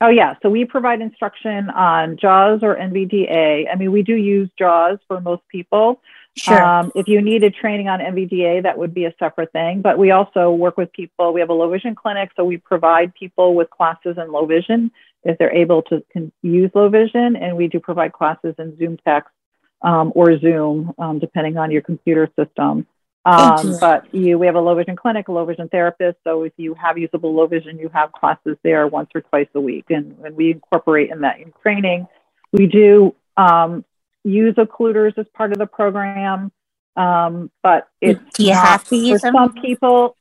Oh 0.00 0.09
yeah, 0.09 0.35
so 0.42 0.50
we 0.50 0.64
provide 0.64 1.00
instruction 1.00 1.70
on 1.70 2.16
JAWS 2.16 2.62
or 2.62 2.76
NVDA. 2.76 3.66
I 3.70 3.76
mean, 3.76 3.92
we 3.92 4.02
do 4.02 4.14
use 4.14 4.50
JAWS 4.59 4.98
for 5.07 5.20
most 5.20 5.42
people. 5.48 6.00
Sure. 6.37 6.61
Um, 6.61 6.90
if 6.96 7.07
you 7.07 7.20
needed 7.20 7.54
training 7.54 7.88
on 7.88 8.00
NVDA, 8.00 8.64
that 8.64 8.76
would 8.76 8.92
be 8.92 9.04
a 9.04 9.14
separate 9.20 9.52
thing. 9.52 9.83
But 9.83 9.98
we 9.98 10.11
also 10.11 10.50
work 10.50 10.76
with 10.76 10.92
people. 10.92 11.33
We 11.33 11.40
have 11.40 11.48
a 11.48 11.54
low 11.54 11.70
vision 11.70 11.94
clinic, 11.94 12.33
so 12.35 12.44
we 12.44 12.57
provide 12.57 13.14
people 13.14 13.54
with 13.54 13.70
classes 13.70 14.16
in 14.18 14.33
low 14.33 14.46
vision 14.46 14.90
if 15.24 15.38
they're 15.38 15.54
able 15.54 15.82
to 15.82 16.02
can 16.12 16.32
use 16.42 16.70
low 16.74 16.88
vision, 16.88 17.37
and 17.37 17.56
we 17.56 17.68
do 17.68 17.80
provide 17.80 18.12
classes 18.12 18.54
in 18.58 18.76
Zoom 18.78 18.96
text 19.06 19.30
um, 19.82 20.12
or 20.14 20.38
Zoom, 20.38 20.92
um, 20.98 21.18
depending 21.18 21.56
on 21.56 21.70
your 21.70 21.82
computer 21.82 22.28
system. 22.38 22.87
Um, 23.26 23.68
you. 23.68 23.78
but 23.80 24.14
you, 24.14 24.38
we 24.38 24.44
have 24.46 24.54
a 24.54 24.60
low 24.60 24.74
vision 24.74 24.96
clinic, 24.96 25.28
a 25.28 25.32
low 25.32 25.46
vision 25.46 25.68
therapist. 25.68 26.18
So 26.24 26.42
if 26.42 26.52
you 26.58 26.74
have 26.74 26.98
usable 26.98 27.34
low 27.34 27.46
vision, 27.46 27.78
you 27.78 27.88
have 27.94 28.12
classes 28.12 28.58
there 28.62 28.87
once 28.87 29.08
or 29.14 29.22
twice 29.22 29.48
a 29.54 29.60
week, 29.60 29.87
and, 29.88 30.16
and 30.24 30.37
we 30.37 30.50
incorporate 30.50 31.10
in 31.10 31.22
that 31.22 31.40
in 31.40 31.52
training. 31.62 32.06
We 32.52 32.66
do 32.66 33.14
um, 33.38 33.84
use 34.24 34.54
occluders 34.58 35.14
as 35.16 35.26
part 35.34 35.52
of 35.52 35.58
the 35.58 35.66
program, 35.66 36.52
um, 36.96 37.50
but 37.62 37.88
it's 38.00 38.20
Do 38.34 38.44
you 38.44 38.52
not- 38.52 38.66
have 38.66 38.84
to 38.88 38.96
use 38.96 39.20
for 39.22 39.28
them? 39.28 39.34
some 39.34 39.54
people. 39.54 40.16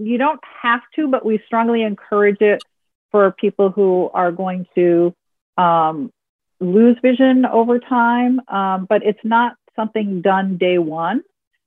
You 0.00 0.16
don't 0.16 0.40
have 0.62 0.82
to, 0.94 1.08
but 1.08 1.26
we 1.26 1.42
strongly 1.44 1.82
encourage 1.82 2.40
it 2.40 2.62
for 3.10 3.30
people 3.32 3.70
who 3.70 4.10
are 4.14 4.32
going 4.32 4.66
to 4.74 5.14
um, 5.56 6.12
lose 6.60 6.96
vision 7.02 7.44
over 7.46 7.78
time. 7.78 8.40
Um, 8.48 8.86
but 8.88 9.02
it's 9.04 9.18
not 9.24 9.54
something 9.76 10.20
done 10.22 10.56
day 10.56 10.78
one. 10.78 11.22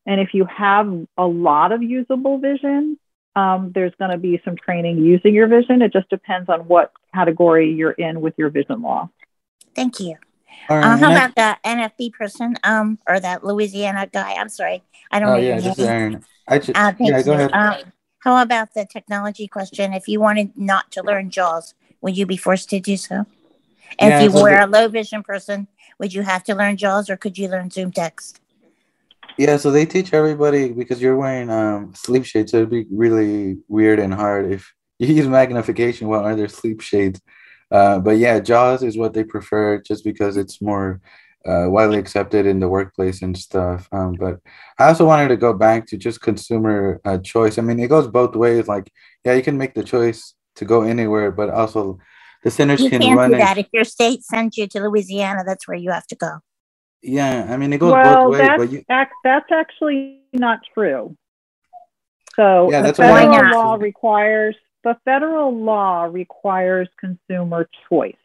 And 0.05 0.19
if 0.19 0.33
you 0.33 0.45
have 0.45 0.87
a 1.17 1.25
lot 1.25 1.71
of 1.71 1.83
usable 1.83 2.39
vision, 2.39 2.97
um, 3.35 3.71
there's 3.73 3.93
going 3.99 4.11
to 4.11 4.17
be 4.17 4.41
some 4.43 4.55
training 4.57 4.97
using 4.97 5.33
your 5.33 5.47
vision. 5.47 5.81
It 5.81 5.93
just 5.93 6.09
depends 6.09 6.49
on 6.49 6.61
what 6.61 6.91
category 7.13 7.71
you're 7.71 7.91
in 7.91 8.21
with 8.21 8.33
your 8.37 8.49
vision 8.49 8.81
loss. 8.81 9.09
Thank 9.75 9.99
you. 9.99 10.15
All 10.69 10.77
right, 10.77 10.85
Uh, 10.85 10.97
how 10.97 11.11
about 11.11 11.35
that 11.35 11.59
NFB 11.63 12.09
person, 12.09 12.55
um, 12.63 12.99
or 13.07 13.19
that 13.19 13.43
Louisiana 13.43 14.07
guy? 14.11 14.33
I'm 14.33 14.49
sorry, 14.49 14.83
I 15.11 15.19
don't 15.19 15.29
Oh 15.29 15.35
know 15.35 15.41
yeah, 15.41 15.53
your 15.55 15.61
this 15.61 15.79
is. 15.79 15.85
Aaron. 15.85 16.25
I 16.47 16.57
just 16.59 16.77
Uh, 16.77 16.91
thank 16.91 17.09
yeah, 17.09 17.21
go 17.21 17.31
you. 17.31 17.37
ahead. 17.37 17.53
Um, 17.53 17.75
how 18.21 18.41
about 18.41 18.73
the 18.73 18.85
technology 18.85 19.47
question? 19.47 19.93
If 19.93 20.07
you 20.07 20.19
wanted 20.19 20.51
not 20.55 20.91
to 20.91 21.03
learn 21.03 21.31
JAWS, 21.31 21.73
would 22.01 22.15
you 22.15 22.25
be 22.25 22.37
forced 22.37 22.69
to 22.69 22.79
do 22.79 22.95
so? 22.95 23.25
And 23.99 24.11
Yeah, 24.11 24.21
if 24.21 24.23
you 24.33 24.41
were 24.41 24.51
the- 24.51 24.65
a 24.65 24.67
low 24.67 24.87
vision 24.87 25.23
person, 25.23 25.67
would 25.99 26.13
you 26.13 26.21
have 26.21 26.43
to 26.45 26.55
learn 26.55 26.77
JAWS 26.77 27.09
or 27.09 27.17
could 27.17 27.37
you 27.37 27.47
learn 27.47 27.69
Zoom 27.71 27.91
text? 27.91 28.39
Yeah, 29.37 29.57
so 29.57 29.71
they 29.71 29.85
teach 29.87 30.13
everybody 30.13 30.71
because 30.71 31.01
you're 31.01 31.17
wearing 31.17 31.49
um 31.49 31.93
sleep 31.95 32.25
shades, 32.25 32.51
so 32.51 32.57
it'd 32.57 32.69
be 32.69 32.85
really 32.91 33.57
weird 33.67 33.99
and 33.99 34.13
hard 34.13 34.51
if 34.51 34.71
you 34.99 35.07
use 35.07 35.27
magnification 35.27 36.07
while 36.07 36.25
under 36.25 36.47
sleep 36.47 36.81
shades. 36.81 37.19
Uh, 37.71 37.99
but 37.99 38.17
yeah, 38.17 38.39
JAWS 38.39 38.83
is 38.83 38.97
what 38.97 39.13
they 39.13 39.23
prefer 39.23 39.81
just 39.81 40.03
because 40.03 40.37
it's 40.37 40.61
more 40.61 41.01
uh, 41.45 41.65
widely 41.67 41.97
accepted 41.97 42.45
in 42.45 42.59
the 42.59 42.69
workplace 42.69 43.21
and 43.21 43.37
stuff. 43.37 43.87
Um, 43.91 44.13
but 44.19 44.39
I 44.79 44.87
also 44.87 45.05
wanted 45.05 45.29
to 45.29 45.37
go 45.37 45.53
back 45.53 45.87
to 45.87 45.97
just 45.97 46.21
consumer 46.21 47.01
uh, 47.05 47.17
choice. 47.17 47.57
I 47.57 47.61
mean, 47.61 47.79
it 47.79 47.87
goes 47.87 48.07
both 48.07 48.35
ways. 48.35 48.67
Like, 48.67 48.91
yeah, 49.25 49.33
you 49.33 49.43
can 49.43 49.57
make 49.57 49.73
the 49.73 49.83
choice 49.83 50.33
to 50.55 50.65
go 50.65 50.83
anywhere, 50.83 51.31
but 51.31 51.49
also 51.49 51.99
the 52.43 52.51
centers 52.51 52.81
You 52.81 52.89
can 52.89 53.01
can't 53.01 53.17
run 53.17 53.29
do 53.31 53.35
it. 53.35 53.39
that. 53.39 53.57
If 53.57 53.67
your 53.73 53.83
state 53.83 54.23
sends 54.23 54.57
you 54.57 54.67
to 54.67 54.81
Louisiana, 54.81 55.43
that's 55.45 55.67
where 55.67 55.77
you 55.77 55.91
have 55.91 56.07
to 56.07 56.15
go. 56.15 56.39
Yeah, 57.01 57.47
I 57.49 57.57
mean, 57.57 57.73
it 57.73 57.79
goes 57.79 57.93
well, 57.93 58.25
both 58.25 58.31
ways, 58.33 58.41
that's, 58.41 58.57
but 58.57 58.71
you, 58.71 58.83
ac- 58.89 59.09
that's 59.23 59.51
actually 59.51 60.21
not 60.33 60.59
true. 60.73 61.17
So 62.35 62.69
Yeah, 62.69 62.81
the 62.81 62.87
that's 62.87 62.99
what 62.99 63.07
I 63.07 63.11
federal 63.11 63.29
wanted 63.31 63.49
to 63.49 63.57
law 63.57 63.75
requires 63.75 64.55
the 64.83 64.97
federal 65.05 65.55
law 65.55 66.03
requires 66.05 66.87
consumer 66.99 67.69
choice. 67.89 68.15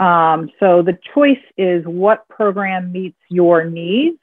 Um, 0.00 0.50
so 0.58 0.82
the 0.82 0.98
choice 1.14 1.44
is 1.58 1.84
what 1.84 2.26
program 2.28 2.90
meets 2.90 3.18
your 3.28 3.64
needs. 3.64 4.18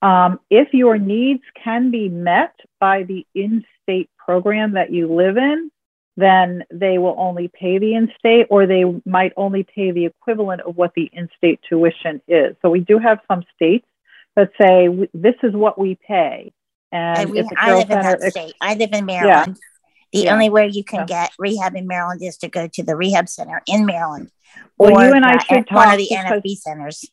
Um, 0.00 0.38
if 0.48 0.72
your 0.72 0.96
needs 0.96 1.42
can 1.62 1.90
be 1.90 2.08
met 2.08 2.54
by 2.78 3.02
the 3.02 3.26
in-state 3.34 4.08
program 4.16 4.74
that 4.74 4.92
you 4.92 5.12
live 5.12 5.36
in, 5.36 5.70
then 6.16 6.64
they 6.70 6.98
will 6.98 7.16
only 7.18 7.48
pay 7.48 7.78
the 7.78 7.94
in-state, 7.94 8.46
or 8.48 8.66
they 8.66 8.84
might 9.04 9.32
only 9.36 9.64
pay 9.64 9.90
the 9.90 10.06
equivalent 10.06 10.60
of 10.62 10.76
what 10.76 10.92
the 10.94 11.10
in-state 11.12 11.60
tuition 11.68 12.22
is. 12.28 12.54
So 12.62 12.70
we 12.70 12.80
do 12.80 12.98
have 12.98 13.18
some 13.26 13.42
states 13.56 13.86
that 14.36 14.50
say 14.60 14.88
this 15.14 15.34
is 15.42 15.52
what 15.52 15.78
we 15.78 15.98
pay, 16.06 16.52
and 16.92 17.18
And 17.18 17.30
we, 17.30 17.48
I 17.56 17.74
live 17.74 17.90
in 17.90 18.00
that 18.00 18.22
state. 18.30 18.54
I 18.60 18.74
live 18.74 18.92
in 18.92 19.04
Maryland. 19.04 19.58
The 20.12 20.20
Yeah. 20.20 20.32
only 20.32 20.48
way 20.50 20.68
you 20.68 20.84
can 20.84 21.00
Yeah. 21.00 21.06
get 21.06 21.30
rehab 21.38 21.74
in 21.76 21.86
Maryland 21.86 22.22
is 22.22 22.36
to 22.38 22.48
go 22.48 22.66
to 22.66 22.82
the 22.82 22.96
rehab 22.96 23.28
center 23.28 23.62
in 23.66 23.84
Maryland. 23.86 24.30
Well, 24.78 24.92
or 24.96 25.04
you 25.04 25.12
and 25.14 25.24
I 25.24 25.34
the- 25.34 25.40
should 25.40 25.54
one 25.56 25.64
talk 25.84 25.92
of 25.94 25.98
the 25.98 26.06
because- 26.08 26.24
NFB 26.24 26.54
centers. 26.56 27.04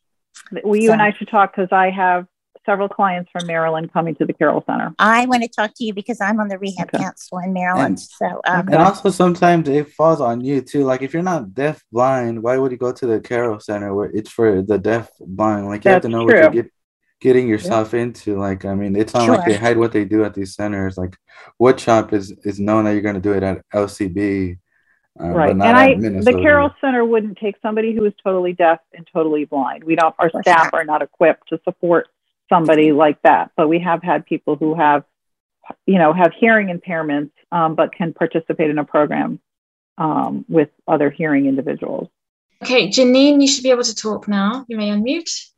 Well, 0.63 0.75
you 0.75 0.87
So- 0.87 0.93
and 0.93 1.01
I 1.01 1.11
should 1.11 1.27
talk 1.27 1.55
because 1.55 1.71
I 1.71 1.89
have 1.89 2.25
several 2.65 2.89
clients 2.89 3.29
from 3.31 3.45
Maryland 3.45 3.93
coming 3.93 4.15
to 4.15 4.25
the 4.25 4.33
Carroll 4.33 4.63
Center. 4.65 4.93
I 4.97 5.27
want 5.27 5.43
to 5.43 5.49
talk 5.49 5.71
to 5.75 5.83
you 5.83 5.93
because 5.93 6.19
I'm 6.19 6.39
on 6.39 6.47
the 6.47 6.57
rehab 6.57 6.89
Okay. 6.93 7.03
council 7.03 7.37
in 7.39 7.53
Maryland. 7.53 7.85
And- 7.85 7.99
So, 7.99 8.25
um, 8.47 8.67
And 8.67 8.75
also 8.75 9.09
sometimes 9.11 9.67
it 9.69 9.91
falls 9.91 10.19
on 10.19 10.41
you 10.41 10.61
too. 10.61 10.83
Like 10.83 11.01
if 11.03 11.13
you're 11.13 11.21
not 11.21 11.53
deaf 11.53 11.83
blind, 11.91 12.41
why 12.41 12.57
would 12.57 12.71
you 12.71 12.77
go 12.77 12.91
to 12.91 13.05
the 13.05 13.19
Carroll 13.19 13.59
Center 13.59 13.93
where 13.93 14.09
it's 14.09 14.31
for 14.31 14.61
the 14.63 14.79
deaf 14.79 15.09
blind? 15.19 15.67
Like 15.67 15.85
you 15.85 15.91
have 15.91 16.01
to 16.01 16.07
That's 16.07 16.11
know 16.11 16.23
what 16.23 16.35
you're 16.35 16.49
get, 16.49 16.71
getting 17.25 17.47
yourself 17.47 17.95
into. 17.95 18.37
Like 18.37 18.65
I 18.65 18.75
mean, 18.75 18.95
it's 18.95 19.13
not 19.13 19.27
like 19.27 19.45
they 19.45 19.57
hide 19.57 19.77
what 19.77 19.91
they 19.91 20.05
do 20.05 20.23
at 20.23 20.35
these 20.35 20.53
centers. 20.53 20.95
Like 20.95 21.17
wood 21.57 21.79
shop 21.79 22.13
is 22.13 22.31
is 22.43 22.59
known 22.59 22.85
that 22.85 22.91
you're 22.91 23.01
going 23.01 23.15
to 23.15 23.21
do 23.21 23.33
it 23.33 23.41
at 23.41 23.67
LCB, 23.73 24.59
uh, 25.19 25.27
right. 25.29 25.47
but 25.47 25.57
not 25.57 25.67
And 25.67 25.77
at 25.77 25.83
I, 25.83 25.93
the 25.95 26.01
Minnesota. 26.01 26.41
Carroll 26.41 26.71
Center 26.79 27.03
wouldn't 27.03 27.39
take 27.39 27.55
somebody 27.63 27.93
who 27.95 28.05
is 28.05 28.13
totally 28.23 28.53
deaf 28.53 28.79
and 28.93 29.07
totally 29.11 29.45
blind. 29.45 29.83
We 29.83 29.95
don't, 29.95 30.13
our 30.19 30.29
staff 30.41 30.69
are 30.73 30.83
not 30.83 31.01
equipped 31.01 31.49
to 31.49 31.59
support 31.63 32.07
somebody 32.47 32.91
like 32.91 33.19
that. 33.23 33.49
But 33.57 33.69
we 33.69 33.79
have 33.79 34.03
had 34.03 34.27
people 34.27 34.55
who 34.55 34.75
have, 34.75 35.03
you 35.87 35.97
know, 35.97 36.13
have 36.13 36.31
hearing 36.39 36.67
impairments, 36.67 37.31
um, 37.51 37.73
but 37.73 37.91
can 37.91 38.13
participate 38.13 38.69
in 38.69 38.77
a 38.77 38.85
program 38.85 39.39
um, 39.97 40.45
with 40.47 40.69
other 40.87 41.09
hearing 41.09 41.47
individuals. 41.47 42.07
Okay, 42.61 42.87
Janine, 42.87 43.41
you 43.41 43.47
should 43.47 43.63
be 43.63 43.71
able 43.71 43.83
to 43.83 43.95
talk 43.95 44.27
now. 44.27 44.65
You 44.67 44.77
may 44.77 44.89
unmute. 44.89 45.49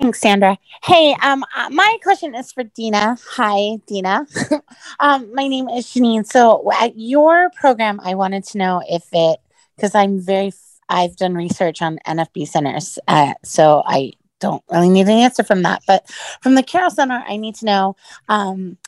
Thanks, 0.00 0.20
Sandra. 0.20 0.58
Hey, 0.82 1.16
um, 1.22 1.42
uh, 1.56 1.70
my 1.70 1.96
question 2.02 2.34
is 2.34 2.52
for 2.52 2.64
Dina. 2.64 3.16
Hi, 3.30 3.78
Dina. 3.86 4.26
um, 5.00 5.34
my 5.34 5.48
name 5.48 5.70
is 5.70 5.86
Janine. 5.86 6.26
So, 6.26 6.70
at 6.70 6.98
your 6.98 7.50
program, 7.58 8.00
I 8.02 8.14
wanted 8.14 8.44
to 8.44 8.58
know 8.58 8.82
if 8.86 9.04
it, 9.12 9.40
because 9.74 9.94
I'm 9.94 10.20
very, 10.20 10.52
I've 10.88 11.16
done 11.16 11.34
research 11.34 11.80
on 11.80 11.98
NFB 12.06 12.46
centers, 12.46 12.98
uh, 13.08 13.32
so 13.42 13.82
I 13.86 14.12
don't 14.40 14.62
really 14.70 14.88
need 14.88 15.02
an 15.02 15.10
answer 15.10 15.42
from 15.42 15.62
that. 15.62 15.82
But 15.86 16.08
from 16.42 16.54
the 16.54 16.62
Carroll 16.62 16.90
Center, 16.90 17.22
I 17.26 17.36
need 17.36 17.54
to 17.56 17.64
know: 17.66 17.96
um, 18.28 18.78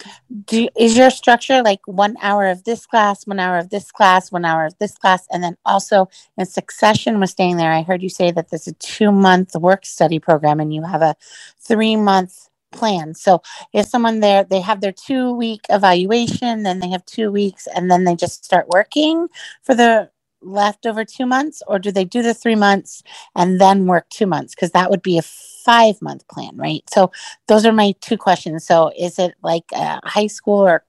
do 0.46 0.68
is 0.78 0.96
your 0.96 1.10
structure 1.10 1.62
like 1.62 1.80
one 1.86 2.16
hour 2.20 2.48
of 2.48 2.64
this 2.64 2.86
class, 2.86 3.26
one 3.26 3.40
hour 3.40 3.58
of 3.58 3.70
this 3.70 3.90
class, 3.90 4.30
one 4.32 4.44
hour 4.44 4.66
of 4.66 4.78
this 4.78 4.96
class, 4.96 5.26
and 5.30 5.42
then 5.42 5.56
also 5.64 6.08
in 6.36 6.46
succession 6.46 7.20
with 7.20 7.30
staying 7.30 7.56
there? 7.56 7.72
I 7.72 7.82
heard 7.82 8.02
you 8.02 8.10
say 8.10 8.30
that 8.30 8.50
there's 8.50 8.68
a 8.68 8.72
two 8.74 9.12
month 9.12 9.54
work 9.54 9.84
study 9.86 10.18
program, 10.18 10.60
and 10.60 10.72
you 10.74 10.82
have 10.82 11.02
a 11.02 11.16
three 11.58 11.96
month 11.96 12.48
plan. 12.70 13.14
So 13.14 13.42
if 13.72 13.86
someone 13.86 14.20
there, 14.20 14.44
they 14.44 14.60
have 14.60 14.80
their 14.80 14.92
two 14.92 15.32
week 15.34 15.62
evaluation, 15.70 16.62
then 16.62 16.80
they 16.80 16.90
have 16.90 17.04
two 17.06 17.30
weeks, 17.30 17.66
and 17.74 17.90
then 17.90 18.04
they 18.04 18.14
just 18.14 18.44
start 18.44 18.68
working 18.68 19.28
for 19.62 19.74
the 19.74 20.10
leftover 20.42 21.04
two 21.04 21.26
months, 21.26 21.62
or 21.66 21.78
do 21.78 21.90
they 21.90 22.04
do 22.04 22.22
the 22.22 22.34
three 22.34 22.54
months 22.54 23.02
and 23.34 23.60
then 23.60 23.86
work 23.86 24.08
two 24.10 24.26
months? 24.26 24.54
Because 24.54 24.72
that 24.72 24.90
would 24.90 25.02
be 25.02 25.18
a 25.18 25.22
five 25.22 26.00
month 26.00 26.26
plan, 26.28 26.56
right? 26.56 26.82
So 26.90 27.12
those 27.46 27.66
are 27.66 27.72
my 27.72 27.94
two 28.00 28.16
questions. 28.16 28.66
So 28.66 28.90
is 28.96 29.18
it 29.18 29.34
like 29.42 29.64
a 29.72 30.00
high 30.04 30.26
school 30.26 30.66
or 30.66 30.84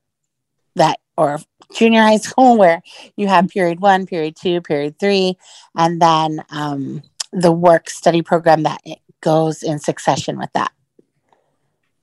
that 0.75 0.99
or 1.17 1.39
junior 1.73 2.01
high 2.01 2.17
school 2.27 2.57
where 2.57 2.81
you 3.15 3.27
have 3.27 3.49
period 3.49 3.79
one, 3.79 4.05
period 4.05 4.35
two, 4.35 4.61
period 4.61 4.99
three, 4.99 5.37
and 5.75 6.01
then 6.01 6.43
um, 6.49 7.01
the 7.31 7.51
work 7.51 7.89
study 7.89 8.21
program 8.21 8.63
that 8.63 8.81
goes 9.21 9.63
in 9.63 9.79
succession 9.79 10.37
with 10.37 10.51
that? 10.53 10.71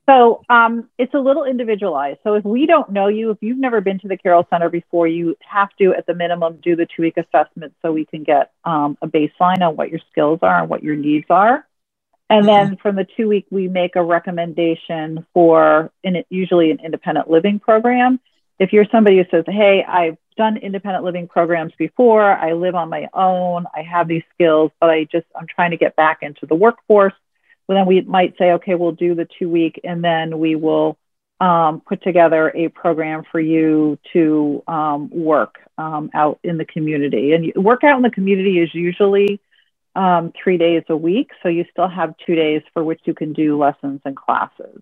So 0.08 0.42
um, 0.48 0.88
it's 0.98 1.14
a 1.14 1.18
little 1.18 1.44
individualized. 1.44 2.20
So 2.22 2.34
if 2.34 2.44
we 2.44 2.66
don't 2.66 2.90
know 2.90 3.08
you, 3.08 3.30
if 3.30 3.38
you've 3.40 3.58
never 3.58 3.80
been 3.80 3.98
to 4.00 4.08
the 4.08 4.16
Carroll 4.16 4.46
Center 4.50 4.68
before, 4.68 5.08
you 5.08 5.36
have 5.40 5.68
to, 5.80 5.94
at 5.94 6.06
the 6.06 6.14
minimum, 6.14 6.60
do 6.62 6.76
the 6.76 6.86
two 6.86 7.02
week 7.02 7.16
assessment 7.16 7.74
so 7.82 7.92
we 7.92 8.04
can 8.04 8.22
get 8.22 8.52
um, 8.64 8.96
a 9.02 9.08
baseline 9.08 9.62
on 9.62 9.74
what 9.74 9.90
your 9.90 10.00
skills 10.10 10.38
are 10.42 10.60
and 10.60 10.68
what 10.68 10.84
your 10.84 10.94
needs 10.94 11.26
are. 11.28 11.66
And 12.28 12.46
then 12.46 12.76
from 12.76 12.96
the 12.96 13.06
two 13.16 13.28
week, 13.28 13.46
we 13.50 13.68
make 13.68 13.94
a 13.94 14.02
recommendation 14.02 15.26
for 15.32 15.92
in 16.02 16.24
usually 16.28 16.70
an 16.72 16.80
independent 16.84 17.30
living 17.30 17.60
program. 17.60 18.18
If 18.58 18.72
you're 18.72 18.86
somebody 18.90 19.18
who 19.18 19.24
says, 19.30 19.44
"Hey, 19.46 19.84
I've 19.86 20.16
done 20.36 20.56
independent 20.56 21.04
living 21.04 21.28
programs 21.28 21.72
before. 21.78 22.24
I 22.24 22.52
live 22.52 22.74
on 22.74 22.88
my 22.88 23.08
own. 23.14 23.66
I 23.74 23.82
have 23.82 24.08
these 24.08 24.24
skills, 24.34 24.72
but 24.80 24.90
I 24.90 25.04
just 25.04 25.26
I'm 25.36 25.46
trying 25.46 25.70
to 25.70 25.76
get 25.76 25.94
back 25.94 26.18
into 26.22 26.46
the 26.46 26.54
workforce." 26.54 27.14
Well, 27.66 27.78
then 27.78 27.86
we 27.86 28.00
might 28.02 28.36
say, 28.38 28.52
"Okay, 28.52 28.74
we'll 28.74 28.92
do 28.92 29.14
the 29.14 29.28
two 29.38 29.48
week, 29.48 29.80
and 29.84 30.02
then 30.02 30.38
we 30.38 30.54
will 30.54 30.98
um, 31.40 31.80
put 31.80 32.02
together 32.02 32.50
a 32.54 32.68
program 32.68 33.24
for 33.30 33.40
you 33.40 33.98
to 34.12 34.62
um, 34.66 35.10
work 35.10 35.56
um, 35.76 36.10
out 36.14 36.38
in 36.42 36.56
the 36.56 36.64
community. 36.64 37.32
And 37.32 37.52
work 37.62 37.84
out 37.84 37.96
in 37.96 38.02
the 38.02 38.10
community 38.10 38.58
is 38.58 38.74
usually 38.74 39.40
um, 39.94 40.32
three 40.42 40.58
days 40.58 40.84
a 40.88 40.96
week. 40.96 41.30
So 41.42 41.48
you 41.48 41.64
still 41.70 41.88
have 41.88 42.14
two 42.26 42.34
days 42.34 42.62
for 42.72 42.82
which 42.82 43.00
you 43.04 43.14
can 43.14 43.32
do 43.32 43.58
lessons 43.58 44.00
and 44.04 44.16
classes. 44.16 44.80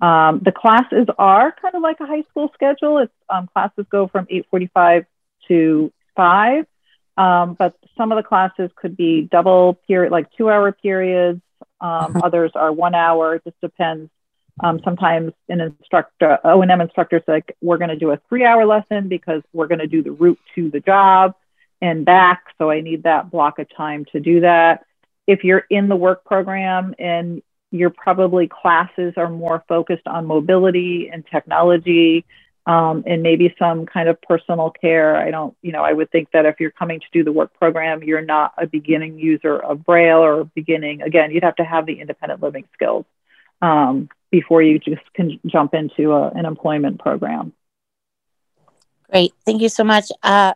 Um, 0.00 0.40
the 0.42 0.52
classes 0.52 1.06
are 1.18 1.54
kind 1.60 1.74
of 1.74 1.82
like 1.82 2.00
a 2.00 2.06
high 2.06 2.22
school 2.30 2.50
schedule. 2.54 2.98
It's 2.98 3.12
um, 3.28 3.48
classes 3.52 3.84
go 3.90 4.08
from 4.08 4.26
8:45 4.26 5.04
to 5.48 5.92
5, 6.16 6.66
um, 7.16 7.54
but 7.58 7.76
some 7.98 8.10
of 8.12 8.16
the 8.16 8.26
classes 8.26 8.70
could 8.76 8.96
be 8.96 9.28
double 9.30 9.74
period, 9.86 10.10
like 10.10 10.32
two-hour 10.36 10.72
periods. 10.72 11.42
Um, 11.80 12.20
others 12.22 12.52
are 12.54 12.72
one 12.72 12.94
hour. 12.94 13.36
It 13.36 13.44
just 13.44 13.60
depends. 13.60 14.10
Um, 14.62 14.80
sometimes 14.84 15.32
an 15.48 15.60
instructor, 15.60 16.38
O&M 16.44 16.80
instructor's 16.80 17.22
like, 17.26 17.56
we're 17.62 17.78
going 17.78 17.90
to 17.90 17.96
do 17.96 18.10
a 18.10 18.20
three-hour 18.28 18.66
lesson 18.66 19.08
because 19.08 19.42
we're 19.52 19.68
going 19.68 19.78
to 19.78 19.86
do 19.86 20.02
the 20.02 20.10
route 20.12 20.38
to 20.54 20.70
the 20.70 20.80
job 20.80 21.34
and 21.80 22.04
back. 22.04 22.42
So 22.58 22.70
I 22.70 22.80
need 22.82 23.04
that 23.04 23.30
block 23.30 23.58
of 23.58 23.74
time 23.74 24.04
to 24.12 24.20
do 24.20 24.40
that. 24.40 24.84
If 25.26 25.44
you're 25.44 25.64
in 25.70 25.88
the 25.88 25.96
work 25.96 26.24
program 26.24 26.94
and 26.98 27.42
your 27.70 27.90
probably 27.90 28.48
classes 28.48 29.14
are 29.16 29.30
more 29.30 29.64
focused 29.68 30.06
on 30.06 30.26
mobility 30.26 31.08
and 31.10 31.24
technology 31.26 32.26
um, 32.66 33.04
and 33.06 33.22
maybe 33.22 33.54
some 33.58 33.86
kind 33.86 34.08
of 34.08 34.20
personal 34.22 34.70
care. 34.70 35.16
I 35.16 35.30
don't, 35.30 35.56
you 35.62 35.72
know, 35.72 35.82
I 35.82 35.92
would 35.92 36.10
think 36.10 36.30
that 36.32 36.46
if 36.46 36.60
you're 36.60 36.70
coming 36.70 37.00
to 37.00 37.06
do 37.12 37.24
the 37.24 37.32
work 37.32 37.52
program, 37.58 38.02
you're 38.02 38.22
not 38.22 38.52
a 38.58 38.66
beginning 38.66 39.18
user 39.18 39.56
of 39.56 39.84
Braille 39.84 40.22
or 40.22 40.44
beginning, 40.44 41.02
again, 41.02 41.30
you'd 41.30 41.42
have 41.42 41.56
to 41.56 41.64
have 41.64 41.86
the 41.86 42.00
independent 42.00 42.42
living 42.42 42.64
skills 42.74 43.06
um, 43.62 44.08
before 44.30 44.62
you 44.62 44.78
just 44.78 45.02
can 45.14 45.40
jump 45.46 45.74
into 45.74 46.12
a, 46.12 46.28
an 46.30 46.46
employment 46.46 47.00
program. 47.00 47.52
Great. 49.10 49.32
Thank 49.44 49.62
you 49.62 49.68
so 49.68 49.82
much. 49.82 50.04
Uh, 50.22 50.54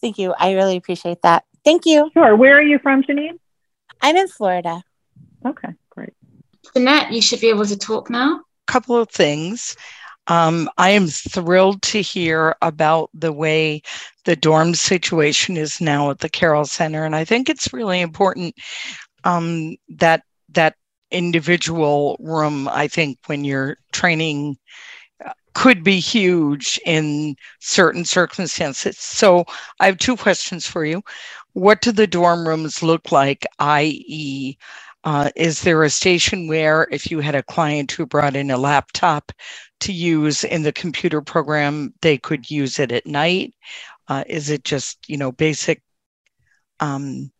thank 0.00 0.18
you. 0.18 0.34
I 0.38 0.52
really 0.52 0.76
appreciate 0.76 1.20
that. 1.22 1.44
Thank 1.64 1.84
you. 1.86 2.10
Sure. 2.14 2.34
Where 2.36 2.56
are 2.56 2.62
you 2.62 2.78
from, 2.78 3.02
Janine? 3.02 3.38
I'm 4.00 4.16
in 4.16 4.28
Florida. 4.28 4.82
Okay, 5.44 5.68
great. 5.90 6.14
Jeanette, 6.74 7.12
you 7.12 7.20
should 7.20 7.40
be 7.40 7.48
able 7.48 7.66
to 7.66 7.76
talk 7.76 8.08
now. 8.08 8.40
A 8.68 8.72
couple 8.72 8.96
of 8.96 9.10
things. 9.10 9.76
Um, 10.26 10.70
I 10.78 10.90
am 10.90 11.06
thrilled 11.06 11.82
to 11.82 12.00
hear 12.00 12.56
about 12.62 13.10
the 13.12 13.32
way 13.32 13.82
the 14.24 14.36
dorm 14.36 14.74
situation 14.74 15.56
is 15.56 15.80
now 15.80 16.10
at 16.10 16.20
the 16.20 16.28
Carroll 16.28 16.64
Center, 16.64 17.04
and 17.04 17.14
I 17.14 17.24
think 17.24 17.48
it's 17.48 17.72
really 17.72 18.00
important 18.00 18.54
um, 19.24 19.76
that 19.88 20.22
that 20.50 20.76
individual 21.10 22.16
room. 22.20 22.68
I 22.68 22.88
think 22.88 23.18
when 23.26 23.44
you're 23.44 23.76
training 23.92 24.56
uh, 25.24 25.32
could 25.54 25.84
be 25.84 26.00
huge 26.00 26.80
in 26.86 27.36
certain 27.60 28.04
circumstances. 28.04 28.98
So 28.98 29.44
I 29.80 29.86
have 29.86 29.98
two 29.98 30.16
questions 30.16 30.66
for 30.66 30.84
you. 30.84 31.02
What 31.52 31.82
do 31.82 31.92
the 31.92 32.06
dorm 32.06 32.48
rooms 32.48 32.82
look 32.82 33.12
like, 33.12 33.46
i.e., 33.60 34.56
uh, 35.04 35.30
is 35.36 35.60
there 35.62 35.82
a 35.82 35.90
station 35.90 36.48
where 36.48 36.88
if 36.90 37.10
you 37.10 37.20
had 37.20 37.34
a 37.34 37.42
client 37.42 37.92
who 37.92 38.06
brought 38.06 38.34
in 38.34 38.50
a 38.50 38.56
laptop 38.56 39.32
to 39.80 39.92
use 39.92 40.44
in 40.44 40.62
the 40.62 40.72
computer 40.72 41.20
program, 41.20 41.92
they 42.00 42.16
could 42.16 42.50
use 42.50 42.78
it 42.78 42.90
at 42.90 43.06
night? 43.06 43.54
Uh, 44.08 44.24
is 44.26 44.48
it 44.48 44.64
just, 44.64 44.98
you 45.06 45.18
know, 45.18 45.30
basic? 45.30 45.82
Um, 46.80 47.30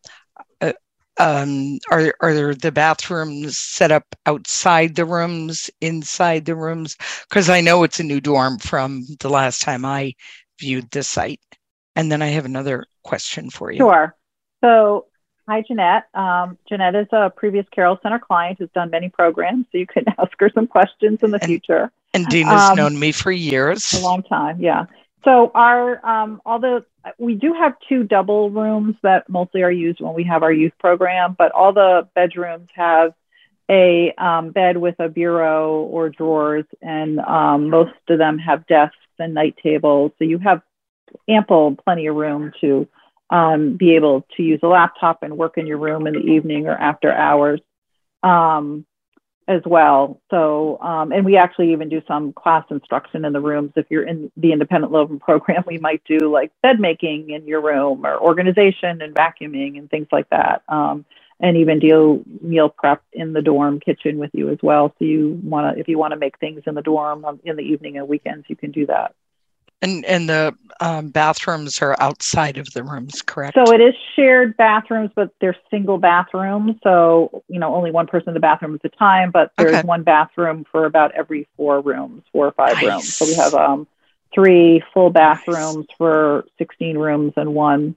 uh, 0.61 0.75
um, 1.19 1.79
are, 1.91 2.15
are 2.21 2.35
there 2.35 2.55
the 2.55 2.71
bathrooms 2.71 3.59
set 3.59 3.91
up 3.91 4.05
outside 4.27 4.95
the 4.95 5.07
rooms, 5.07 5.71
inside 5.81 6.45
the 6.45 6.57
rooms? 6.57 6.97
Because 7.29 7.49
I 7.49 7.63
know 7.63 7.83
it's 7.83 8.01
a 8.01 8.05
new 8.05 8.21
dorm 8.21 8.59
from 8.59 9.07
the 9.21 9.31
last 9.31 9.63
time 9.63 9.87
I 9.87 10.13
viewed 10.61 10.91
the 10.91 11.03
site. 11.03 11.41
And 11.97 12.13
then 12.13 12.21
I 12.21 12.27
have 12.27 12.45
another 12.45 12.85
question 13.05 13.49
for 13.49 13.71
you. 13.71 13.79
Sure. 13.79 14.15
So, 14.63 15.07
hi, 15.49 15.63
Jeanette. 15.67 16.09
Um, 16.15 16.59
Jeanette 16.69 16.95
is 16.95 17.07
a 17.13 17.31
previous 17.31 17.67
Carroll 17.71 17.99
Center 18.03 18.19
client 18.19 18.59
who's 18.59 18.71
done 18.75 18.91
many 18.91 19.09
programs, 19.09 19.67
so 19.73 19.79
you 19.79 19.87
can 19.87 20.05
ask 20.19 20.33
her 20.39 20.51
some 20.55 20.67
questions 20.67 21.21
in 21.23 21.31
the 21.31 21.39
And- 21.41 21.45
future. 21.49 21.91
And 22.13 22.27
Dina's 22.27 22.71
Um, 22.71 22.77
known 22.77 22.99
me 22.99 23.11
for 23.11 23.33
years. 23.33 23.93
A 23.93 24.01
long 24.05 24.23
time, 24.23 24.61
yeah. 24.61 24.87
So 25.25 25.51
our 25.55 26.05
um, 26.07 26.41
although 26.47 26.85
we 27.19 27.35
do 27.35 27.55
have 27.55 27.75
two 27.89 28.05
double 28.05 28.51
rooms 28.51 28.95
that 29.03 29.29
mostly 29.29 29.63
are 29.63 29.71
used 29.71 30.01
when 30.01 30.15
we 30.15 30.23
have 30.25 30.43
our 30.45 30.53
youth 30.53 30.75
program, 30.79 31.35
but 31.37 31.51
all 31.53 31.73
the 31.73 32.07
bedrooms 32.15 32.69
have 32.75 33.15
a 33.71 34.13
um, 34.19 34.51
bed 34.51 34.77
with 34.77 34.95
a 35.01 35.09
bureau 35.09 35.81
or 35.91 36.09
drawers, 36.11 36.67
and 36.83 37.19
um, 37.21 37.71
most 37.71 37.95
of 38.09 38.19
them 38.19 38.39
have 38.39 38.67
desks 38.67 38.97
and 39.19 39.35
night 39.35 39.57
tables. 39.63 40.13
So 40.19 40.25
you 40.25 40.39
have 40.39 40.63
ample, 41.29 41.75
plenty 41.85 42.07
of 42.07 42.15
room 42.15 42.53
to 42.61 42.87
um, 43.31 43.77
be 43.77 43.97
able 43.97 44.27
to 44.37 44.43
use 44.43 44.61
a 44.63 44.67
laptop 44.67 45.23
and 45.23 45.37
work 45.37 45.57
in 45.57 45.67
your 45.67 45.79
room 45.79 46.07
in 46.07 46.15
the 46.15 46.21
evening 46.21 46.67
or 46.67 46.75
after 46.75 47.13
hours 47.13 47.61
um, 48.23 48.87
as 49.47 49.63
well. 49.65 50.21
So, 50.31 50.79
um, 50.81 51.13
and 51.13 51.25
we 51.25 51.37
actually 51.37 51.73
even 51.73 51.89
do 51.89 52.03
some 52.09 52.33
class 52.33 52.65
instruction 52.71 53.25
in 53.25 53.33
the 53.33 53.41
rooms. 53.41 53.73
If 53.77 53.87
you're 53.91 54.07
in 54.07 54.31
the 54.37 54.53
independent 54.53 54.93
living 54.93 55.19
program, 55.21 55.65
we 55.67 55.79
might 55.79 56.03
do 56.05 56.31
like 56.31 56.53
bed 56.63 56.81
making 56.81 57.31
in 57.31 57.47
your 57.47 57.61
room 57.61 58.07
or 58.07 58.19
organization 58.19 59.03
and 59.03 59.15
vacuuming 59.15 59.79
and 59.79 59.91
things 59.91 60.09
like 60.13 60.29
that. 60.31 60.63
Um, 60.69 61.05
and 61.41 61.57
even 61.57 61.81
do 61.81 62.25
meal 62.41 62.69
prep 62.69 63.03
in 63.13 63.33
the 63.33 63.43
dorm 63.43 63.81
kitchen 63.81 64.19
with 64.19 64.31
you 64.33 64.51
as 64.51 64.59
well. 64.63 64.95
So 64.99 65.05
you 65.05 65.41
want 65.43 65.75
to, 65.75 65.81
if 65.81 65.89
you 65.89 65.99
want 65.99 66.13
to 66.13 66.19
make 66.19 66.39
things 66.39 66.63
in 66.67 66.75
the 66.75 66.83
dorm 66.83 67.27
in 67.45 67.57
the 67.57 67.63
evening 67.63 67.99
and 67.99 68.09
weekends, 68.09 68.47
you 68.49 68.57
can 68.57 68.71
do 68.71 68.87
that. 68.87 69.15
And 69.83 70.05
and 70.05 70.29
the 70.29 70.55
um, 70.81 71.11
bathrooms 71.11 71.81
are 71.83 71.97
outside 72.01 72.59
of 72.59 72.73
the 72.73 72.83
rooms, 72.83 73.23
correct? 73.23 73.55
So 73.55 73.73
it 73.73 73.81
is 73.81 73.95
shared 74.17 74.57
bathrooms, 74.57 75.11
but 75.15 75.31
they're 75.41 75.57
single 75.71 75.99
bathrooms. 75.99 76.77
So 76.83 77.43
you 77.49 77.59
know, 77.59 77.75
only 77.75 77.91
one 77.91 78.07
person 78.07 78.29
in 78.29 78.35
the 78.35 78.41
bathroom 78.41 78.75
at 78.75 78.85
a 78.85 78.97
time. 78.97 79.31
But 79.31 79.53
there's 79.59 79.75
okay. 79.75 79.87
one 79.87 80.03
bathroom 80.03 80.65
for 80.71 80.87
about 80.87 81.13
every 81.13 81.49
four 81.57 81.81
rooms, 81.81 82.23
four 82.33 82.47
or 82.47 82.53
five 82.53 82.75
nice. 82.75 82.85
rooms. 82.85 83.15
So 83.15 83.27
we 83.27 83.35
have 83.35 83.55
um, 83.55 83.87
three 84.35 84.83
full 84.93 85.11
bathrooms 85.11 85.87
nice. 85.89 85.97
for 85.97 86.45
16 86.59 86.99
rooms 86.99 87.33
and 87.37 87.55
one 87.55 87.97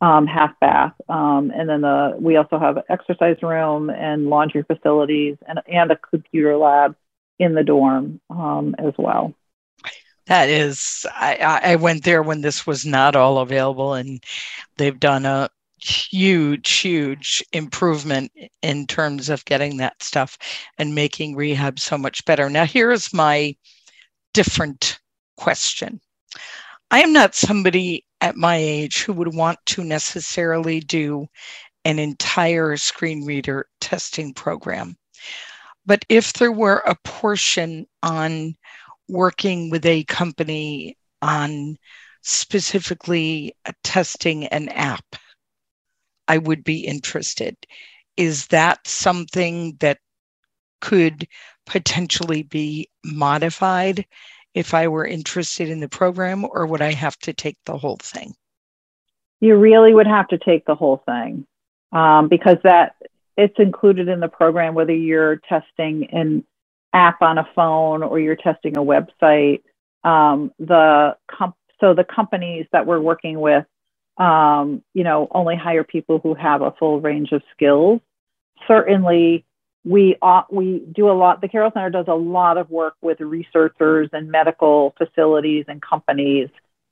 um, 0.00 0.26
half 0.26 0.58
bath. 0.60 0.94
Um, 1.08 1.52
and 1.54 1.68
then 1.68 1.82
the 1.82 2.16
we 2.18 2.36
also 2.36 2.58
have 2.58 2.76
an 2.76 2.84
exercise 2.88 3.36
room 3.42 3.90
and 3.90 4.28
laundry 4.28 4.62
facilities 4.62 5.36
and 5.46 5.60
and 5.66 5.90
a 5.90 5.96
computer 5.96 6.56
lab 6.56 6.96
in 7.38 7.54
the 7.54 7.62
dorm 7.62 8.20
um, 8.30 8.74
as 8.78 8.94
well. 8.98 9.34
That 10.26 10.48
is, 10.48 11.06
I, 11.14 11.60
I 11.62 11.76
went 11.76 12.04
there 12.04 12.22
when 12.22 12.40
this 12.40 12.66
was 12.66 12.86
not 12.86 13.14
all 13.14 13.38
available, 13.38 13.94
and 13.94 14.24
they've 14.78 14.98
done 14.98 15.26
a 15.26 15.50
huge, 15.82 16.70
huge 16.70 17.44
improvement 17.52 18.32
in 18.62 18.86
terms 18.86 19.28
of 19.28 19.44
getting 19.44 19.76
that 19.76 20.02
stuff 20.02 20.38
and 20.78 20.94
making 20.94 21.36
rehab 21.36 21.78
so 21.78 21.98
much 21.98 22.24
better. 22.24 22.48
Now, 22.48 22.64
here's 22.64 23.12
my 23.12 23.54
different 24.32 24.98
question. 25.36 26.00
I 26.90 27.00
am 27.00 27.12
not 27.12 27.34
somebody 27.34 28.04
at 28.20 28.36
my 28.36 28.56
age 28.56 29.02
who 29.02 29.12
would 29.12 29.34
want 29.34 29.58
to 29.66 29.84
necessarily 29.84 30.80
do 30.80 31.26
an 31.84 31.98
entire 31.98 32.76
screen 32.78 33.26
reader 33.26 33.66
testing 33.80 34.32
program. 34.32 34.96
But 35.84 36.04
if 36.08 36.32
there 36.32 36.52
were 36.52 36.82
a 36.86 36.96
portion 37.04 37.86
on 38.02 38.56
working 39.08 39.70
with 39.70 39.84
a 39.86 40.04
company 40.04 40.96
on 41.22 41.76
specifically 42.22 43.54
testing 43.82 44.46
an 44.46 44.68
app, 44.70 45.16
I 46.26 46.38
would 46.38 46.64
be 46.64 46.86
interested. 46.86 47.56
Is 48.16 48.46
that 48.48 48.86
something 48.86 49.76
that 49.80 49.98
could 50.80 51.26
potentially 51.66 52.42
be 52.42 52.88
modified 53.04 54.06
if 54.54 54.72
I 54.72 54.88
were 54.88 55.06
interested 55.06 55.68
in 55.68 55.80
the 55.80 55.88
program, 55.88 56.44
or 56.44 56.66
would 56.66 56.82
I 56.82 56.92
have 56.92 57.18
to 57.20 57.32
take 57.32 57.56
the 57.66 57.76
whole 57.76 57.98
thing? 58.00 58.34
You 59.40 59.56
really 59.56 59.92
would 59.92 60.06
have 60.06 60.28
to 60.28 60.38
take 60.38 60.64
the 60.64 60.76
whole 60.76 61.02
thing 61.04 61.46
um, 61.92 62.28
because 62.28 62.58
that 62.62 62.94
it's 63.36 63.58
included 63.58 64.08
in 64.08 64.20
the 64.20 64.28
program, 64.28 64.74
whether 64.74 64.94
you're 64.94 65.36
testing 65.48 66.08
an 66.12 66.44
app 66.94 67.20
on 67.20 67.38
a 67.38 67.48
phone 67.54 68.02
or 68.02 68.18
you're 68.18 68.36
testing 68.36 68.76
a 68.78 68.80
website. 68.80 69.62
Um, 70.04 70.52
the 70.58 71.16
comp- 71.30 71.56
so 71.80 71.92
the 71.92 72.04
companies 72.04 72.66
that 72.72 72.86
we're 72.86 73.00
working 73.00 73.40
with, 73.40 73.66
um, 74.16 74.82
you 74.94 75.02
know, 75.04 75.28
only 75.32 75.56
hire 75.56 75.84
people 75.84 76.20
who 76.22 76.34
have 76.34 76.62
a 76.62 76.70
full 76.78 77.00
range 77.00 77.32
of 77.32 77.42
skills. 77.54 78.00
Certainly, 78.68 79.44
we 79.84 80.16
uh, 80.22 80.42
we 80.50 80.82
do 80.94 81.10
a 81.10 81.12
lot. 81.12 81.40
The 81.40 81.48
Carroll 81.48 81.72
Center 81.74 81.90
does 81.90 82.06
a 82.08 82.14
lot 82.14 82.56
of 82.56 82.70
work 82.70 82.94
with 83.02 83.20
researchers 83.20 84.08
and 84.12 84.30
medical 84.30 84.94
facilities 84.96 85.64
and 85.68 85.82
companies 85.82 86.48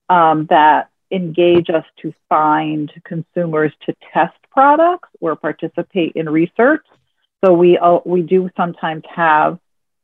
um, 0.08 0.46
that 0.50 0.90
engage 1.10 1.70
us 1.70 1.84
to 2.00 2.12
find 2.28 2.90
consumers 3.04 3.72
to 3.86 3.94
test 4.12 4.36
products 4.50 5.08
or 5.20 5.36
participate 5.36 6.12
in 6.16 6.28
research. 6.28 6.84
So 7.44 7.52
we 7.52 7.78
uh, 7.78 7.98
we 8.04 8.22
do 8.22 8.50
sometimes 8.56 9.04
have 9.14 9.58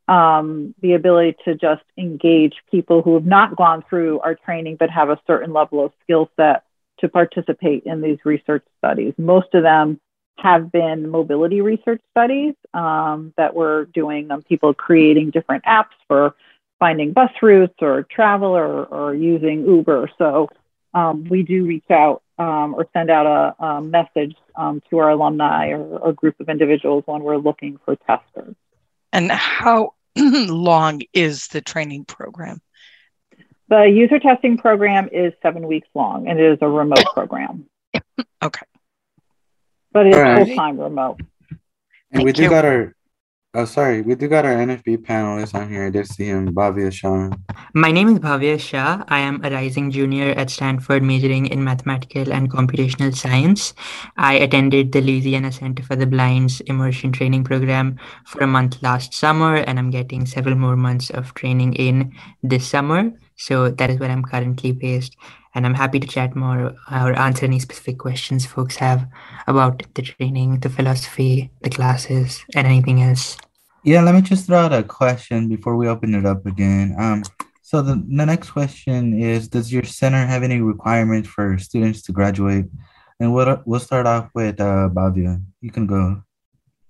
um, 0.09 0.75
the 0.81 0.95
ability 0.95 1.37
to 1.45 1.55
just 1.55 1.85
engage 1.97 2.55
people 2.71 3.03
who 3.03 3.15
have 3.15 3.27
not 3.27 3.57
gone 3.57 3.85
through 3.89 4.21
our 4.21 4.35
training 4.35 4.77
but 4.77 4.91
have 4.91 5.11
a 5.11 5.21
certain 5.27 5.53
level 5.53 5.85
of 5.85 5.93
skill 6.03 6.31
set 6.37 6.65
to 7.01 7.09
participate 7.09 7.85
in 7.85 8.01
these 8.01 8.19
research 8.25 8.65
studies. 8.79 9.15
Most 9.19 9.55
of 9.55 9.63
them 9.63 10.01
have 10.39 10.73
been 10.73 11.09
mobility 11.09 11.61
research 11.61 12.01
studies 12.11 12.55
um, 12.73 13.33
that 13.37 13.55
we're 13.55 13.85
doing 13.87 14.31
um, 14.31 14.43
people 14.43 14.73
creating 14.73 15.31
different 15.31 15.65
apps 15.65 15.97
for 16.07 16.35
finding 16.79 17.13
bus 17.13 17.31
routes 17.43 17.75
or 17.81 18.05
travel 18.05 18.57
or, 18.57 18.85
or 18.87 19.15
using 19.15 19.67
Uber. 19.67 20.11
So 20.17 20.49
um, 20.95 21.25
we 21.29 21.43
do 21.43 21.67
reach 21.67 21.91
out 21.91 22.23
um, 22.39 22.75
or 22.75 22.87
send 22.93 23.11
out 23.11 23.27
a, 23.27 23.65
a 23.65 23.83
message 23.83 24.37
um, 24.57 24.81
to 24.91 24.99
our 24.99 25.11
alumni 25.11 25.69
or 25.69 26.09
a 26.09 26.13
group 26.13 26.39
of 26.41 26.49
individuals 26.49 27.03
when 27.07 27.23
we're 27.23 27.37
looking 27.37 27.79
for 27.85 27.97
testers. 27.97 28.55
And 29.13 29.31
how 29.31 29.95
long 30.49 31.03
is 31.13 31.49
the 31.49 31.61
training 31.61 32.05
program? 32.05 32.61
The 33.69 33.85
user 33.85 34.19
testing 34.19 34.57
program 34.57 35.09
is 35.13 35.33
seven 35.43 35.67
weeks 35.67 35.89
long 35.95 36.27
and 36.29 36.39
it 36.41 36.53
is 36.53 36.59
a 36.63 36.69
remote 36.69 37.05
program. 37.13 37.67
okay. 38.43 38.67
But 39.93 40.07
it's 40.07 40.17
right. 40.17 40.47
full 40.47 40.57
time 40.57 40.81
remote. 40.81 41.21
And 41.21 41.59
Thank 42.13 42.25
we 42.25 42.33
do 42.33 42.45
you. 42.45 42.51
got 42.51 42.65
our 42.65 42.95
Oh, 43.55 43.65
sorry. 43.65 44.03
We 44.03 44.15
do 44.15 44.29
got 44.29 44.45
our 44.45 44.53
NFB 44.53 44.99
panelists 45.09 45.55
on 45.55 45.71
here. 45.71 45.87
I 45.87 45.91
did 45.91 46.07
see 46.07 46.27
him, 46.27 46.55
Bhavya 46.55 46.93
Shah. 46.93 47.31
My 47.73 47.91
name 47.91 48.09
is 48.09 48.19
Bhavya 48.19 48.61
Shah. 48.61 49.05
I 49.09 49.21
am 49.21 49.43
a 49.43 49.51
rising 49.51 49.91
junior 49.91 50.33
at 50.33 50.51
Stanford, 50.51 51.03
majoring 51.03 51.47
in 51.47 51.65
mathematical 51.65 52.31
and 52.31 52.53
computational 52.53 53.17
science. 53.17 53.73
I 54.19 54.35
attended 54.35 54.93
the 54.93 55.01
Louisiana 55.01 55.51
Center 55.51 55.83
for 55.83 55.97
the 55.97 56.05
Blind's 56.07 56.61
immersion 56.67 57.11
training 57.11 57.43
program 57.43 57.99
for 58.27 58.43
a 58.43 58.47
month 58.47 58.83
last 58.83 59.15
summer, 59.15 59.57
and 59.57 59.79
I'm 59.79 59.89
getting 59.89 60.27
several 60.27 60.55
more 60.55 60.77
months 60.77 61.09
of 61.09 61.33
training 61.33 61.73
in 61.77 62.13
this 62.43 62.69
summer. 62.69 63.11
So 63.37 63.71
that 63.71 63.89
is 63.89 63.99
where 63.99 64.11
I'm 64.11 64.25
currently 64.25 64.73
based. 64.73 65.17
And 65.59 65.67
I'm 65.67 65.75
happy 65.75 65.99
to 65.99 66.07
chat 66.07 66.37
more 66.37 66.73
or 66.89 67.19
answer 67.19 67.45
any 67.45 67.59
specific 67.59 67.99
questions 67.99 68.47
folks 68.47 68.77
have 68.77 69.09
about 69.49 69.83
the 69.95 70.03
training, 70.03 70.61
the 70.61 70.69
philosophy, 70.69 71.51
the 71.63 71.69
classes, 71.69 72.45
and 72.55 72.65
anything 72.65 73.03
else. 73.03 73.37
Yeah, 73.83 74.03
let 74.03 74.15
me 74.15 74.23
just 74.23 74.47
throw 74.47 74.59
out 74.59 74.73
a 74.73 74.85
question 74.85 75.49
before 75.49 75.75
we 75.75 75.89
open 75.89 76.15
it 76.15 76.25
up 76.25 76.47
again. 76.47 76.95
Um, 76.97 77.25
so 77.61 77.83
the, 77.83 77.97
the 77.97 78.25
next 78.25 78.53
question 78.53 79.19
is, 79.21 79.49
does 79.49 79.73
your 79.73 79.83
center 79.83 80.25
have 80.25 80.45
any 80.45 80.61
requirements 80.61 81.29
for 81.29 81.59
students 81.59 82.03
to 82.03 82.13
graduate? 82.13 82.67
And 83.19 83.35
we'll, 83.35 83.61
we'll 83.67 83.81
start 83.81 84.07
off 84.07 84.31
with 84.37 84.61
uh, 84.61 84.89
Bhavya. 84.95 85.43
You 85.61 85.73
can 85.73 85.89
go. 85.89 86.23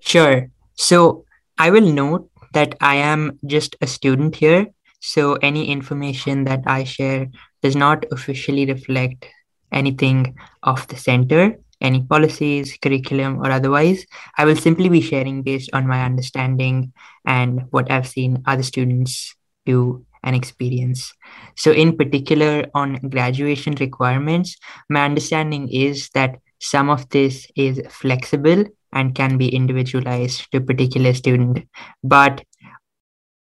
Sure. 0.01 0.51
So 0.75 1.25
I 1.57 1.71
will 1.71 1.91
note 1.91 2.29
that 2.53 2.75
I 2.83 2.97
am 2.97 3.39
just 3.47 3.77
a 3.81 3.87
student 3.87 4.37
here. 4.37 4.67
So 5.01 5.39
any 5.41 5.71
information 5.71 6.45
that 6.45 6.65
I 6.67 6.85
share 6.85 7.29
does 7.63 7.77
not 7.77 8.05
officially 8.11 8.67
reflect 8.67 9.27
anything 9.73 10.37
of 10.63 10.87
the 10.89 10.97
center, 10.97 11.59
any 11.81 12.03
policies, 12.03 12.77
curriculum, 12.81 13.39
or 13.39 13.51
otherwise. 13.51 14.05
I 14.37 14.45
will 14.45 14.57
simply 14.57 14.89
be 14.89 15.01
sharing 15.01 15.43
based 15.43 15.71
on 15.73 15.87
my 15.87 16.05
understanding 16.05 16.93
and 17.27 17.63
what 17.71 17.91
I've 17.91 18.09
seen 18.09 18.43
other 18.47 18.63
students 18.63 19.35
do 19.67 20.05
and 20.25 20.35
experience. 20.35 21.13
So, 21.57 21.71
in 21.73 21.97
particular, 21.97 22.67
on 22.75 22.97
graduation 23.09 23.75
requirements, 23.75 24.57
my 24.89 25.05
understanding 25.05 25.69
is 25.69 26.11
that 26.15 26.39
some 26.61 26.91
of 26.91 27.09
this 27.11 27.47
is 27.55 27.81
flexible 27.89 28.65
and 28.93 29.15
can 29.15 29.39
be 29.39 29.55
individualized 29.55 30.51
to 30.51 30.59
a 30.59 30.61
particular 30.61 31.15
student. 31.15 31.69
But 32.03 32.43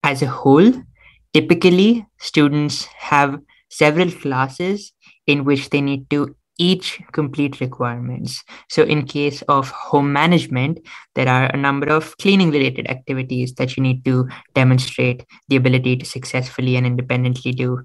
as 0.04 0.22
a 0.22 0.28
whole, 0.28 0.74
typically 1.34 2.08
students 2.20 2.86
have 2.86 3.40
several 3.74 4.12
classes 4.12 4.94
in 5.26 5.44
which 5.44 5.70
they 5.70 5.82
need 5.82 6.10
to 6.10 6.36
each 6.60 7.02
complete 7.12 7.60
requirements. 7.60 8.44
So 8.70 8.84
in 8.84 9.06
case 9.06 9.42
of 9.44 9.70
home 9.70 10.14
management, 10.14 10.80
there 11.16 11.28
are 11.28 11.46
a 11.46 11.58
number 11.58 11.88
of 11.88 12.16
cleaning 12.18 12.52
related 12.52 12.88
activities 12.90 13.56
that 13.56 13.76
you 13.76 13.82
need 13.82 14.06
to 14.06 14.30
demonstrate 14.54 15.26
the 15.48 15.56
ability 15.56 15.98
to 15.98 16.06
successfully 16.06 16.76
and 16.76 16.86
independently 16.86 17.54
do. 17.54 17.84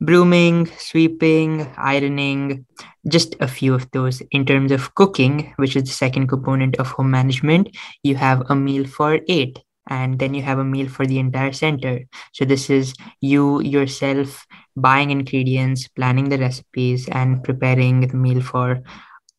Brooming, 0.00 0.66
sweeping, 0.78 1.68
ironing, 1.76 2.66
just 3.06 3.36
a 3.40 3.46
few 3.46 3.74
of 3.74 3.88
those. 3.92 4.20
In 4.32 4.44
terms 4.44 4.72
of 4.72 4.94
cooking, 4.94 5.52
which 5.56 5.76
is 5.76 5.84
the 5.84 5.90
second 5.90 6.26
component 6.28 6.76
of 6.76 6.88
home 6.88 7.10
management, 7.10 7.76
you 8.02 8.16
have 8.16 8.42
a 8.50 8.56
meal 8.56 8.86
for 8.86 9.20
eight 9.28 9.60
and 9.88 10.18
then 10.18 10.34
you 10.34 10.42
have 10.42 10.58
a 10.58 10.64
meal 10.64 10.88
for 10.88 11.06
the 11.06 11.18
entire 11.18 11.52
center 11.52 12.00
so 12.32 12.44
this 12.44 12.70
is 12.70 12.94
you 13.20 13.60
yourself 13.62 14.46
buying 14.76 15.10
ingredients, 15.10 15.88
planning 15.88 16.28
the 16.28 16.38
recipes, 16.38 17.08
and 17.08 17.42
preparing 17.42 18.00
the 18.00 18.16
meal 18.16 18.40
for 18.40 18.82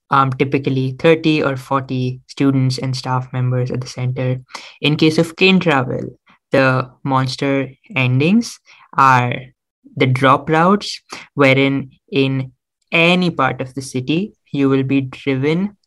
um, 0.09 0.31
typically 0.31 0.95
30 0.99 1.43
or 1.43 1.57
40 1.57 2.21
students 2.27 2.77
and 2.77 2.95
staff 2.95 3.31
members 3.34 3.71
at 3.71 3.81
the 3.81 3.88
center. 3.88 4.41
In 4.81 4.95
case 4.95 5.17
of 5.17 5.36
cane 5.36 5.59
travel, 5.59 6.19
the 6.51 6.91
monster 7.03 7.69
endings 7.95 8.59
are 8.95 9.34
the 9.95 10.05
drop 10.05 10.49
routes, 10.49 11.01
wherein 11.34 11.91
in 12.11 12.51
any 12.91 13.31
part 13.31 13.59
of 13.59 13.73
the 13.73 13.81
city, 13.81 14.34
you 14.51 14.69
will 14.69 14.84
be 14.84 15.01
driven 15.01 15.77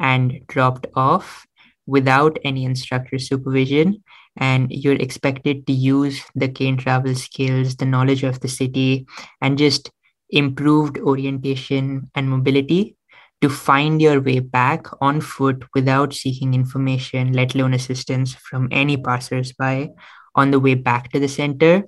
and 0.00 0.40
dropped 0.48 0.86
off 0.94 1.46
without 1.86 2.38
any 2.44 2.64
instructor 2.64 3.18
supervision 3.18 4.02
and 4.36 4.70
you're 4.70 4.94
expected 4.94 5.66
to 5.66 5.72
use 5.72 6.22
the 6.34 6.48
cane 6.48 6.76
travel 6.76 7.14
skills 7.14 7.76
the 7.76 7.86
knowledge 7.86 8.22
of 8.22 8.40
the 8.40 8.48
city 8.48 9.06
and 9.40 9.58
just 9.58 9.90
improved 10.30 10.98
orientation 10.98 12.10
and 12.14 12.28
mobility 12.28 12.96
to 13.40 13.48
find 13.48 14.00
your 14.00 14.20
way 14.20 14.40
back 14.40 14.86
on 15.00 15.20
foot 15.20 15.64
without 15.74 16.12
seeking 16.12 16.54
information 16.54 17.32
let 17.32 17.54
alone 17.54 17.74
assistance 17.74 18.34
from 18.34 18.68
any 18.70 18.96
passersby 18.96 19.90
on 20.36 20.50
the 20.50 20.60
way 20.60 20.74
back 20.74 21.10
to 21.10 21.18
the 21.18 21.28
center. 21.28 21.84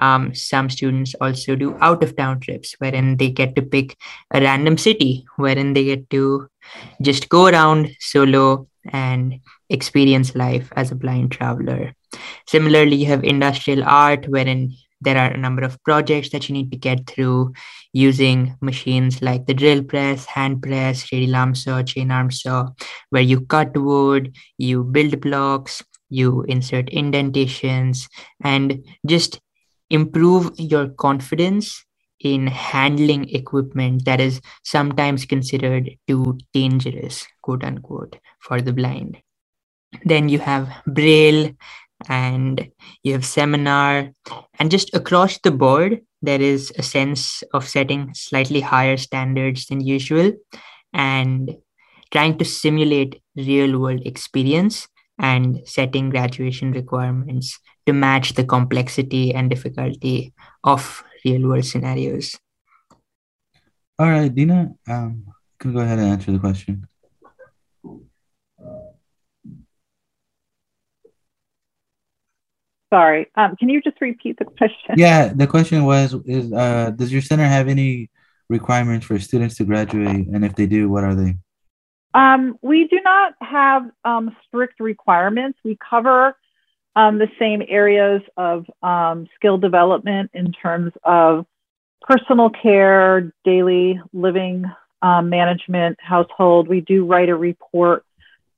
Um, 0.00 0.34
some 0.34 0.68
students 0.68 1.14
also 1.20 1.54
do 1.54 1.76
out 1.80 2.02
of 2.02 2.16
town 2.16 2.40
trips 2.40 2.74
wherein 2.78 3.16
they 3.16 3.30
get 3.30 3.54
to 3.54 3.62
pick 3.62 3.96
a 4.32 4.40
random 4.40 4.76
city 4.76 5.24
wherein 5.36 5.72
they 5.72 5.84
get 5.84 6.10
to 6.10 6.48
just 7.00 7.28
go 7.28 7.46
around 7.46 7.94
solo 8.00 8.66
and 8.90 9.38
experience 9.70 10.34
life 10.34 10.72
as 10.76 10.90
a 10.90 10.94
blind 10.96 11.32
traveler. 11.32 11.94
Similarly, 12.46 12.96
you 12.96 13.06
have 13.06 13.24
industrial 13.24 13.84
art 13.84 14.26
wherein 14.28 14.74
there 15.00 15.18
are 15.18 15.32
a 15.32 15.36
number 15.36 15.62
of 15.62 15.82
projects 15.84 16.30
that 16.30 16.48
you 16.48 16.54
need 16.54 16.72
to 16.72 16.78
get 16.78 17.06
through 17.06 17.52
using 17.92 18.56
machines 18.60 19.20
like 19.20 19.46
the 19.46 19.54
drill 19.54 19.82
press, 19.82 20.24
hand 20.24 20.62
press, 20.62 21.12
radial 21.12 21.36
arm 21.36 21.54
saw, 21.54 21.82
chain 21.82 22.10
arm 22.10 22.30
saw, 22.30 22.68
where 23.10 23.22
you 23.22 23.42
cut 23.42 23.76
wood, 23.76 24.34
you 24.56 24.82
build 24.84 25.20
blocks, 25.20 25.82
you 26.08 26.42
insert 26.44 26.88
indentations, 26.88 28.08
and 28.42 28.84
just 29.06 29.40
improve 29.90 30.52
your 30.58 30.88
confidence 30.88 31.84
in 32.20 32.46
handling 32.46 33.28
equipment 33.34 34.04
that 34.06 34.20
is 34.20 34.40
sometimes 34.62 35.26
considered 35.26 35.90
too 36.06 36.38
dangerous, 36.54 37.26
quote 37.42 37.62
unquote, 37.62 38.16
for 38.40 38.62
the 38.62 38.72
blind. 38.72 39.18
Then 40.04 40.28
you 40.28 40.38
have 40.40 40.68
Braille 40.86 41.54
and 42.08 42.70
you 43.02 43.12
have 43.12 43.24
seminar, 43.24 44.12
and 44.58 44.70
just 44.70 44.94
across 44.94 45.38
the 45.38 45.50
board, 45.50 46.00
there 46.22 46.40
is 46.40 46.72
a 46.78 46.82
sense 46.82 47.42
of 47.52 47.68
setting 47.68 48.12
slightly 48.14 48.60
higher 48.60 48.96
standards 48.96 49.66
than 49.66 49.80
usual 49.80 50.32
and 50.92 51.56
trying 52.10 52.38
to 52.38 52.44
simulate 52.44 53.20
real 53.36 53.78
world 53.78 54.02
experience 54.04 54.88
and 55.18 55.60
setting 55.64 56.10
graduation 56.10 56.72
requirements 56.72 57.58
to 57.86 57.92
match 57.92 58.34
the 58.34 58.44
complexity 58.44 59.34
and 59.34 59.50
difficulty 59.50 60.32
of 60.62 61.04
real 61.24 61.48
world 61.48 61.64
scenarios. 61.64 62.38
All 63.98 64.10
right, 64.10 64.34
Dina, 64.34 64.74
um, 64.88 65.26
can 65.58 65.72
go 65.72 65.80
ahead 65.80 65.98
and 65.98 66.08
answer 66.08 66.32
the 66.32 66.38
question. 66.38 66.88
Sorry, 72.92 73.26
um, 73.36 73.56
can 73.56 73.68
you 73.68 73.80
just 73.82 74.00
repeat 74.00 74.38
the 74.38 74.44
question? 74.44 74.94
Yeah, 74.96 75.32
the 75.34 75.46
question 75.46 75.84
was: 75.84 76.14
Is 76.26 76.52
uh, 76.52 76.92
does 76.94 77.12
your 77.12 77.22
center 77.22 77.44
have 77.44 77.68
any 77.68 78.10
requirements 78.48 79.06
for 79.06 79.18
students 79.18 79.56
to 79.56 79.64
graduate, 79.64 80.26
and 80.28 80.44
if 80.44 80.54
they 80.54 80.66
do, 80.66 80.88
what 80.88 81.04
are 81.04 81.14
they? 81.14 81.36
Um, 82.14 82.56
we 82.62 82.86
do 82.86 83.00
not 83.02 83.34
have 83.40 83.90
um, 84.04 84.36
strict 84.46 84.78
requirements. 84.78 85.58
We 85.64 85.76
cover 85.90 86.36
um, 86.94 87.18
the 87.18 87.28
same 87.38 87.62
areas 87.68 88.22
of 88.36 88.66
um, 88.82 89.26
skill 89.34 89.58
development 89.58 90.30
in 90.32 90.52
terms 90.52 90.92
of 91.02 91.46
personal 92.02 92.50
care, 92.50 93.32
daily 93.44 94.00
living 94.12 94.64
um, 95.02 95.28
management, 95.28 95.98
household. 96.00 96.68
We 96.68 96.80
do 96.80 97.04
write 97.04 97.28
a 97.28 97.36
report 97.36 98.04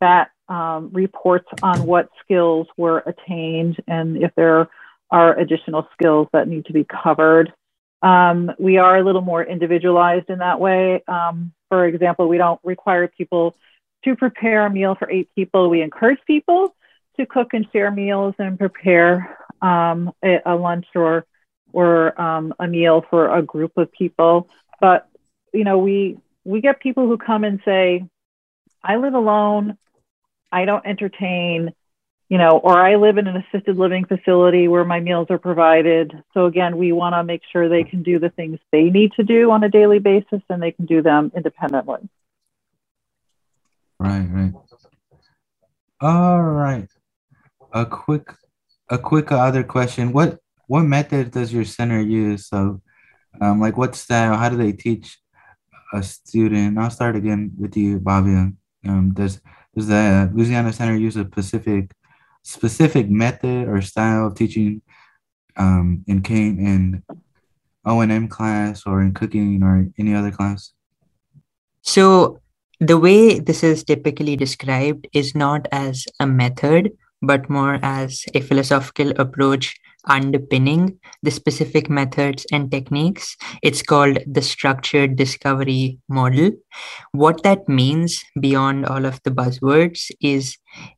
that 0.00 0.30
um, 0.48 0.90
reports 0.92 1.48
on 1.62 1.84
what 1.84 2.08
skills 2.24 2.66
were 2.76 2.98
attained 3.06 3.76
and 3.86 4.22
if 4.22 4.32
there 4.36 4.68
are 5.10 5.38
additional 5.38 5.88
skills 5.92 6.28
that 6.32 6.48
need 6.48 6.66
to 6.66 6.72
be 6.72 6.84
covered. 6.84 7.52
Um, 8.02 8.52
we 8.58 8.78
are 8.78 8.98
a 8.98 9.04
little 9.04 9.22
more 9.22 9.42
individualized 9.42 10.28
in 10.28 10.38
that 10.38 10.60
way. 10.60 11.02
Um, 11.08 11.52
for 11.68 11.86
example, 11.86 12.28
we 12.28 12.38
don't 12.38 12.60
require 12.62 13.08
people 13.08 13.56
to 14.04 14.16
prepare 14.16 14.66
a 14.66 14.70
meal 14.70 14.94
for 14.94 15.10
eight 15.10 15.28
people. 15.34 15.70
We 15.70 15.82
encourage 15.82 16.20
people 16.26 16.74
to 17.18 17.26
cook 17.26 17.54
and 17.54 17.66
share 17.72 17.90
meals 17.90 18.34
and 18.38 18.58
prepare 18.58 19.38
um, 19.62 20.12
a, 20.22 20.40
a, 20.44 20.54
lunch 20.54 20.86
or 20.94 21.24
or 21.72 22.20
um, 22.20 22.54
a 22.58 22.66
meal 22.66 23.04
for 23.08 23.34
a 23.34 23.42
group 23.42 23.72
of 23.76 23.90
people. 23.92 24.48
But 24.80 25.08
you 25.52 25.64
know, 25.64 25.78
we 25.78 26.18
we 26.44 26.60
get 26.60 26.80
people 26.80 27.06
who 27.06 27.16
come 27.16 27.42
and 27.42 27.60
say, 27.64 28.04
"I 28.84 28.96
live 28.96 29.14
alone. 29.14 29.78
I 30.52 30.64
don't 30.64 30.86
entertain." 30.86 31.72
You 32.28 32.38
know, 32.38 32.58
or 32.58 32.76
I 32.76 32.96
live 32.96 33.18
in 33.18 33.28
an 33.28 33.36
assisted 33.36 33.76
living 33.76 34.04
facility 34.04 34.66
where 34.66 34.84
my 34.84 34.98
meals 34.98 35.28
are 35.30 35.38
provided. 35.38 36.12
So 36.34 36.46
again, 36.46 36.76
we 36.76 36.90
want 36.90 37.14
to 37.14 37.22
make 37.22 37.42
sure 37.52 37.68
they 37.68 37.84
can 37.84 38.02
do 38.02 38.18
the 38.18 38.30
things 38.30 38.58
they 38.72 38.90
need 38.90 39.12
to 39.12 39.22
do 39.22 39.52
on 39.52 39.62
a 39.62 39.68
daily 39.68 40.00
basis 40.00 40.42
and 40.48 40.60
they 40.60 40.72
can 40.72 40.86
do 40.86 41.02
them 41.02 41.30
independently. 41.36 42.08
Right, 44.00 44.26
right. 44.28 44.52
All 46.00 46.42
right 46.42 46.88
a 47.72 47.84
quick 47.84 48.32
a 48.88 48.98
quick 48.98 49.30
other 49.32 49.62
question 49.62 50.12
what 50.12 50.38
what 50.66 50.82
method 50.82 51.30
does 51.30 51.52
your 51.52 51.64
center 51.64 52.00
use 52.00 52.48
so 52.48 52.80
um, 53.40 53.60
like 53.60 53.76
what 53.76 53.94
style 53.94 54.36
how 54.36 54.48
do 54.48 54.56
they 54.56 54.72
teach 54.72 55.18
a 55.92 56.02
student 56.02 56.78
i'll 56.78 56.90
start 56.90 57.16
again 57.16 57.52
with 57.58 57.76
you 57.76 57.98
bobby 57.98 58.30
um, 58.88 59.12
does 59.12 59.40
does 59.76 59.88
the 59.88 60.30
louisiana 60.32 60.72
center 60.72 60.96
use 60.96 61.16
a 61.16 61.24
specific 61.24 61.92
specific 62.42 63.10
method 63.10 63.68
or 63.68 63.82
style 63.82 64.26
of 64.26 64.34
teaching 64.34 64.80
um, 65.56 66.04
in 66.06 66.22
cane 66.22 66.58
in 66.58 67.02
o&m 67.84 68.28
class 68.28 68.84
or 68.86 69.02
in 69.02 69.12
cooking 69.12 69.62
or 69.62 69.86
any 69.98 70.14
other 70.14 70.30
class? 70.30 70.72
So 71.82 72.40
the 72.80 72.98
way 72.98 73.38
this 73.38 73.62
is 73.62 73.84
typically 73.84 74.36
described 74.36 75.08
is 75.12 75.34
not 75.34 75.66
as 75.72 76.04
a 76.20 76.26
method 76.26 76.92
but 77.22 77.48
more 77.48 77.78
as 77.82 78.24
a 78.34 78.40
philosophical 78.40 79.10
approach 79.18 79.74
underpinning 80.06 80.98
the 81.22 81.30
specific 81.30 81.88
methods 81.90 82.46
and 82.52 82.70
techniques. 82.70 83.36
It's 83.62 83.82
called 83.82 84.18
the 84.26 84.42
structured 84.42 85.16
discovery 85.16 85.98
model. 86.08 86.52
What 87.12 87.42
that 87.42 87.68
means 87.68 88.22
beyond 88.40 88.86
all 88.86 89.04
of 89.04 89.20
the 89.24 89.30
buzzwords 89.30 90.10
is 90.20 90.56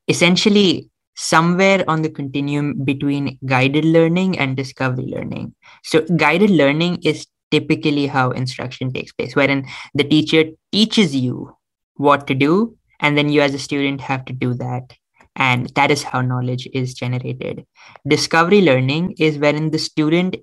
essentially 0.09 0.91
somewhere 1.17 1.85
on 1.89 2.03
the 2.03 2.11
continuum 2.11 2.85
between 2.85 3.39
guided 3.45 3.85
learning 3.85 4.39
and 4.39 4.57
discovery 4.57 5.07
learning. 5.07 5.55
So, 5.83 6.03
guided 6.17 6.51
learning 6.51 6.99
is 7.03 7.27
typically 7.51 8.07
how 8.07 8.31
instruction 8.31 8.93
takes 8.93 9.13
place, 9.13 9.35
wherein 9.35 9.67
the 9.95 10.05
teacher 10.05 10.45
teaches 10.71 11.17
you 11.17 11.57
what 11.95 12.27
to 12.29 12.35
do, 12.35 12.77
and 13.01 13.17
then 13.17 13.29
you 13.29 13.41
as 13.41 13.55
a 13.55 13.59
student 13.59 14.01
have 14.01 14.25
to 14.27 14.33
do 14.33 14.55
that 14.55 14.93
and 15.39 15.69
that 15.77 15.91
is 15.91 16.03
how 16.03 16.21
knowledge 16.21 16.69
is 16.75 16.95
generated. 16.95 17.65
Discovery 18.07 18.61
learning 18.61 19.15
is 19.19 19.39
wherein 19.39 19.71
the 19.71 19.79
student 19.79 20.37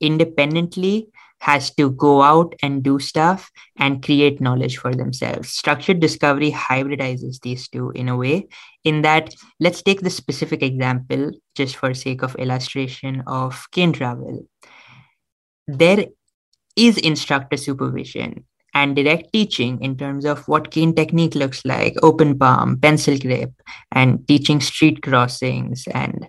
independently 0.00 1.08
has 1.40 1.74
to 1.74 1.90
go 1.90 2.22
out 2.22 2.54
and 2.62 2.84
do 2.84 3.00
stuff 3.00 3.50
and 3.76 4.02
create 4.04 4.40
knowledge 4.40 4.76
for 4.76 4.94
themselves. 4.94 5.50
Structured 5.50 5.98
discovery 5.98 6.52
hybridizes 6.52 7.40
these 7.40 7.66
two 7.66 7.90
in 7.96 8.08
a 8.08 8.16
way 8.16 8.46
in 8.84 9.02
that 9.02 9.34
let's 9.58 9.82
take 9.82 10.02
the 10.02 10.10
specific 10.10 10.62
example 10.62 11.32
just 11.56 11.74
for 11.76 11.94
sake 11.94 12.22
of 12.22 12.36
illustration 12.36 13.24
of 13.26 13.66
cane 13.72 13.92
travel. 13.92 14.46
There 15.66 16.06
is 16.76 16.98
instructor 16.98 17.56
supervision 17.56 18.44
and 18.74 18.96
direct 18.96 19.32
teaching 19.32 19.80
in 19.82 19.96
terms 19.96 20.24
of 20.24 20.46
what 20.48 20.70
cane 20.70 20.94
technique 20.94 21.34
looks 21.34 21.64
like, 21.64 21.94
open 22.02 22.38
palm, 22.38 22.78
pencil 22.80 23.18
grip, 23.18 23.52
and 23.92 24.26
teaching 24.26 24.60
street 24.60 25.02
crossings 25.02 25.84
and 25.92 26.28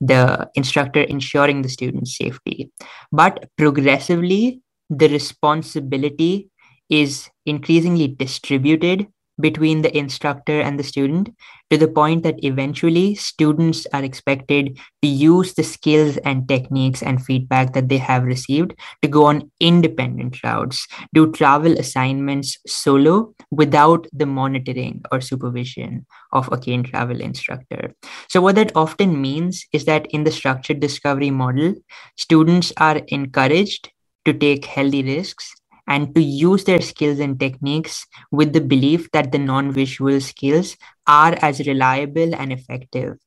the 0.00 0.48
instructor 0.54 1.02
ensuring 1.02 1.62
the 1.62 1.68
student's 1.68 2.16
safety. 2.16 2.70
But 3.12 3.48
progressively, 3.56 4.62
the 4.88 5.08
responsibility 5.08 6.48
is 6.88 7.28
increasingly 7.46 8.08
distributed 8.08 9.06
between 9.40 9.82
the 9.82 9.96
instructor 9.96 10.60
and 10.60 10.78
the 10.78 10.84
student 10.84 11.30
to 11.70 11.78
the 11.78 11.88
point 11.88 12.22
that 12.24 12.42
eventually 12.44 13.14
students 13.14 13.86
are 13.92 14.02
expected 14.02 14.78
to 15.02 15.08
use 15.08 15.54
the 15.54 15.62
skills 15.62 16.16
and 16.18 16.48
techniques 16.48 17.02
and 17.02 17.24
feedback 17.24 17.72
that 17.72 17.88
they 17.88 17.98
have 17.98 18.24
received 18.24 18.74
to 19.02 19.08
go 19.08 19.26
on 19.26 19.50
independent 19.60 20.42
routes, 20.42 20.86
do 21.14 21.30
travel 21.32 21.72
assignments 21.72 22.58
solo 22.66 23.32
without 23.50 24.06
the 24.12 24.26
monitoring 24.26 25.02
or 25.12 25.20
supervision 25.20 26.04
of 26.32 26.48
a 26.52 26.58
cane 26.58 26.82
travel 26.82 27.20
instructor. 27.20 27.94
So, 28.28 28.40
what 28.40 28.56
that 28.56 28.72
often 28.74 29.20
means 29.20 29.64
is 29.72 29.84
that 29.84 30.06
in 30.10 30.24
the 30.24 30.32
structured 30.32 30.80
discovery 30.80 31.30
model, 31.30 31.74
students 32.16 32.72
are 32.76 33.00
encouraged 33.08 33.90
to 34.24 34.32
take 34.32 34.64
healthy 34.64 35.02
risks 35.02 35.54
and 35.90 36.14
to 36.14 36.22
use 36.22 36.64
their 36.64 36.80
skills 36.80 37.18
and 37.18 37.38
techniques 37.38 38.06
with 38.30 38.52
the 38.52 38.60
belief 38.60 39.10
that 39.10 39.32
the 39.32 39.38
non-visual 39.38 40.20
skills 40.20 40.76
are 41.06 41.34
as 41.42 41.66
reliable 41.66 42.34
and 42.36 42.52
effective 42.52 43.18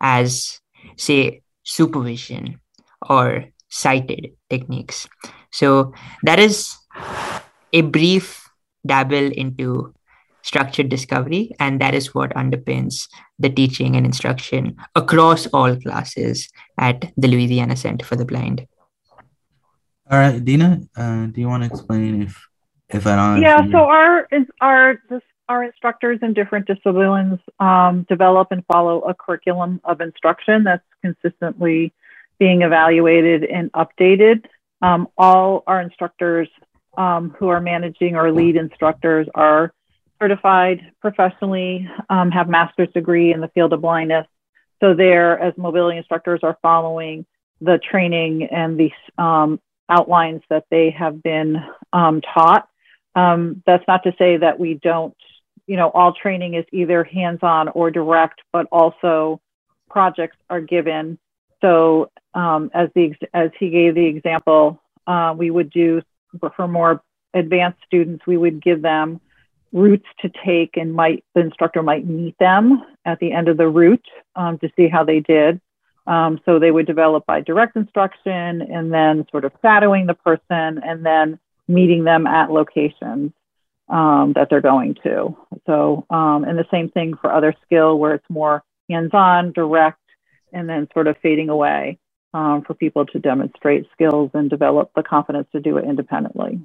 as 0.00 0.60
say 0.96 1.40
supervision 1.62 2.60
or 3.08 3.44
sighted 3.68 4.32
techniques. 4.50 5.06
So 5.52 5.94
that 6.24 6.40
is 6.40 6.76
a 7.72 7.82
brief 7.82 8.50
dabble 8.84 9.30
into 9.32 9.94
structured 10.42 10.88
discovery 10.88 11.52
and 11.60 11.80
that 11.80 11.94
is 11.94 12.14
what 12.14 12.34
underpins 12.34 13.06
the 13.38 13.50
teaching 13.50 13.94
and 13.94 14.04
instruction 14.06 14.76
across 14.96 15.46
all 15.48 15.76
classes 15.76 16.48
at 16.78 17.12
the 17.16 17.28
louisiana 17.28 17.76
center 17.76 18.04
for 18.04 18.16
the 18.16 18.24
blind 18.24 18.66
all 20.10 20.18
right, 20.18 20.42
Dina, 20.44 20.80
uh, 20.96 21.26
do 21.26 21.40
you 21.40 21.48
want 21.48 21.64
to 21.64 21.70
explain 21.70 22.22
if 22.22 22.48
if 22.88 23.06
I 23.06 23.16
don't? 23.16 23.42
Yeah, 23.42 23.70
so 23.70 23.78
our 23.78 24.28
our 24.60 24.98
our 25.48 25.64
instructors 25.64 26.18
in 26.22 26.34
different 26.34 26.66
disciplines 26.66 27.38
um, 27.58 28.06
develop 28.08 28.48
and 28.50 28.64
follow 28.66 29.00
a 29.00 29.14
curriculum 29.14 29.80
of 29.84 30.00
instruction 30.00 30.64
that's 30.64 30.84
consistently 31.02 31.92
being 32.38 32.62
evaluated 32.62 33.44
and 33.44 33.72
updated. 33.72 34.44
Um, 34.80 35.08
all 35.16 35.64
our 35.66 35.80
instructors 35.80 36.48
um, 36.96 37.34
who 37.38 37.48
are 37.48 37.60
managing 37.60 38.16
or 38.16 38.32
lead 38.32 38.56
instructors 38.56 39.26
are 39.34 39.72
certified 40.20 40.92
professionally, 41.00 41.88
um, 42.10 42.30
have 42.30 42.48
master's 42.48 42.92
degree 42.92 43.32
in 43.32 43.40
the 43.40 43.48
field 43.48 43.72
of 43.72 43.80
blindness. 43.80 44.26
So 44.80 44.94
there, 44.94 45.38
as 45.38 45.54
mobility 45.56 45.98
instructors, 45.98 46.40
are 46.42 46.58
following 46.62 47.26
the 47.60 47.78
training 47.90 48.48
and 48.50 48.78
the 48.78 48.92
um, 49.22 49.60
outlines 49.88 50.42
that 50.50 50.64
they 50.70 50.90
have 50.90 51.22
been 51.22 51.56
um, 51.92 52.20
taught. 52.20 52.68
Um, 53.14 53.62
that's 53.66 53.84
not 53.88 54.02
to 54.04 54.14
say 54.18 54.36
that 54.36 54.58
we 54.58 54.74
don't, 54.74 55.16
you 55.66 55.76
know, 55.76 55.90
all 55.90 56.12
training 56.12 56.54
is 56.54 56.64
either 56.72 57.04
hands 57.04 57.40
on 57.42 57.68
or 57.68 57.90
direct, 57.90 58.40
but 58.52 58.66
also 58.70 59.40
projects 59.90 60.36
are 60.48 60.60
given. 60.60 61.18
So, 61.60 62.10
um, 62.34 62.70
as, 62.72 62.88
the, 62.94 63.14
as 63.34 63.50
he 63.58 63.70
gave 63.70 63.94
the 63.94 64.06
example, 64.06 64.80
uh, 65.06 65.34
we 65.36 65.50
would 65.50 65.70
do 65.70 66.02
for 66.56 66.68
more 66.68 67.02
advanced 67.34 67.80
students, 67.86 68.26
we 68.26 68.36
would 68.36 68.62
give 68.62 68.82
them 68.82 69.20
routes 69.72 70.06
to 70.20 70.30
take 70.44 70.76
and 70.76 70.94
might 70.94 71.24
the 71.34 71.40
instructor 71.40 71.82
might 71.82 72.06
meet 72.06 72.36
them 72.38 72.82
at 73.04 73.18
the 73.18 73.32
end 73.32 73.48
of 73.48 73.56
the 73.56 73.68
route 73.68 74.06
um, 74.36 74.58
to 74.58 74.70
see 74.76 74.88
how 74.88 75.04
they 75.04 75.20
did. 75.20 75.60
Um, 76.08 76.40
so 76.46 76.58
they 76.58 76.70
would 76.70 76.86
develop 76.86 77.26
by 77.26 77.42
direct 77.42 77.76
instruction 77.76 78.62
and 78.62 78.90
then 78.90 79.26
sort 79.30 79.44
of 79.44 79.52
shadowing 79.60 80.06
the 80.06 80.14
person 80.14 80.80
and 80.82 81.04
then 81.04 81.38
meeting 81.68 82.04
them 82.04 82.26
at 82.26 82.50
locations 82.50 83.32
um, 83.90 84.32
that 84.34 84.48
they're 84.48 84.62
going 84.62 84.96
to. 85.04 85.36
So, 85.66 86.06
um, 86.08 86.44
and 86.44 86.58
the 86.58 86.66
same 86.70 86.88
thing 86.88 87.14
for 87.20 87.30
other 87.30 87.54
skill 87.66 87.98
where 87.98 88.14
it's 88.14 88.24
more 88.30 88.64
hands 88.88 89.10
on, 89.12 89.52
direct, 89.52 90.00
and 90.50 90.66
then 90.66 90.88
sort 90.94 91.08
of 91.08 91.16
fading 91.22 91.50
away 91.50 91.98
um, 92.32 92.62
for 92.66 92.72
people 92.72 93.04
to 93.04 93.18
demonstrate 93.18 93.86
skills 93.92 94.30
and 94.32 94.48
develop 94.48 94.90
the 94.96 95.02
confidence 95.02 95.46
to 95.52 95.60
do 95.60 95.76
it 95.76 95.84
independently. 95.84 96.58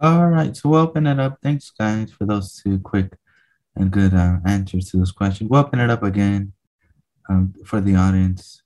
All 0.00 0.28
right, 0.28 0.56
so 0.56 0.70
we'll 0.70 0.80
open 0.80 1.06
it 1.06 1.20
up. 1.20 1.40
Thanks, 1.42 1.70
guys, 1.78 2.10
for 2.10 2.24
those 2.24 2.54
two 2.62 2.78
quick 2.78 3.18
and 3.76 3.90
good 3.90 4.14
uh, 4.14 4.38
answers 4.46 4.90
to 4.90 4.96
those 4.96 5.12
questions. 5.12 5.50
We'll 5.50 5.60
open 5.60 5.78
it 5.78 5.90
up 5.90 6.02
again 6.02 6.54
um, 7.30 7.54
for 7.64 7.80
the 7.80 7.94
audience? 7.94 8.62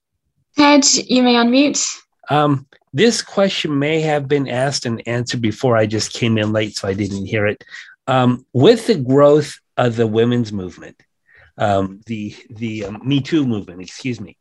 Ted, 0.57 0.83
you 1.07 1.23
may 1.23 1.35
unmute. 1.35 1.85
Um, 2.29 2.67
this 2.93 3.21
question 3.21 3.77
may 3.77 4.01
have 4.01 4.27
been 4.27 4.47
asked 4.47 4.85
and 4.85 5.05
answered 5.07 5.41
before. 5.41 5.77
I 5.77 5.85
just 5.85 6.13
came 6.13 6.37
in 6.37 6.51
late, 6.51 6.75
so 6.75 6.87
I 6.87 6.93
didn't 6.93 7.25
hear 7.25 7.45
it. 7.45 7.63
Um, 8.07 8.45
with 8.53 8.87
the 8.87 8.95
growth 8.95 9.59
of 9.77 9.95
the 9.95 10.07
women's 10.07 10.51
movement, 10.51 11.01
um, 11.57 12.01
the 12.05 12.35
the 12.49 12.85
um, 12.85 13.01
Me 13.03 13.21
Too 13.21 13.45
movement, 13.45 13.81
excuse 13.81 14.19
me, 14.19 14.37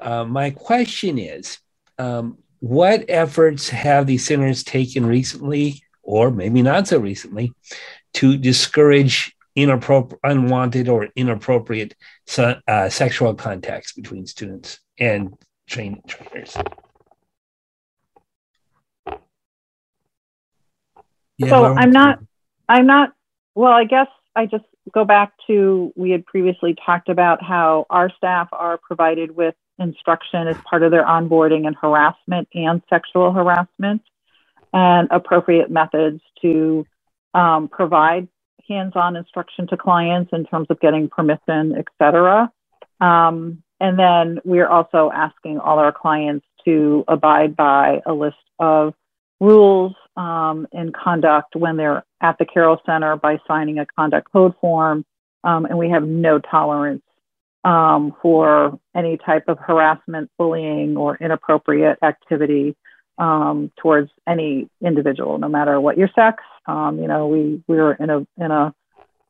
uh, 0.00 0.24
my 0.24 0.50
question 0.50 1.18
is, 1.18 1.58
um, 1.98 2.38
what 2.60 3.04
efforts 3.08 3.68
have 3.68 4.06
these 4.06 4.26
centers 4.26 4.64
taken 4.64 5.06
recently, 5.06 5.82
or 6.02 6.30
maybe 6.30 6.62
not 6.62 6.88
so 6.88 6.98
recently, 6.98 7.52
to 8.14 8.36
discourage 8.36 9.34
inappropriate, 9.62 10.20
unwanted, 10.24 10.88
or 10.88 11.08
inappropriate 11.16 11.94
uh, 12.38 12.88
sexual 12.88 13.34
contacts 13.34 13.92
between 13.92 14.26
students 14.26 14.80
and 14.98 15.34
train 15.68 16.02
trainers. 16.06 16.56
Yeah, 21.38 21.48
so 21.48 21.64
I'm 21.64 21.90
not, 21.90 22.18
I'm 22.68 22.86
not. 22.86 23.12
Well, 23.54 23.72
I 23.72 23.84
guess 23.84 24.08
I 24.36 24.46
just 24.46 24.64
go 24.92 25.04
back 25.04 25.32
to 25.46 25.92
we 25.96 26.10
had 26.10 26.26
previously 26.26 26.76
talked 26.84 27.08
about 27.08 27.42
how 27.42 27.86
our 27.90 28.10
staff 28.16 28.48
are 28.52 28.78
provided 28.78 29.34
with 29.34 29.54
instruction 29.78 30.46
as 30.46 30.56
part 30.68 30.82
of 30.82 30.90
their 30.90 31.04
onboarding 31.04 31.66
and 31.66 31.74
harassment 31.74 32.48
and 32.54 32.82
sexual 32.90 33.32
harassment 33.32 34.02
and 34.72 35.08
appropriate 35.10 35.70
methods 35.70 36.20
to 36.42 36.86
um, 37.34 37.68
provide 37.68 38.28
hands-on 38.70 39.16
instruction 39.16 39.66
to 39.68 39.76
clients 39.76 40.30
in 40.32 40.42
terms 40.46 40.68
of 40.70 40.80
getting 40.80 41.08
permission, 41.08 41.74
et 41.76 41.88
cetera. 41.98 42.50
Um, 43.00 43.62
and 43.80 43.98
then 43.98 44.40
we're 44.44 44.68
also 44.68 45.10
asking 45.26 45.58
all 45.58 45.78
our 45.78 45.92
clients 45.92 46.46
to 46.64 47.04
abide 47.08 47.56
by 47.56 48.00
a 48.06 48.12
list 48.12 48.36
of 48.58 48.94
rules 49.40 49.94
um, 50.16 50.66
conduct 50.92 51.56
when 51.56 51.76
they're 51.78 52.04
at 52.20 52.36
the 52.38 52.44
Carroll 52.44 52.80
Center 52.84 53.16
by 53.16 53.38
signing 53.48 53.78
a 53.78 53.86
conduct 53.98 54.30
code 54.32 54.54
form. 54.60 55.04
Um, 55.42 55.64
and 55.64 55.78
we 55.78 55.88
have 55.90 56.06
no 56.06 56.38
tolerance 56.38 57.02
um, 57.64 58.14
for 58.20 58.78
any 58.94 59.16
type 59.16 59.44
of 59.48 59.58
harassment, 59.58 60.30
bullying, 60.38 60.96
or 60.96 61.16
inappropriate 61.16 61.98
activity 62.02 62.76
um, 63.20 63.70
towards 63.76 64.10
any 64.26 64.68
individual, 64.82 65.38
no 65.38 65.48
matter 65.48 65.80
what 65.80 65.96
your 65.98 66.08
sex, 66.14 66.42
um, 66.66 66.98
you 66.98 67.06
know, 67.06 67.28
we 67.28 67.62
we're 67.68 67.92
in 67.92 68.10
a 68.10 68.26
in 68.38 68.50
a 68.50 68.74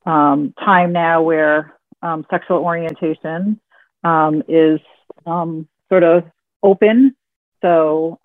um, 0.07 0.55
time 0.59 0.93
now 0.93 1.23
where 1.23 1.75
um, 2.03 2.25
sexual 2.31 2.59
orientation 2.59 3.61
um, 4.05 4.43
is 4.49 4.81
um, 5.27 5.69
sort 5.89 6.03
of 6.03 6.25
open. 6.63 7.15
So, 7.63 8.19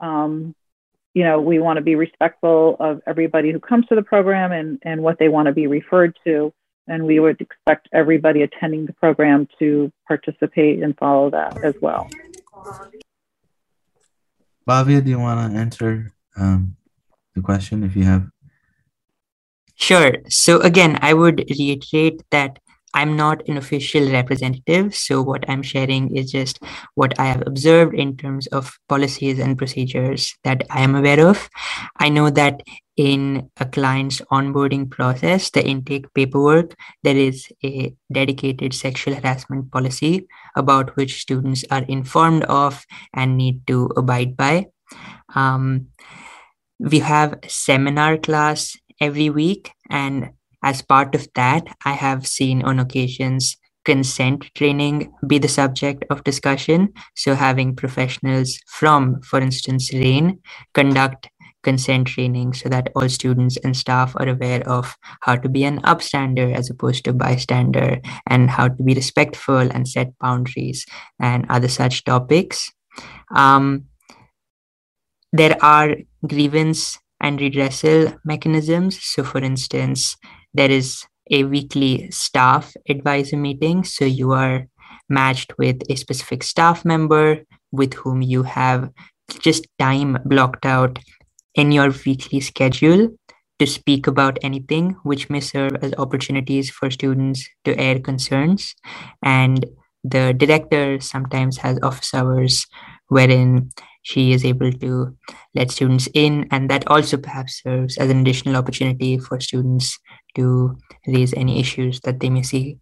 you 1.13 1.23
know, 1.23 1.39
we 1.39 1.59
want 1.59 1.77
to 1.77 1.81
be 1.81 1.95
respectful 1.95 2.75
of 2.79 3.01
everybody 3.07 3.51
who 3.51 3.59
comes 3.59 3.85
to 3.87 3.95
the 3.95 4.01
program 4.03 4.51
and, 4.51 4.79
and 4.83 5.01
what 5.01 5.17
they 5.17 5.29
want 5.29 5.47
to 5.47 5.53
be 5.53 5.65
referred 5.65 6.15
to. 6.25 6.53
And 6.87 7.05
we 7.05 7.19
would 7.19 7.41
expect 7.41 7.87
everybody 7.93 8.43
attending 8.43 8.85
the 8.85 8.93
program 8.93 9.47
to 9.59 9.91
participate 10.07 10.83
and 10.83 10.95
follow 10.97 11.31
that 11.31 11.63
as 11.63 11.73
well. 11.81 12.09
Bhavya, 14.67 15.03
do 15.03 15.09
you 15.09 15.19
want 15.19 15.51
to 15.51 15.57
answer 15.57 16.13
um, 16.37 16.75
the 17.33 17.41
question 17.41 17.83
if 17.83 17.95
you 17.95 18.03
have 18.03 18.27
Sure. 19.75 20.13
So 20.29 20.61
again, 20.61 20.97
I 21.01 21.13
would 21.13 21.45
reiterate 21.49 22.23
that 22.31 22.59
I'm 22.93 23.17
not 23.17 23.45
an 23.49 23.57
official 23.57 24.09
representative. 24.09 24.95
So 24.95 25.21
what 25.21 25.43
I'm 25.49 25.61
sharing 25.61 26.15
is 26.15 26.31
just 26.31 26.59
what 26.95 27.19
I 27.19 27.25
have 27.25 27.43
observed 27.45 27.93
in 27.93 28.15
terms 28.15 28.47
of 28.47 28.73
policies 28.87 29.37
and 29.37 29.57
procedures 29.57 30.33
that 30.45 30.63
I 30.69 30.81
am 30.81 30.95
aware 30.95 31.27
of. 31.27 31.49
I 31.99 32.07
know 32.07 32.29
that 32.29 32.61
in 32.97 33.49
a 33.57 33.65
client's 33.65 34.21
onboarding 34.31 34.89
process, 34.89 35.49
the 35.49 35.65
intake 35.65 36.13
paperwork, 36.13 36.75
there 37.03 37.17
is 37.17 37.47
a 37.63 37.93
dedicated 38.11 38.73
sexual 38.73 39.15
harassment 39.15 39.71
policy 39.71 40.27
about 40.55 40.95
which 40.95 41.21
students 41.21 41.65
are 41.71 41.83
informed 41.83 42.43
of 42.45 42.85
and 43.13 43.37
need 43.37 43.67
to 43.67 43.89
abide 43.97 44.37
by. 44.37 44.67
Um, 45.35 45.87
we 46.79 46.99
have 46.99 47.39
seminar 47.47 48.17
class 48.17 48.77
every 49.01 49.29
week. 49.29 49.71
And 49.89 50.31
as 50.63 50.81
part 50.81 51.15
of 51.15 51.27
that, 51.35 51.67
I 51.85 51.93
have 51.93 52.25
seen 52.27 52.63
on 52.63 52.79
occasions 52.79 53.57
consent 53.85 54.49
training 54.55 55.13
be 55.27 55.37
the 55.37 55.47
subject 55.47 56.03
of 56.09 56.23
discussion. 56.23 56.91
So, 57.15 57.35
having 57.35 57.75
professionals 57.75 58.59
from, 58.67 59.21
for 59.21 59.39
instance, 59.39 59.93
RAINN 59.93 60.39
conduct 60.73 61.29
consent 61.65 62.07
training 62.07 62.53
so 62.53 62.69
that 62.69 62.89
all 62.95 63.09
students 63.09 63.57
and 63.57 63.75
staff 63.75 64.15
are 64.17 64.29
aware 64.29 64.61
of 64.69 64.95
how 65.21 65.35
to 65.35 65.49
be 65.49 65.65
an 65.65 65.81
upstander 65.81 66.53
as 66.55 66.69
opposed 66.69 67.03
to 67.03 67.13
bystander 67.13 67.99
and 68.29 68.49
how 68.49 68.67
to 68.69 68.83
be 68.83 68.93
respectful 68.93 69.65
and 69.73 69.87
set 69.87 70.13
boundaries 70.19 70.85
and 71.19 71.45
other 71.49 71.67
such 71.67 72.03
topics. 72.05 72.71
Um, 73.35 73.85
there 75.33 75.57
are 75.61 75.97
grievance 76.25 76.99
and 77.19 77.39
redressal 77.39 78.15
mechanisms. 78.23 79.03
So, 79.03 79.23
for 79.23 79.39
instance, 79.39 80.15
there 80.53 80.71
is 80.71 81.03
a 81.31 81.43
weekly 81.43 82.11
staff 82.11 82.73
advisor 82.87 83.37
meeting. 83.37 83.83
So, 83.83 84.05
you 84.05 84.31
are 84.31 84.67
matched 85.09 85.57
with 85.57 85.81
a 85.89 85.95
specific 85.95 86.43
staff 86.43 86.85
member 86.85 87.41
with 87.71 87.93
whom 87.95 88.21
you 88.21 88.43
have 88.43 88.91
just 89.41 89.67
time 89.79 90.17
blocked 90.25 90.65
out 90.65 90.99
in 91.55 91.71
your 91.71 91.93
weekly 92.05 92.39
schedule 92.39 93.09
to 93.59 93.65
speak 93.65 94.07
about 94.07 94.37
anything 94.43 94.97
which 95.03 95.29
may 95.29 95.39
serve 95.39 95.77
as 95.81 95.93
opportunities 95.97 96.69
for 96.69 96.91
students 96.91 97.47
to 97.63 97.77
air 97.79 97.99
concerns. 97.99 98.75
And 99.23 99.65
the 100.03 100.33
director 100.33 100.99
sometimes 100.99 101.57
has 101.57 101.79
office 101.81 102.13
hours 102.13 102.67
wherein 103.07 103.71
she 104.03 104.33
is 104.33 104.45
able 104.45 104.71
to 104.71 105.17
let 105.55 105.71
students 105.71 106.07
in, 106.13 106.47
and 106.51 106.69
that 106.69 106.87
also 106.87 107.17
perhaps 107.17 107.63
serves 107.63 107.97
as 107.97 108.09
an 108.11 108.21
additional 108.21 108.55
opportunity 108.55 109.17
for 109.17 109.39
students 109.39 109.97
to 110.35 110.77
raise 111.07 111.33
any 111.33 111.59
issues 111.59 112.01
that 112.01 112.19
they 112.19 112.29
may 112.29 112.43
see. 112.43 112.77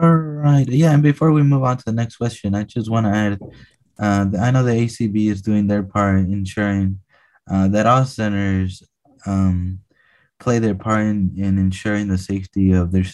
All 0.00 0.14
right. 0.14 0.66
Yeah, 0.66 0.92
and 0.92 1.02
before 1.02 1.32
we 1.32 1.42
move 1.42 1.64
on 1.64 1.76
to 1.76 1.84
the 1.84 1.92
next 1.92 2.16
question, 2.16 2.54
I 2.54 2.62
just 2.62 2.88
want 2.88 3.04
to 3.04 3.10
add 3.12 3.38
uh, 3.98 4.26
I 4.40 4.50
know 4.50 4.62
the 4.62 4.72
ACB 4.72 5.30
is 5.30 5.42
doing 5.42 5.66
their 5.66 5.82
part 5.82 6.18
in 6.18 6.32
ensuring 6.32 7.00
uh, 7.50 7.68
that 7.68 7.86
all 7.86 8.04
centers 8.04 8.82
um, 9.26 9.80
play 10.38 10.58
their 10.58 10.74
part 10.74 11.00
in, 11.00 11.32
in 11.36 11.58
ensuring 11.58 12.08
the 12.08 12.18
safety 12.18 12.72
of 12.72 12.92
their 12.92 13.04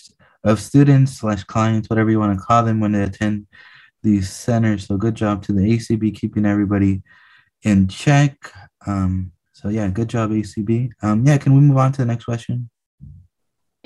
of 0.44 0.60
students 0.60 1.12
slash 1.12 1.42
clients, 1.44 1.88
whatever 1.88 2.10
you 2.10 2.20
want 2.20 2.38
to 2.38 2.44
call 2.44 2.62
them, 2.64 2.78
when 2.78 2.92
they 2.92 3.02
attend 3.02 3.46
these 4.02 4.30
centers. 4.30 4.86
So 4.86 4.98
good 4.98 5.14
job 5.14 5.42
to 5.44 5.52
the 5.52 5.62
ACB 5.62 6.14
keeping 6.14 6.44
everybody 6.44 7.02
in 7.62 7.88
check. 7.88 8.36
Um, 8.86 9.32
so 9.52 9.70
yeah, 9.70 9.88
good 9.88 10.08
job 10.08 10.30
ACB. 10.30 10.90
Um, 11.02 11.26
yeah, 11.26 11.38
can 11.38 11.54
we 11.54 11.60
move 11.60 11.78
on 11.78 11.92
to 11.92 12.02
the 12.02 12.06
next 12.06 12.26
question? 12.26 12.68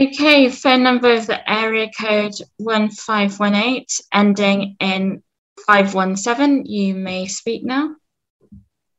Okay, 0.00 0.48
phone 0.48 0.82
number 0.82 1.12
of 1.12 1.26
the 1.26 1.48
area 1.50 1.88
code 1.98 2.34
1518 2.58 3.84
ending 4.12 4.76
in 4.80 5.22
517. 5.66 6.64
You 6.66 6.94
may 6.94 7.26
speak 7.26 7.64
now. 7.64 7.96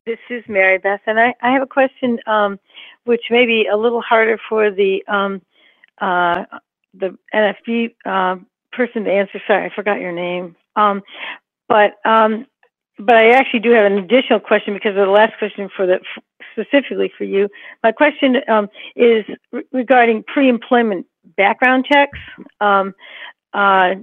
This 0.05 0.19
is 0.29 0.43
Mary 0.47 0.77
Beth, 0.79 1.01
and 1.05 1.19
I, 1.19 1.35
I 1.41 1.51
have 1.51 1.61
a 1.61 1.67
question 1.67 2.19
um, 2.25 2.59
which 3.03 3.21
may 3.29 3.45
be 3.45 3.67
a 3.71 3.77
little 3.77 4.01
harder 4.01 4.39
for 4.49 4.71
the 4.71 5.03
um, 5.07 5.41
uh, 6.01 6.45
the 6.93 7.17
NFB 7.33 7.95
uh, 8.05 8.37
person 8.71 9.03
to 9.03 9.11
answer. 9.11 9.41
Sorry, 9.45 9.65
I 9.65 9.75
forgot 9.75 9.99
your 9.99 10.11
name. 10.11 10.55
Um, 10.75 11.03
but 11.67 11.93
um, 12.05 12.47
but 12.97 13.15
I 13.15 13.29
actually 13.29 13.61
do 13.61 13.71
have 13.71 13.85
an 13.85 13.97
additional 13.97 14.39
question 14.39 14.73
because 14.73 14.91
of 14.91 15.05
the 15.05 15.11
last 15.11 15.37
question 15.37 15.69
for 15.75 15.85
the 15.85 15.99
specifically 16.53 17.11
for 17.17 17.23
you. 17.23 17.47
My 17.83 17.91
question 17.91 18.37
um, 18.47 18.67
is 18.95 19.25
re- 19.51 19.63
regarding 19.71 20.23
pre-employment 20.23 21.05
background 21.37 21.85
checks. 21.85 22.17
Um, 22.59 22.93
uh, 23.53 23.95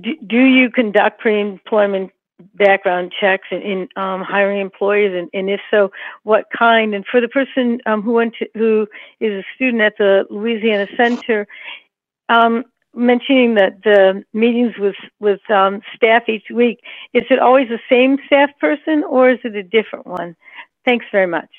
do, 0.00 0.14
do 0.26 0.40
you 0.40 0.70
conduct 0.70 1.20
pre-employment 1.20 2.12
background 2.54 3.12
checks 3.18 3.48
in, 3.50 3.62
in 3.62 3.88
um, 3.96 4.22
hiring 4.22 4.60
employees, 4.60 5.12
and, 5.14 5.28
and, 5.32 5.50
if 5.50 5.60
so, 5.70 5.90
what 6.22 6.46
kind? 6.56 6.94
And 6.94 7.04
for 7.06 7.20
the 7.20 7.28
person 7.28 7.80
um, 7.86 8.02
who 8.02 8.12
went 8.12 8.34
to, 8.38 8.46
who 8.54 8.86
is 9.20 9.32
a 9.32 9.44
student 9.54 9.82
at 9.82 9.94
the 9.98 10.24
Louisiana 10.30 10.86
Center, 10.96 11.46
um, 12.28 12.64
mentioning 12.94 13.54
that 13.54 13.82
the 13.82 14.24
meetings 14.32 14.74
with 14.78 14.96
with 15.20 15.40
um, 15.50 15.82
staff 15.94 16.28
each 16.28 16.46
week, 16.52 16.80
is 17.12 17.24
it 17.30 17.38
always 17.38 17.68
the 17.68 17.80
same 17.88 18.18
staff 18.26 18.50
person, 18.60 19.04
or 19.04 19.30
is 19.30 19.38
it 19.44 19.56
a 19.56 19.62
different 19.62 20.06
one? 20.06 20.36
Thanks 20.84 21.06
very 21.10 21.26
much. 21.26 21.50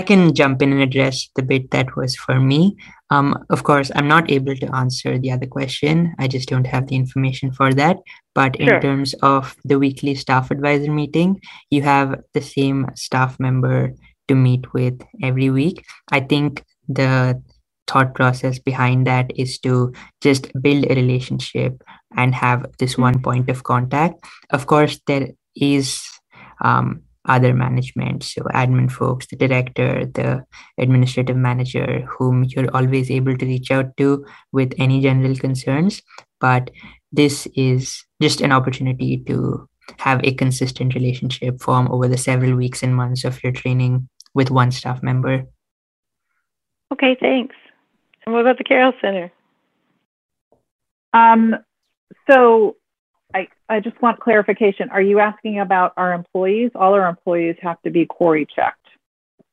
I 0.00 0.02
can 0.02 0.34
jump 0.34 0.62
in 0.62 0.72
and 0.72 0.80
address 0.80 1.28
the 1.36 1.42
bit 1.42 1.70
that 1.72 1.94
was 1.94 2.16
for 2.16 2.40
me. 2.40 2.76
Um, 3.10 3.44
of 3.50 3.64
course, 3.64 3.90
I'm 3.94 4.06
not 4.06 4.30
able 4.30 4.54
to 4.56 4.74
answer 4.74 5.18
the 5.18 5.32
other 5.32 5.46
question. 5.46 6.14
I 6.18 6.28
just 6.28 6.48
don't 6.48 6.66
have 6.66 6.86
the 6.86 6.96
information 6.96 7.50
for 7.50 7.74
that. 7.74 7.98
But 8.34 8.56
in 8.56 8.80
terms 8.80 9.14
of 9.22 9.56
the 9.64 9.78
weekly 9.78 10.14
staff 10.14 10.50
advisor 10.50 10.92
meeting, 10.92 11.40
you 11.70 11.82
have 11.82 12.20
the 12.34 12.40
same 12.40 12.86
staff 12.94 13.38
member 13.40 13.94
to 14.28 14.34
meet 14.34 14.72
with 14.72 15.02
every 15.22 15.50
week. 15.50 15.84
I 16.12 16.20
think 16.20 16.64
the 16.88 17.42
thought 17.88 18.14
process 18.14 18.60
behind 18.60 19.06
that 19.08 19.32
is 19.36 19.58
to 19.58 19.92
just 20.20 20.50
build 20.62 20.84
a 20.84 20.94
relationship 20.94 21.82
and 22.16 22.34
have 22.34 22.66
this 22.78 22.96
one 22.96 23.14
mm-hmm. 23.14 23.22
point 23.22 23.50
of 23.50 23.64
contact. 23.64 24.24
Of 24.50 24.66
course, 24.66 25.00
there 25.08 25.30
is 25.56 26.00
um, 26.60 27.02
other 27.26 27.52
management 27.52 28.22
so 28.22 28.42
admin 28.54 28.90
folks 28.90 29.26
the 29.26 29.36
director 29.36 30.06
the 30.14 30.42
administrative 30.78 31.36
manager 31.36 32.00
whom 32.08 32.44
you're 32.44 32.74
always 32.74 33.10
able 33.10 33.36
to 33.36 33.44
reach 33.44 33.70
out 33.70 33.94
to 33.96 34.24
with 34.52 34.72
any 34.78 35.00
general 35.00 35.36
concerns. 35.36 36.02
But 36.40 36.70
this 37.12 37.46
is 37.54 38.04
just 38.22 38.40
an 38.40 38.52
opportunity 38.52 39.22
to 39.26 39.68
have 39.98 40.20
a 40.24 40.32
consistent 40.32 40.94
relationship 40.94 41.60
form 41.60 41.88
over 41.90 42.08
the 42.08 42.16
several 42.16 42.54
weeks 42.54 42.82
and 42.82 42.94
months 42.94 43.24
of 43.24 43.42
your 43.42 43.52
training 43.52 44.08
with 44.32 44.50
one 44.50 44.70
staff 44.70 45.02
member. 45.02 45.44
Okay 46.92 47.16
thanks. 47.20 47.56
And 48.24 48.34
what 48.34 48.42
about 48.42 48.58
the 48.58 48.64
carroll 48.64 48.92
center? 49.00 49.30
Um 51.12 51.56
so 52.30 52.76
I, 53.34 53.48
I 53.68 53.80
just 53.80 54.00
want 54.02 54.20
clarification. 54.20 54.90
Are 54.90 55.02
you 55.02 55.20
asking 55.20 55.60
about 55.60 55.92
our 55.96 56.12
employees? 56.12 56.70
All 56.74 56.94
our 56.94 57.08
employees 57.08 57.56
have 57.62 57.80
to 57.82 57.90
be 57.90 58.06
CORI 58.06 58.46
checked. 58.46 58.86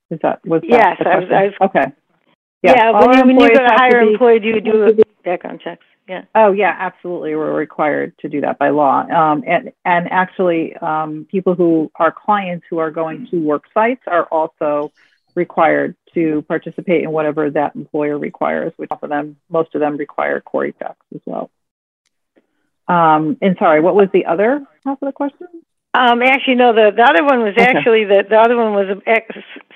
Is 0.10 0.20
that 0.24 0.46
was 0.46 0.62
that 0.62 0.70
yes? 0.70 0.98
I 1.06 1.20
was, 1.20 1.30
I 1.32 1.44
was, 1.46 1.54
okay. 1.62 1.92
Yeah, 2.64 2.74
yeah 2.76 2.92
when, 2.92 3.30
you, 3.30 3.36
when 3.36 3.52
you 3.52 3.56
go 3.56 3.64
to 3.64 3.74
hire 3.76 4.00
an 4.00 4.08
employee, 4.10 4.40
do 4.40 4.48
you 4.48 4.62
do 4.62 5.04
background 5.26 5.62
checks? 5.64 5.86
Yeah. 6.08 6.24
Oh 6.34 6.54
yeah, 6.54 6.74
absolutely. 6.78 7.36
We're 7.36 7.54
required 7.54 8.14
to 8.20 8.30
do 8.30 8.42
that 8.42 8.58
by 8.58 8.70
law. 8.70 9.02
Um, 9.02 9.44
and 9.46 9.74
and 9.84 10.10
actually, 10.10 10.76
um, 10.78 11.28
people 11.30 11.54
who 11.54 11.92
are 11.96 12.12
clients 12.12 12.66
who 12.70 12.78
are 12.78 12.92
going 12.92 13.28
to 13.32 13.40
work 13.40 13.66
sites 13.74 14.02
are 14.08 14.24
also 14.26 14.94
required 15.36 15.96
to 16.14 16.44
participate 16.48 17.04
in 17.04 17.12
whatever 17.12 17.50
that 17.52 17.76
employer 17.76 18.18
requires. 18.18 18.72
Which 18.78 18.90
of 18.90 19.10
them, 19.10 19.36
most 19.50 19.76
of 19.76 19.82
them 19.82 19.98
require 19.98 20.40
CORI 20.40 20.74
checks 20.80 21.06
as 21.14 21.22
well. 21.26 21.52
Um, 22.88 23.38
and 23.42 23.56
sorry, 23.60 23.82
what 23.82 23.96
was 23.96 24.10
the 24.14 24.26
other 24.26 24.66
half 24.86 25.02
of 25.02 25.08
the 25.08 25.12
question? 25.12 25.48
Um, 25.94 26.22
actually, 26.22 26.56
no. 26.56 26.74
The, 26.74 26.92
the 26.96 27.04
other 27.04 27.24
one 27.24 27.40
was 27.40 27.54
okay. 27.58 27.66
actually 27.66 28.06
the 28.06 28.24
the 28.30 28.38
other 28.38 28.56
one 28.56 28.74
was 28.74 28.86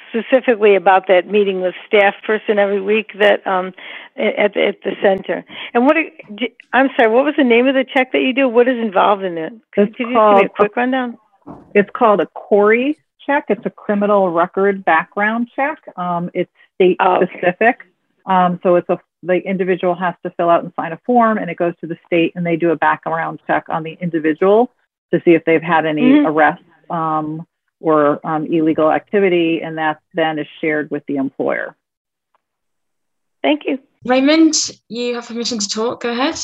specifically 0.09 0.76
about 0.76 1.07
that 1.07 1.28
meeting 1.28 1.62
with 1.62 1.74
staff 1.88 2.14
person 2.26 2.59
every 2.59 2.82
week 2.82 3.12
that 3.20 3.45
um, 3.47 3.74
at 4.16 4.53
the, 4.53 4.68
at 4.68 4.82
the 4.84 4.91
center. 5.01 5.43
And 5.74 5.86
what? 5.86 5.95
I'm 6.74 6.89
sorry. 6.95 7.12
What 7.12 7.26
was 7.26 7.34
the 7.38 7.43
name 7.43 7.68
of 7.68 7.74
the 7.74 7.86
check 7.91 8.12
that 8.12 8.22
you 8.22 8.34
do? 8.34 8.47
What 8.47 8.68
is 8.68 8.78
involved 8.78 9.24
in 9.24 9.38
it? 9.38 9.53
Could, 9.74 9.95
could 9.95 9.99
you 9.99 10.14
just 10.14 10.38
give 10.38 10.38
me 10.38 10.45
a 10.45 10.49
quick 10.49 10.76
rundown? 10.76 11.18
It's 11.74 11.89
called 11.95 12.20
a 12.22 12.28
CORI 12.36 12.97
check. 13.26 13.45
It's 13.49 13.66
a 13.66 13.70
criminal 13.72 14.30
record 14.30 14.86
background 14.86 15.49
check. 15.55 15.80
Um, 15.95 16.30
it's 16.34 16.51
state 16.76 16.97
oh, 16.99 17.26
specific. 17.26 17.80
Okay. 17.80 17.86
Um, 18.28 18.59
so 18.62 18.76
it's 18.76 18.89
a 18.89 18.99
the 19.24 19.36
individual 19.36 19.95
has 19.95 20.15
to 20.24 20.32
fill 20.32 20.49
out 20.49 20.63
and 20.63 20.74
sign 20.76 20.91
a 20.91 20.99
form, 21.05 21.38
and 21.38 21.49
it 21.49 21.57
goes 21.57 21.74
to 21.82 21.88
the 21.88 21.97
state, 22.05 22.34
and 22.36 22.45
they 22.45 22.55
do 22.55 22.72
a 22.72 22.76
background 22.76 23.39
check 23.45 23.65
on 23.69 23.84
the 23.84 23.97
individual 24.01 24.72
to 25.13 25.22
see 25.24 25.32
if 25.32 25.45
they've 25.45 25.61
had 25.61 25.86
any 25.86 26.01
mm-hmm. 26.01 26.26
arrests 26.26 26.63
um, 26.89 27.45
or 27.80 28.26
um, 28.26 28.45
illegal 28.45 28.91
activity, 28.91 29.61
and 29.61 29.78
that 29.78 29.99
then 30.13 30.39
is 30.39 30.47
shared 30.59 30.89
with 30.89 31.03
the 31.07 31.17
employer. 31.17 31.76
Thank 33.41 33.63
you. 33.65 33.80
Raymond, 34.05 34.55
you 34.88 35.15
have 35.15 35.28
permission 35.28 35.59
to 35.59 35.69
talk. 35.69 36.01
Go 36.01 36.11
ahead. 36.11 36.36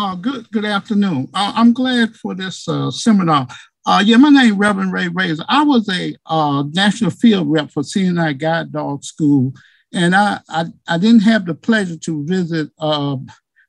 Uh, 0.00 0.14
good 0.16 0.50
good 0.50 0.64
afternoon. 0.64 1.28
Uh, 1.34 1.52
I'm 1.54 1.72
glad 1.72 2.14
for 2.16 2.34
this 2.34 2.66
uh, 2.68 2.90
seminar. 2.90 3.46
Uh, 3.86 4.02
yeah, 4.04 4.16
my 4.16 4.28
name 4.28 4.52
is 4.52 4.58
Reverend 4.58 4.92
Ray 4.92 5.08
Razor. 5.08 5.44
I 5.48 5.62
was 5.64 5.88
a 5.88 6.14
uh, 6.26 6.64
national 6.72 7.10
field 7.10 7.50
rep 7.50 7.70
for 7.70 7.82
CNI 7.82 8.36
Guide 8.38 8.72
Dog 8.72 9.04
School 9.04 9.52
and 9.92 10.14
I, 10.14 10.40
I, 10.48 10.66
I 10.86 10.98
didn't 10.98 11.22
have 11.22 11.46
the 11.46 11.54
pleasure 11.54 11.96
to 11.96 12.24
visit 12.26 12.70
uh, 12.78 13.16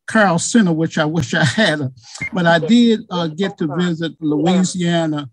Carroll 0.07 0.39
Center, 0.39 0.74
which 0.74 0.97
I 0.97 1.05
wish 1.05 1.34
I 1.34 1.43
had, 1.43 1.93
but 2.34 2.45
I 2.45 2.59
did 2.59 3.01
uh, 3.09 3.28
get 3.28 3.57
to 3.59 3.67
visit 3.78 4.13
Louisiana. 4.20 5.30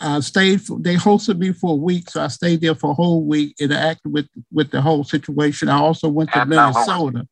I 0.00 0.20
stayed. 0.20 0.62
For, 0.62 0.78
they 0.80 0.96
hosted 0.96 1.38
me 1.38 1.52
for 1.52 1.72
a 1.72 1.76
week, 1.76 2.10
so 2.10 2.22
I 2.22 2.28
stayed 2.28 2.60
there 2.60 2.74
for 2.74 2.90
a 2.90 2.94
whole 2.94 3.24
week, 3.24 3.56
interacted 3.60 4.06
with 4.06 4.26
with 4.50 4.70
the 4.70 4.80
whole 4.80 5.04
situation. 5.04 5.68
I 5.68 5.78
also 5.78 6.08
went 6.08 6.32
to 6.32 6.44
Minnesota. 6.44 7.28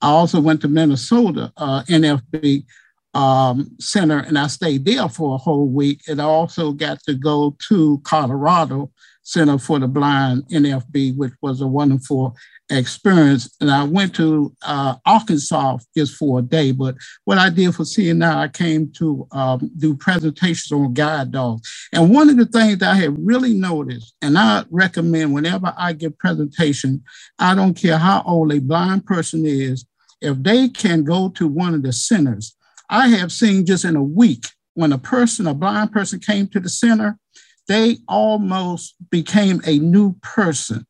I 0.00 0.08
also 0.08 0.40
went 0.40 0.60
to 0.62 0.68
Minnesota, 0.68 1.52
uh, 1.56 1.82
NFB. 1.84 2.64
Um, 3.14 3.70
Center, 3.80 4.18
and 4.18 4.38
I 4.38 4.46
stayed 4.48 4.84
there 4.84 5.08
for 5.08 5.34
a 5.34 5.38
whole 5.38 5.66
week. 5.66 6.02
And 6.06 6.20
I 6.20 6.24
also 6.24 6.72
got 6.72 7.02
to 7.04 7.14
go 7.14 7.56
to 7.68 8.00
Colorado 8.04 8.92
Center 9.28 9.58
for 9.58 9.78
the 9.78 9.86
Blind 9.86 10.44
NFB, 10.48 11.14
which 11.16 11.34
was 11.42 11.60
a 11.60 11.66
wonderful 11.66 12.34
experience. 12.70 13.54
And 13.60 13.70
I 13.70 13.84
went 13.84 14.14
to 14.14 14.56
uh, 14.62 14.94
Arkansas 15.04 15.78
just 15.94 16.14
for 16.14 16.38
a 16.38 16.42
day. 16.42 16.72
But 16.72 16.96
what 17.26 17.36
I 17.36 17.50
did 17.50 17.74
for 17.74 17.82
CNI, 17.82 18.34
I 18.34 18.48
came 18.48 18.90
to 18.92 19.28
um, 19.32 19.70
do 19.76 19.94
presentations 19.94 20.72
on 20.72 20.94
guide 20.94 21.32
dogs. 21.32 21.88
And 21.92 22.14
one 22.14 22.30
of 22.30 22.38
the 22.38 22.46
things 22.46 22.82
I 22.82 22.94
have 22.94 23.16
really 23.18 23.52
noticed, 23.52 24.14
and 24.22 24.38
I 24.38 24.64
recommend 24.70 25.34
whenever 25.34 25.74
I 25.76 25.92
give 25.92 26.16
presentation, 26.16 27.04
I 27.38 27.54
don't 27.54 27.74
care 27.74 27.98
how 27.98 28.22
old 28.24 28.50
a 28.54 28.60
blind 28.60 29.04
person 29.04 29.44
is, 29.44 29.84
if 30.22 30.42
they 30.42 30.70
can 30.70 31.04
go 31.04 31.28
to 31.30 31.46
one 31.46 31.74
of 31.74 31.82
the 31.82 31.92
centers, 31.92 32.56
I 32.88 33.08
have 33.08 33.30
seen 33.30 33.66
just 33.66 33.84
in 33.84 33.94
a 33.94 34.02
week 34.02 34.46
when 34.72 34.92
a 34.92 34.98
person, 34.98 35.46
a 35.46 35.52
blind 35.52 35.92
person 35.92 36.18
came 36.18 36.46
to 36.48 36.60
the 36.60 36.70
center, 36.70 37.18
they 37.68 37.98
almost 38.08 38.96
became 39.10 39.60
a 39.66 39.78
new 39.78 40.14
person 40.22 40.86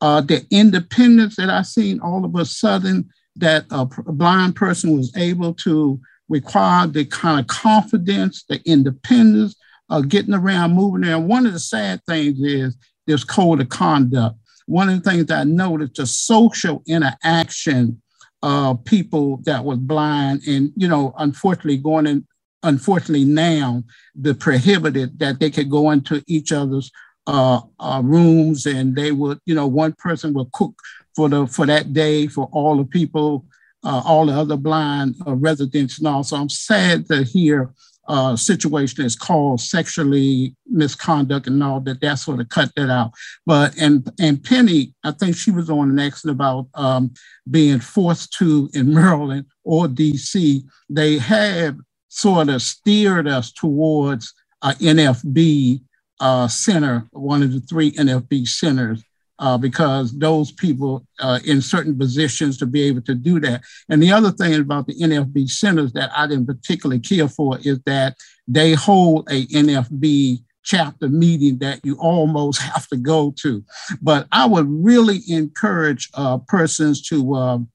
uh, 0.00 0.20
the 0.20 0.46
independence 0.50 1.36
that 1.36 1.50
I 1.50 1.62
seen 1.62 2.00
all 2.00 2.24
of 2.24 2.34
a 2.36 2.44
sudden 2.44 3.08
that 3.36 3.66
a 3.70 3.86
blind 3.86 4.56
person 4.56 4.96
was 4.96 5.14
able 5.16 5.54
to 5.54 6.00
require 6.28 6.86
the 6.86 7.04
kind 7.04 7.40
of 7.40 7.46
confidence, 7.46 8.44
the 8.48 8.60
independence 8.64 9.56
of 9.90 10.08
getting 10.08 10.34
around, 10.34 10.74
moving 10.74 11.02
there. 11.02 11.18
One 11.18 11.46
of 11.46 11.52
the 11.52 11.60
sad 11.60 12.02
things 12.06 12.40
is 12.40 12.76
this 13.06 13.24
code 13.24 13.60
of 13.60 13.68
conduct. 13.70 14.36
One 14.66 14.88
of 14.88 15.02
the 15.02 15.10
things 15.10 15.30
I 15.30 15.44
noticed 15.44 15.94
the 15.94 16.06
social 16.06 16.82
interaction 16.86 18.02
of 18.42 18.84
people 18.84 19.38
that 19.44 19.64
was 19.64 19.78
blind 19.78 20.42
and, 20.46 20.70
you 20.76 20.86
know, 20.86 21.14
unfortunately 21.18 21.78
going 21.78 22.06
in, 22.06 22.26
unfortunately 22.68 23.24
now 23.24 23.82
the 24.14 24.34
prohibited 24.34 25.18
that 25.18 25.40
they 25.40 25.50
could 25.50 25.70
go 25.70 25.90
into 25.90 26.22
each 26.26 26.52
other's 26.52 26.90
uh, 27.26 27.60
uh, 27.78 28.00
rooms, 28.04 28.66
and 28.66 28.96
they 28.96 29.12
would, 29.12 29.38
you 29.44 29.54
know, 29.54 29.66
one 29.66 29.94
person 29.98 30.32
would 30.34 30.50
cook 30.52 30.74
for 31.14 31.28
the 31.28 31.46
for 31.46 31.66
that 31.66 31.92
day 31.92 32.26
for 32.26 32.48
all 32.52 32.76
the 32.76 32.84
people, 32.84 33.44
uh, 33.84 34.02
all 34.04 34.26
the 34.26 34.32
other 34.32 34.56
blind 34.56 35.14
uh, 35.26 35.34
residents 35.34 35.98
and 35.98 36.08
all. 36.08 36.24
So 36.24 36.36
I'm 36.36 36.48
sad 36.48 37.06
to 37.08 37.24
hear 37.24 37.72
uh, 38.08 38.34
situation 38.34 39.04
is 39.04 39.14
called 39.14 39.60
sexually 39.60 40.56
misconduct 40.66 41.46
and 41.46 41.62
all 41.62 41.80
that. 41.80 42.00
That 42.00 42.18
sort 42.18 42.40
of 42.40 42.48
cut 42.48 42.72
that 42.76 42.88
out. 42.88 43.12
But 43.44 43.76
and 43.78 44.10
and 44.18 44.42
Penny, 44.42 44.94
I 45.04 45.10
think 45.12 45.36
she 45.36 45.50
was 45.50 45.68
on 45.68 45.94
next 45.94 46.24
about 46.24 46.68
um, 46.74 47.12
being 47.50 47.80
forced 47.80 48.32
to 48.38 48.70
in 48.72 48.94
Maryland 48.94 49.46
or 49.64 49.86
DC. 49.86 50.62
They 50.88 51.18
have 51.18 51.76
sort 52.08 52.48
of 52.48 52.62
steered 52.62 53.28
us 53.28 53.52
towards 53.52 54.34
uh, 54.62 54.74
NFB 54.80 55.80
uh, 56.20 56.48
center, 56.48 57.06
one 57.12 57.42
of 57.42 57.52
the 57.52 57.60
three 57.60 57.92
NFB 57.92 58.46
centers, 58.48 59.02
uh, 59.38 59.56
because 59.56 60.16
those 60.18 60.50
people 60.50 61.06
uh, 61.20 61.38
in 61.44 61.62
certain 61.62 61.96
positions 61.96 62.58
to 62.58 62.66
be 62.66 62.82
able 62.82 63.02
to 63.02 63.14
do 63.14 63.38
that. 63.40 63.62
And 63.88 64.02
the 64.02 64.12
other 64.12 64.32
thing 64.32 64.54
about 64.54 64.86
the 64.86 64.96
NFB 64.96 65.48
centers 65.48 65.92
that 65.92 66.10
I 66.16 66.26
didn't 66.26 66.46
particularly 66.46 67.00
care 67.00 67.28
for 67.28 67.58
is 67.62 67.80
that 67.86 68.16
they 68.48 68.72
hold 68.72 69.28
a 69.30 69.46
NFB 69.46 70.42
chapter 70.64 71.08
meeting 71.08 71.58
that 71.58 71.80
you 71.84 71.96
almost 71.98 72.60
have 72.74 72.88
to 72.88 72.96
go 72.96 73.32
to. 73.40 73.64
But 74.02 74.26
I 74.32 74.46
would 74.46 74.66
really 74.68 75.20
encourage 75.28 76.08
uh, 76.14 76.38
persons 76.38 77.02
to 77.08 77.34
um, 77.34 77.70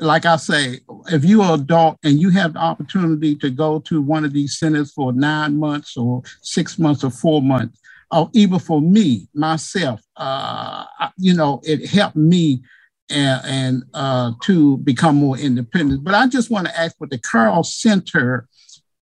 like 0.00 0.26
I 0.26 0.36
say, 0.36 0.80
if 1.08 1.24
you're 1.24 1.44
an 1.44 1.60
adult 1.60 1.98
and 2.04 2.20
you 2.20 2.30
have 2.30 2.52
the 2.52 2.60
opportunity 2.60 3.34
to 3.36 3.50
go 3.50 3.80
to 3.80 4.00
one 4.00 4.24
of 4.24 4.32
these 4.32 4.58
centers 4.58 4.92
for 4.92 5.12
nine 5.12 5.58
months 5.58 5.96
or 5.96 6.22
six 6.42 6.78
months 6.78 7.02
or 7.02 7.10
four 7.10 7.42
months, 7.42 7.80
or 8.10 8.30
even 8.32 8.58
for 8.58 8.80
me, 8.80 9.28
myself, 9.34 10.00
uh, 10.16 10.84
you 11.16 11.34
know, 11.34 11.60
it 11.64 11.88
helped 11.88 12.16
me 12.16 12.62
and, 13.10 13.40
and 13.44 13.82
uh, 13.94 14.32
to 14.42 14.78
become 14.78 15.16
more 15.16 15.36
independent. 15.36 16.04
But 16.04 16.14
I 16.14 16.26
just 16.26 16.50
want 16.50 16.66
to 16.68 16.78
ask 16.78 16.94
with 17.00 17.10
the 17.10 17.18
Carroll 17.18 17.64
Center, 17.64 18.48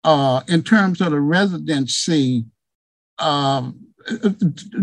uh, 0.03 0.41
in 0.47 0.63
terms 0.63 1.01
of 1.01 1.11
the 1.11 1.19
residency, 1.19 2.45
um, 3.19 3.79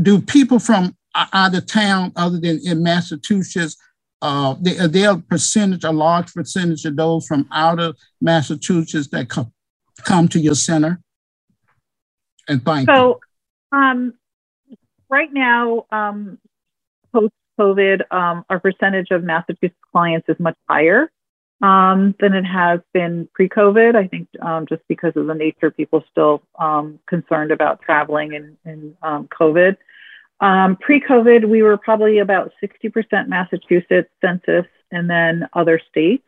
do 0.02 0.20
people 0.20 0.58
from 0.58 0.96
out 1.14 1.54
of 1.54 1.66
town, 1.66 2.12
other 2.16 2.38
than 2.38 2.60
in 2.64 2.82
Massachusetts, 2.82 3.76
uh, 4.24 4.54
are 4.80 5.10
a 5.12 5.18
percentage, 5.18 5.84
a 5.84 5.90
large 5.90 6.32
percentage 6.32 6.86
of 6.86 6.96
those 6.96 7.26
from 7.26 7.46
out 7.52 7.78
of 7.78 7.94
Massachusetts 8.22 9.08
that 9.08 9.28
come, 9.28 9.52
come 9.98 10.28
to 10.28 10.40
your 10.40 10.54
center? 10.54 11.02
And 12.48 12.64
thank 12.64 12.88
so, 12.88 13.20
you. 13.72 13.78
Um, 13.78 14.14
right 15.10 15.30
now, 15.30 15.84
um, 15.92 16.38
post 17.12 17.34
COVID, 17.60 18.10
um, 18.10 18.46
our 18.48 18.60
percentage 18.60 19.08
of 19.10 19.22
Massachusetts 19.24 19.74
clients 19.92 20.26
is 20.30 20.40
much 20.40 20.56
higher 20.70 21.10
um, 21.60 22.14
than 22.18 22.32
it 22.32 22.44
has 22.44 22.80
been 22.94 23.28
pre 23.34 23.50
COVID. 23.50 23.94
I 23.94 24.08
think 24.08 24.28
um, 24.40 24.64
just 24.66 24.82
because 24.88 25.12
of 25.16 25.26
the 25.26 25.34
nature 25.34 25.70
people 25.70 26.02
still 26.10 26.42
um, 26.58 26.98
concerned 27.06 27.50
about 27.50 27.82
traveling 27.82 28.34
and, 28.34 28.56
and 28.64 28.96
um, 29.02 29.28
COVID. 29.28 29.76
Um, 30.40 30.76
pre 30.76 31.00
COVID, 31.00 31.48
we 31.48 31.62
were 31.62 31.76
probably 31.76 32.18
about 32.18 32.52
60% 32.62 33.28
Massachusetts 33.28 34.10
census 34.20 34.66
and 34.90 35.08
then 35.08 35.48
other 35.52 35.80
states. 35.90 36.24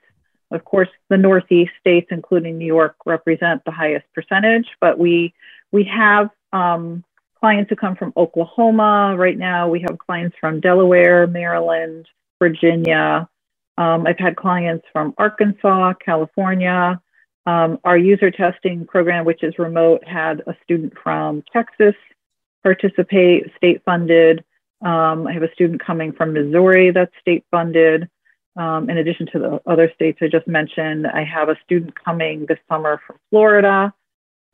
Of 0.51 0.65
course, 0.65 0.89
the 1.09 1.17
Northeast 1.17 1.73
states, 1.81 2.09
including 2.11 2.57
New 2.57 2.67
York, 2.67 2.97
represent 3.05 3.65
the 3.65 3.73
highest 3.73 4.07
percentage, 4.15 4.67
but 4.81 4.99
we 4.99 5.35
we 5.73 5.83
have 5.85 6.31
um, 6.53 7.03
clients 7.41 7.69
who 7.69 7.77
come 7.77 7.97
from 7.97 8.13
Oklahoma. 8.17 9.17
Right 9.19 9.37
now, 9.37 9.69
we 9.69 9.81
have 9.81 9.99
clients 9.99 10.37
from 10.41 10.61
Delaware, 10.61 11.27
Maryland, 11.27 12.07
Virginia. 12.39 13.29
Um, 13.77 14.07
I've 14.07 14.19
had 14.19 14.37
clients 14.37 14.87
from 14.93 15.15
Arkansas, 15.19 15.95
California. 16.05 17.01
Um, 17.45 17.79
our 17.85 17.99
user 17.99 18.31
testing 18.31 18.87
program, 18.87 19.25
which 19.25 19.43
is 19.43 19.59
remote, 19.59 20.03
had 20.07 20.43
a 20.47 20.57
student 20.65 20.95
from 21.03 21.43
Texas 21.53 21.95
participate, 22.67 23.45
state 23.57 23.81
funded. 23.85 24.45
Um, 24.85 25.29
I 25.29 25.33
have 25.33 25.45
a 25.45 25.53
student 25.53 25.81
coming 25.81 26.11
from 26.13 26.33
Missouri 26.33 26.91
that's 26.91 27.13
state 27.21 27.45
funded. 27.53 28.09
Um, 28.57 28.91
in 28.91 28.99
addition 28.99 29.27
to 29.35 29.39
the 29.39 29.61
other 29.67 29.89
states 29.95 30.19
I 30.21 30.27
just 30.27 30.49
mentioned, 30.49 31.07
I 31.07 31.23
have 31.23 31.49
a 31.49 31.57
student 31.63 31.95
coming 32.05 32.45
this 32.49 32.59
summer 32.69 33.01
from 33.07 33.19
Florida. 33.31 33.95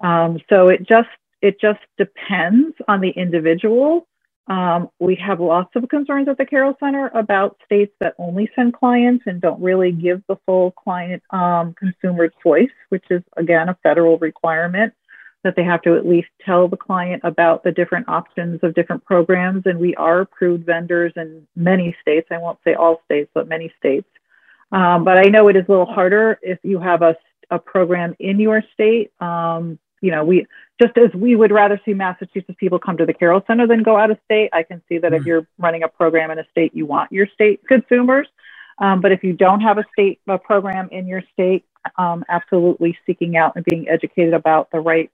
Um, 0.01 0.41
so 0.51 0.69
it 0.69 0.87
just 0.87 1.09
it 1.41 1.59
just 1.59 1.81
depends 1.97 2.77
on 2.87 3.01
the 3.01 3.09
individual. 3.09 4.07
Um, 4.47 4.91
we 4.99 5.15
have 5.15 5.41
lots 5.41 5.75
of 5.75 5.89
concerns 5.89 6.29
at 6.29 6.37
the 6.37 6.45
Carroll 6.45 6.77
Center 6.81 7.11
about 7.15 7.57
states 7.65 7.95
that 8.01 8.15
only 8.19 8.51
send 8.55 8.75
clients 8.75 9.25
and 9.27 9.41
don't 9.41 9.63
really 9.63 9.93
give 9.93 10.21
the 10.29 10.37
full 10.45 10.73
client 10.73 11.23
um, 11.31 11.73
consumer 11.75 12.29
choice, 12.43 12.75
which 12.91 13.05
is 13.09 13.23
again 13.39 13.71
a 13.71 13.79
federal 13.83 14.19
requirement 14.19 14.93
that 15.45 15.57
they 15.57 15.65
have 15.65 15.83
to 15.83 15.97
at 15.97 16.07
least 16.07 16.29
tell 16.45 16.69
the 16.69 16.77
client 16.77 17.23
about 17.25 17.65
the 17.65 17.73
different 17.73 18.09
options 18.09 18.61
of 18.63 18.75
different 18.75 19.05
programs. 19.05 19.63
And 19.67 19.79
we 19.79 19.95
are 19.97 20.21
approved 20.21 20.65
vendors 20.65 21.13
in 21.17 21.47
many 21.57 21.97
states. 22.01 22.29
I 22.31 22.39
won't 22.39 22.59
say 22.65 22.75
all 22.75 23.03
states, 23.05 23.31
but 23.35 23.49
many 23.49 23.73
states. 23.79 24.09
Um, 24.71 25.05
but 25.05 25.19
I 25.19 25.29
know 25.29 25.49
it 25.49 25.57
is 25.57 25.65
a 25.69 25.71
little 25.71 25.87
harder 25.87 26.39
if 26.43 26.59
you 26.63 26.79
have 26.79 27.03
a, 27.03 27.17
a 27.51 27.59
program 27.59 28.15
in 28.19 28.41
your 28.41 28.63
state. 28.73 29.13
Um, 29.21 29.79
you 30.01 30.11
know, 30.11 30.25
we 30.25 30.47
just 30.81 30.97
as 30.97 31.13
we 31.15 31.37
would 31.37 31.53
rather 31.53 31.81
see 31.85 31.95
Massachusetts 31.95 32.57
people 32.59 32.79
come 32.79 32.97
to 32.97 33.07
the 33.07 33.13
Carroll 33.13 33.43
Center 33.47 33.67
than 33.67 33.83
go 33.83 33.97
out 33.97 34.11
of 34.11 34.19
state. 34.25 34.51
I 34.53 34.63
can 34.63 34.83
see 34.89 34.99
that 34.99 35.13
mm. 35.13 35.21
if 35.21 35.27
you're 35.27 35.47
running 35.59 35.83
a 35.83 35.89
program 35.89 36.31
in 36.31 36.39
a 36.39 36.47
state, 36.51 36.75
you 36.75 36.87
want 36.87 37.13
your 37.13 37.27
state 37.35 37.61
consumers. 37.67 38.27
Um, 38.79 39.01
but 39.01 39.13
if 39.13 39.23
you 39.23 39.33
don't 39.33 39.61
have 39.61 39.79
a 39.79 39.85
state 39.93 40.21
a 40.27 40.39
program 40.39 40.89
in 40.91 41.07
your 41.07 41.23
state, 41.33 41.65
um, 41.99 42.25
absolutely 42.29 42.99
seeking 43.07 43.37
out 43.37 43.53
and 43.57 43.65
being 43.65 43.89
educated 43.89 44.35
about 44.35 44.71
the 44.73 44.81
right 44.81 45.11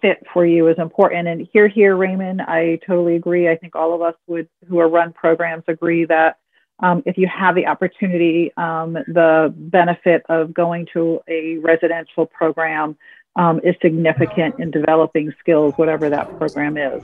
fit 0.00 0.24
for 0.32 0.46
you 0.46 0.68
is 0.68 0.78
important. 0.78 1.28
And 1.28 1.48
here, 1.52 1.68
here, 1.68 1.96
Raymond, 1.96 2.42
I 2.42 2.78
totally 2.86 3.16
agree. 3.16 3.48
I 3.48 3.56
think 3.56 3.74
all 3.76 3.94
of 3.94 4.02
us 4.02 4.14
would 4.26 4.48
who 4.68 4.78
are 4.78 4.88
run 4.88 5.12
programs 5.12 5.64
agree 5.68 6.04
that 6.06 6.38
um, 6.82 7.02
if 7.04 7.18
you 7.18 7.28
have 7.28 7.54
the 7.54 7.66
opportunity, 7.66 8.52
um, 8.56 8.94
the 8.94 9.52
benefit 9.54 10.22
of 10.28 10.54
going 10.54 10.86
to 10.94 11.20
a 11.28 11.58
residential 11.58 12.26
program 12.26 12.96
um, 13.36 13.60
is 13.62 13.74
significant 13.82 14.58
in 14.58 14.70
developing 14.70 15.32
skills, 15.38 15.74
whatever 15.76 16.08
that 16.10 16.36
program 16.38 16.76
is. 16.76 17.02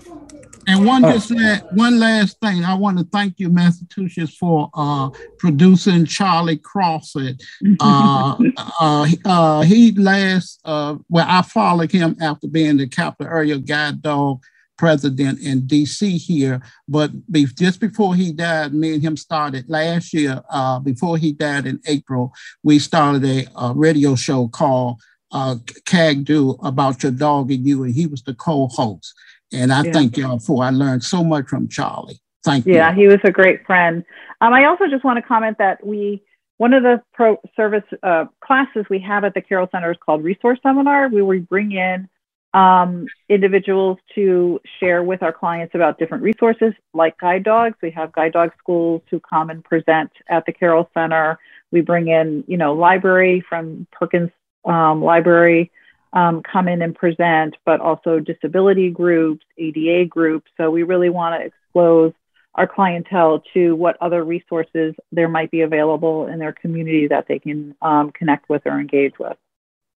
And 0.66 0.84
one 0.84 1.04
oh. 1.04 1.12
just 1.12 1.32
one 1.72 1.98
last 1.98 2.40
thing, 2.40 2.64
I 2.64 2.74
want 2.74 2.98
to 2.98 3.04
thank 3.04 3.38
you, 3.38 3.48
Massachusetts, 3.48 4.36
for 4.36 4.68
uh, 4.74 5.10
producing 5.38 6.06
Charlie 6.06 6.58
Crawford. 6.58 7.40
Uh, 7.78 8.36
uh, 8.80 9.06
uh, 9.24 9.60
he 9.62 9.92
last, 9.92 10.60
uh, 10.64 10.96
well, 11.08 11.26
I 11.28 11.42
followed 11.42 11.92
him 11.92 12.16
after 12.20 12.48
being 12.48 12.78
the 12.78 12.88
capital 12.88 13.32
area 13.32 13.58
guide 13.58 14.02
dog 14.02 14.42
president 14.76 15.40
in 15.40 15.62
DC 15.62 16.16
here. 16.16 16.60
But 16.88 17.10
be, 17.30 17.46
just 17.46 17.80
before 17.80 18.14
he 18.14 18.32
died, 18.32 18.74
me 18.74 18.94
and 18.94 19.02
him 19.02 19.16
started 19.16 19.68
last 19.68 20.12
year. 20.12 20.42
Uh, 20.50 20.78
before 20.80 21.16
he 21.16 21.32
died 21.32 21.66
in 21.66 21.80
April, 21.86 22.32
we 22.62 22.78
started 22.78 23.24
a, 23.24 23.46
a 23.56 23.72
radio 23.74 24.14
show 24.14 24.48
called 24.48 25.00
uh, 25.32 25.56
CAG 25.84 26.24
do 26.24 26.50
about 26.62 27.02
your 27.02 27.12
dog 27.12 27.50
and 27.50 27.66
you, 27.66 27.84
and 27.84 27.94
he 27.94 28.06
was 28.06 28.22
the 28.22 28.34
co-host. 28.34 29.14
And 29.52 29.72
I 29.72 29.82
Yeah. 29.82 29.92
thank 29.92 30.16
y'all 30.16 30.38
for. 30.38 30.64
I 30.64 30.70
learned 30.70 31.04
so 31.04 31.22
much 31.22 31.48
from 31.48 31.68
Charlie. 31.68 32.18
Thank 32.44 32.66
you. 32.66 32.74
Yeah, 32.74 32.94
he 32.94 33.06
was 33.06 33.18
a 33.24 33.30
great 33.30 33.66
friend. 33.66 34.04
Um, 34.40 34.52
I 34.52 34.64
also 34.64 34.86
just 34.88 35.04
want 35.04 35.16
to 35.16 35.22
comment 35.22 35.58
that 35.58 35.84
we 35.84 36.22
one 36.58 36.72
of 36.72 36.82
the 36.82 37.02
pro 37.12 37.38
service 37.54 37.84
uh, 38.02 38.24
classes 38.40 38.86
we 38.88 38.98
have 39.00 39.24
at 39.24 39.34
the 39.34 39.42
Carroll 39.42 39.68
Center 39.70 39.90
is 39.90 39.98
called 40.04 40.24
Resource 40.24 40.58
Seminar, 40.62 41.08
where 41.08 41.24
we 41.24 41.38
bring 41.40 41.72
in 41.72 42.08
um, 42.54 43.06
individuals 43.28 43.98
to 44.14 44.58
share 44.80 45.02
with 45.02 45.22
our 45.22 45.32
clients 45.32 45.74
about 45.74 45.98
different 45.98 46.22
resources 46.22 46.72
like 46.94 47.18
guide 47.18 47.44
dogs. 47.44 47.76
We 47.82 47.90
have 47.90 48.12
guide 48.12 48.32
dog 48.32 48.52
schools 48.58 49.02
who 49.10 49.20
come 49.20 49.50
and 49.50 49.62
present 49.62 50.10
at 50.28 50.46
the 50.46 50.52
Carroll 50.52 50.88
Center. 50.94 51.38
We 51.70 51.82
bring 51.82 52.08
in, 52.08 52.44
you 52.46 52.56
know, 52.56 52.72
library 52.72 53.44
from 53.46 53.86
Perkins 53.92 54.30
um, 54.64 55.02
Library 55.02 55.70
um, 56.16 56.42
come 56.42 56.66
in 56.66 56.80
and 56.80 56.94
present, 56.94 57.56
but 57.66 57.78
also 57.80 58.18
disability 58.18 58.88
groups, 58.88 59.44
ADA 59.58 60.06
groups. 60.06 60.50
So 60.56 60.70
we 60.70 60.82
really 60.82 61.10
want 61.10 61.38
to 61.38 61.46
expose 61.46 62.14
our 62.54 62.66
clientele 62.66 63.42
to 63.52 63.76
what 63.76 63.98
other 64.00 64.24
resources 64.24 64.94
there 65.12 65.28
might 65.28 65.50
be 65.50 65.60
available 65.60 66.26
in 66.26 66.38
their 66.38 66.54
community 66.54 67.06
that 67.08 67.26
they 67.28 67.38
can 67.38 67.74
um, 67.82 68.12
connect 68.12 68.48
with 68.48 68.62
or 68.64 68.80
engage 68.80 69.12
with. 69.18 69.36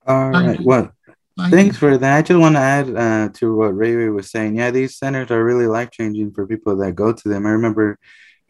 All 0.06 0.30
right. 0.30 0.60
Well, 0.60 0.92
thanks 1.48 1.78
for 1.78 1.96
that. 1.96 2.18
I 2.18 2.20
just 2.20 2.38
want 2.38 2.54
to 2.54 2.60
add 2.60 2.94
uh, 2.94 3.28
to 3.38 3.56
what 3.56 3.74
Ray 3.74 3.94
Ray 3.94 4.10
was 4.10 4.30
saying. 4.30 4.56
Yeah, 4.56 4.70
these 4.70 4.98
centers 4.98 5.30
are 5.30 5.42
really 5.42 5.66
life 5.66 5.90
changing 5.90 6.32
for 6.32 6.46
people 6.46 6.76
that 6.76 6.92
go 6.92 7.14
to 7.14 7.28
them. 7.30 7.46
I 7.46 7.50
remember, 7.50 7.98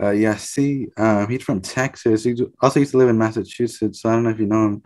uh, 0.01 0.07
Yassi, 0.07 0.89
uh, 0.97 1.29
he's 1.29 1.45
from 1.45 1.61
Texas. 1.61 2.25
He 2.25 2.35
also 2.61 2.81
used 2.81 2.91
to 2.93 2.99
live 2.99 3.11
in 3.11 3.19
Massachusetts. 3.19 4.03
So 4.03 4.09
I 4.09 4.15
don't 4.15 4.25
know 4.25 4.31
if 4.31 4.41
you 4.41 4.47
know 4.47 4.67
him, 4.67 4.83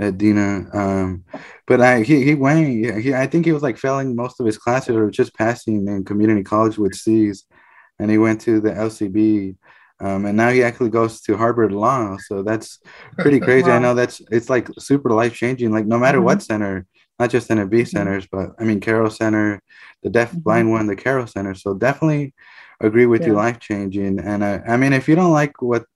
uh, 0.00 0.10
Dina. 0.10 0.66
Um, 0.72 1.24
but 1.66 1.80
I 1.80 2.02
he 2.02 2.24
he 2.24 2.34
went. 2.34 2.66
He, 3.02 3.14
I 3.14 3.26
think 3.26 3.44
he 3.44 3.52
was 3.52 3.62
like 3.62 3.78
failing 3.78 4.14
most 4.14 4.40
of 4.40 4.46
his 4.46 4.58
classes 4.58 4.96
or 4.96 5.10
just 5.10 5.34
passing 5.34 5.86
in 5.88 6.04
community 6.04 6.42
college 6.42 6.78
with 6.78 6.94
C's, 6.94 7.44
and 7.98 8.10
he 8.10 8.18
went 8.18 8.40
to 8.42 8.60
the 8.60 8.70
LCB. 8.70 9.56
Um, 9.98 10.26
and 10.26 10.36
now 10.36 10.50
he 10.50 10.62
actually 10.62 10.90
goes 10.90 11.22
to 11.22 11.38
Harvard 11.38 11.72
Law. 11.72 12.18
So 12.18 12.42
that's 12.42 12.80
pretty 13.18 13.40
crazy. 13.46 13.70
I 13.70 13.78
know 13.78 13.94
that's 13.94 14.20
it's 14.30 14.50
like 14.50 14.68
super 14.78 15.10
life 15.10 15.34
changing. 15.34 15.72
Like 15.72 15.86
no 15.86 15.98
matter 15.98 16.20
what 16.20 16.42
center, 16.42 16.86
not 17.18 17.30
just 17.30 17.48
NFB 17.48 17.88
centers, 17.88 18.26
but 18.30 18.50
I 18.58 18.64
mean 18.64 18.80
Carroll 18.80 19.10
Center, 19.10 19.62
the 20.02 20.10
deaf 20.10 20.32
blind 20.32 20.70
one, 20.70 20.86
the 20.86 20.96
Carroll 20.96 21.26
Center. 21.26 21.54
So 21.54 21.74
definitely 21.74 22.34
agree 22.80 23.06
with 23.06 23.26
you, 23.26 23.32
life 23.32 23.58
changing. 23.58 24.18
And 24.18 24.44
I, 24.44 24.58
I 24.68 24.76
mean, 24.76 24.92
if 24.92 25.08
you 25.08 25.14
don't 25.14 25.32
like 25.32 25.62
what 25.62 25.86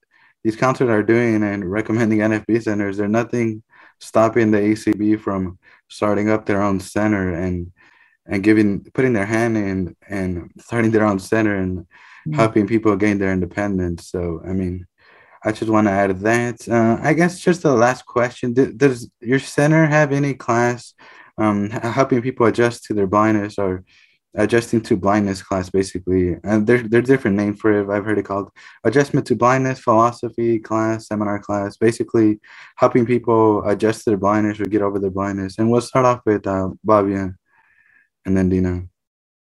these 0.43 0.57
counselors 0.57 0.91
are 0.91 1.03
doing 1.03 1.43
and 1.43 1.71
recommending 1.71 2.21
NFB 2.21 2.63
centers, 2.63 2.97
there's 2.97 3.11
nothing 3.11 3.63
stopping 4.01 4.51
the 4.51 4.59
ACB 4.59 5.21
from 5.21 5.59
starting 5.89 6.31
up 6.31 6.47
their 6.47 6.63
own 6.63 6.81
center 6.81 7.33
and 7.35 7.73
and 8.27 8.43
giving 8.43 8.85
putting 8.95 9.13
their 9.13 9.27
hand 9.27 9.57
in 9.57 9.97
and 10.09 10.51
starting 10.59 10.91
their 10.91 11.05
own 11.05 11.19
center 11.19 11.57
and 11.57 11.87
helping 12.33 12.67
people 12.67 12.95
gain 12.97 13.19
their 13.19 13.33
independence. 13.33 14.09
So 14.09 14.43
I 14.47 14.53
mean, 14.53 14.87
I 15.45 15.53
just 15.53 15.71
want 15.71 15.87
to 15.87 15.93
add 15.93 16.21
that. 16.21 16.69
Uh, 16.69 16.99
I 17.03 17.13
guess 17.15 17.41
just 17.41 17.63
the 17.63 17.75
last 17.75 18.07
question: 18.07 18.53
D- 18.53 18.73
Does 18.77 19.11
your 19.21 19.39
center 19.39 19.87
have 19.87 20.13
any 20.13 20.35
class 20.35 20.95
um, 21.39 21.71
helping 21.71 22.23
people 22.23 22.47
adjust 22.47 22.85
to 22.85 22.95
their 22.95 23.07
blindness 23.07 23.59
or 23.59 23.85
adjusting 24.35 24.81
to 24.83 24.97
blindness 24.97 25.43
class, 25.43 25.71
basically? 25.71 26.37
And 26.45 26.67
there, 26.67 26.83
there's 26.83 27.09
different 27.09 27.37
name 27.37 27.55
for 27.55 27.73
it. 27.73 27.91
I've 27.91 28.05
heard 28.05 28.19
it 28.19 28.25
called 28.25 28.51
adjustment 28.85 29.27
to 29.29 29.37
blindness 29.37 29.81
philosophy 29.81 30.59
class, 30.59 31.09
seminar 31.09 31.39
class. 31.39 31.77
Basically, 31.77 32.41
helping 32.77 33.07
people 33.07 33.67
adjust 33.69 34.05
their 34.05 34.17
blindness 34.17 34.61
or 34.61 34.65
get 34.65 34.83
over 34.83 34.99
their 34.99 35.11
blindness. 35.11 35.59
And 35.59 35.71
we'll 35.71 35.81
start 35.81 36.07
off 36.07 36.21
with 36.25 36.47
uh, 36.47 36.71
and 36.89 38.37
then 38.37 38.49
Dina. 38.49 38.83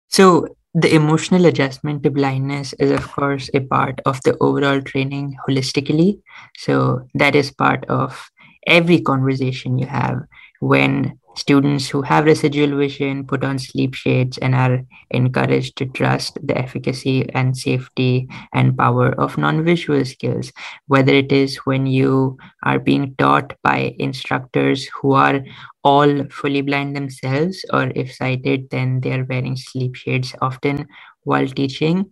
So, 0.08 0.46
the 0.74 0.94
emotional 0.94 1.46
adjustment 1.46 2.02
to 2.02 2.10
blindness 2.10 2.74
is, 2.74 2.90
of 2.90 3.10
course, 3.10 3.48
a 3.54 3.60
part 3.60 4.00
of 4.04 4.20
the 4.24 4.36
overall 4.40 4.82
training 4.82 5.36
holistically. 5.48 6.20
So, 6.58 7.06
that 7.14 7.34
is 7.34 7.50
part 7.50 7.84
of 7.86 8.30
every 8.66 9.00
conversation 9.00 9.78
you 9.78 9.86
have 9.86 10.18
when 10.60 11.18
students 11.36 11.88
who 11.88 12.02
have 12.02 12.24
residual 12.24 12.76
vision 12.78 13.26
put 13.26 13.44
on 13.44 13.58
sleep 13.58 13.94
shades 13.94 14.38
and 14.38 14.54
are 14.54 14.80
encouraged 15.10 15.76
to 15.76 15.86
trust 15.86 16.38
the 16.42 16.56
efficacy 16.56 17.28
and 17.34 17.56
safety 17.56 18.28
and 18.52 18.76
power 18.76 19.12
of 19.20 19.38
non-visual 19.38 20.04
skills. 20.04 20.52
Whether 20.86 21.12
it 21.12 21.32
is 21.32 21.56
when 21.58 21.86
you 21.86 22.38
are 22.62 22.78
being 22.78 23.14
taught 23.18 23.54
by 23.62 23.94
instructors 23.98 24.86
who 24.86 25.12
are 25.12 25.44
all 25.84 26.24
fully 26.30 26.62
blind 26.62 26.96
themselves 26.96 27.64
or 27.72 27.92
if 27.94 28.12
sighted 28.12 28.68
then 28.70 29.00
they 29.00 29.12
are 29.12 29.24
wearing 29.24 29.56
sleep 29.56 29.94
shades 29.94 30.34
often 30.42 30.88
while 31.22 31.46
teaching 31.46 32.10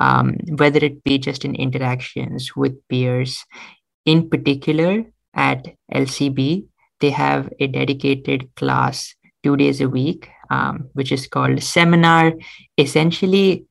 um, 0.00 0.36
whether 0.56 0.78
it 0.78 1.04
be 1.04 1.18
just 1.18 1.44
in 1.44 1.54
interactions 1.54 2.56
with 2.56 2.76
peers 2.88 3.44
in 4.06 4.30
particular 4.30 5.04
at 5.34 5.68
lcb 5.92 6.66
they 7.00 7.10
have 7.10 7.52
a 7.60 7.66
dedicated 7.66 8.48
class 8.56 9.14
two 9.42 9.56
days 9.56 9.80
a 9.80 9.88
week, 9.88 10.28
um, 10.50 10.88
which 10.92 11.12
is 11.12 11.26
called 11.26 11.62
seminar. 11.62 12.32
Essentially, 12.78 13.64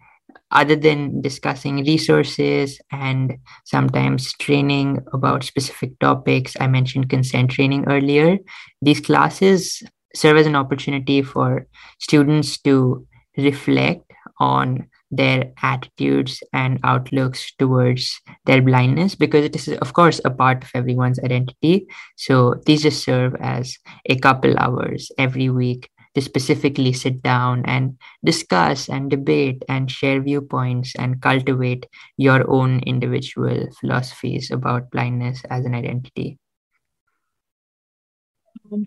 other 0.51 0.75
than 0.75 1.21
discussing 1.21 1.85
resources 1.85 2.79
and 2.91 3.37
sometimes 3.65 4.33
training 4.33 4.99
about 5.13 5.43
specific 5.43 5.97
topics, 5.99 6.55
I 6.59 6.67
mentioned 6.67 7.09
consent 7.09 7.51
training 7.51 7.85
earlier. 7.87 8.39
These 8.81 9.01
classes 9.01 9.83
serve 10.15 10.37
as 10.37 10.47
an 10.47 10.55
opportunity 10.55 11.21
for 11.21 11.67
students 11.99 12.57
to 12.61 13.05
reflect 13.37 14.11
on 14.39 14.87
their 15.11 15.51
attitudes 15.61 16.43
and 16.53 16.79
outlooks 16.83 17.51
towards 17.57 18.21
their 18.45 18.61
blindness 18.61 19.15
because 19.15 19.45
it 19.45 19.55
is 19.55 19.67
of 19.79 19.93
course 19.93 20.21
a 20.25 20.29
part 20.29 20.63
of 20.63 20.69
everyone's 20.73 21.19
identity. 21.19 21.87
So 22.15 22.55
these 22.65 22.83
just 22.83 23.03
serve 23.03 23.35
as 23.39 23.77
a 24.05 24.17
couple 24.17 24.57
hours 24.57 25.11
every 25.17 25.49
week 25.49 25.89
to 26.15 26.21
specifically 26.21 26.93
sit 26.93 27.21
down 27.21 27.63
and 27.65 27.97
discuss 28.23 28.89
and 28.89 29.09
debate 29.09 29.63
and 29.69 29.91
share 29.91 30.21
viewpoints 30.21 30.95
and 30.97 31.21
cultivate 31.21 31.85
your 32.17 32.49
own 32.49 32.79
individual 32.85 33.67
philosophies 33.79 34.51
about 34.51 34.89
blindness 34.91 35.43
as 35.49 35.65
an 35.65 35.75
identity. 35.75 36.37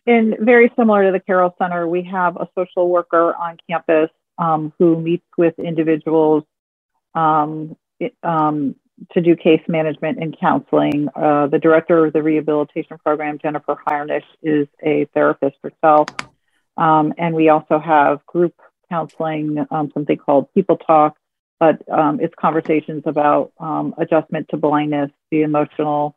And 0.07 0.37
very 0.41 0.73
similar 0.77 1.07
to 1.07 1.13
the 1.13 1.21
Carroll 1.21 1.55
Center, 1.59 1.89
we 1.89 2.03
have 2.05 2.37
a 2.37 2.49
social 2.57 2.89
worker 2.89 3.35
on 3.35 3.57
campus 3.69 4.11
um, 4.43 4.73
who 4.79 5.01
meets 5.01 5.27
with 5.39 5.59
individuals 5.59 6.45
um, 7.15 7.77
it- 8.01 8.17
um, 8.23 8.75
to 9.13 9.21
do 9.21 9.35
case 9.35 9.63
management 9.69 10.19
and 10.23 10.39
counseling. 10.39 11.09
Uh, 11.15 11.47
the 11.47 11.59
director 11.59 12.07
of 12.07 12.13
the 12.13 12.23
rehabilitation 12.23 12.99
program, 12.99 13.39
Jennifer 13.39 13.77
Harnish, 13.85 14.25
is 14.43 14.69
a 14.85 15.07
therapist 15.15 15.57
herself. 15.63 16.09
Um, 16.77 17.13
and 17.19 17.35
we 17.35 17.49
also 17.49 17.79
have 17.79 18.25
group 18.27 18.55
counseling, 18.91 19.65
um, 19.71 19.91
something 19.95 20.17
called 20.17 20.53
People 20.55 20.77
Talk, 20.77 21.17
but 21.59 21.83
it's 22.21 22.35
conversations 22.39 23.03
about 23.07 23.53
adjustment 23.99 24.49
to 24.51 24.57
blindness, 24.57 25.11
the 25.31 25.43
emotional 25.43 26.15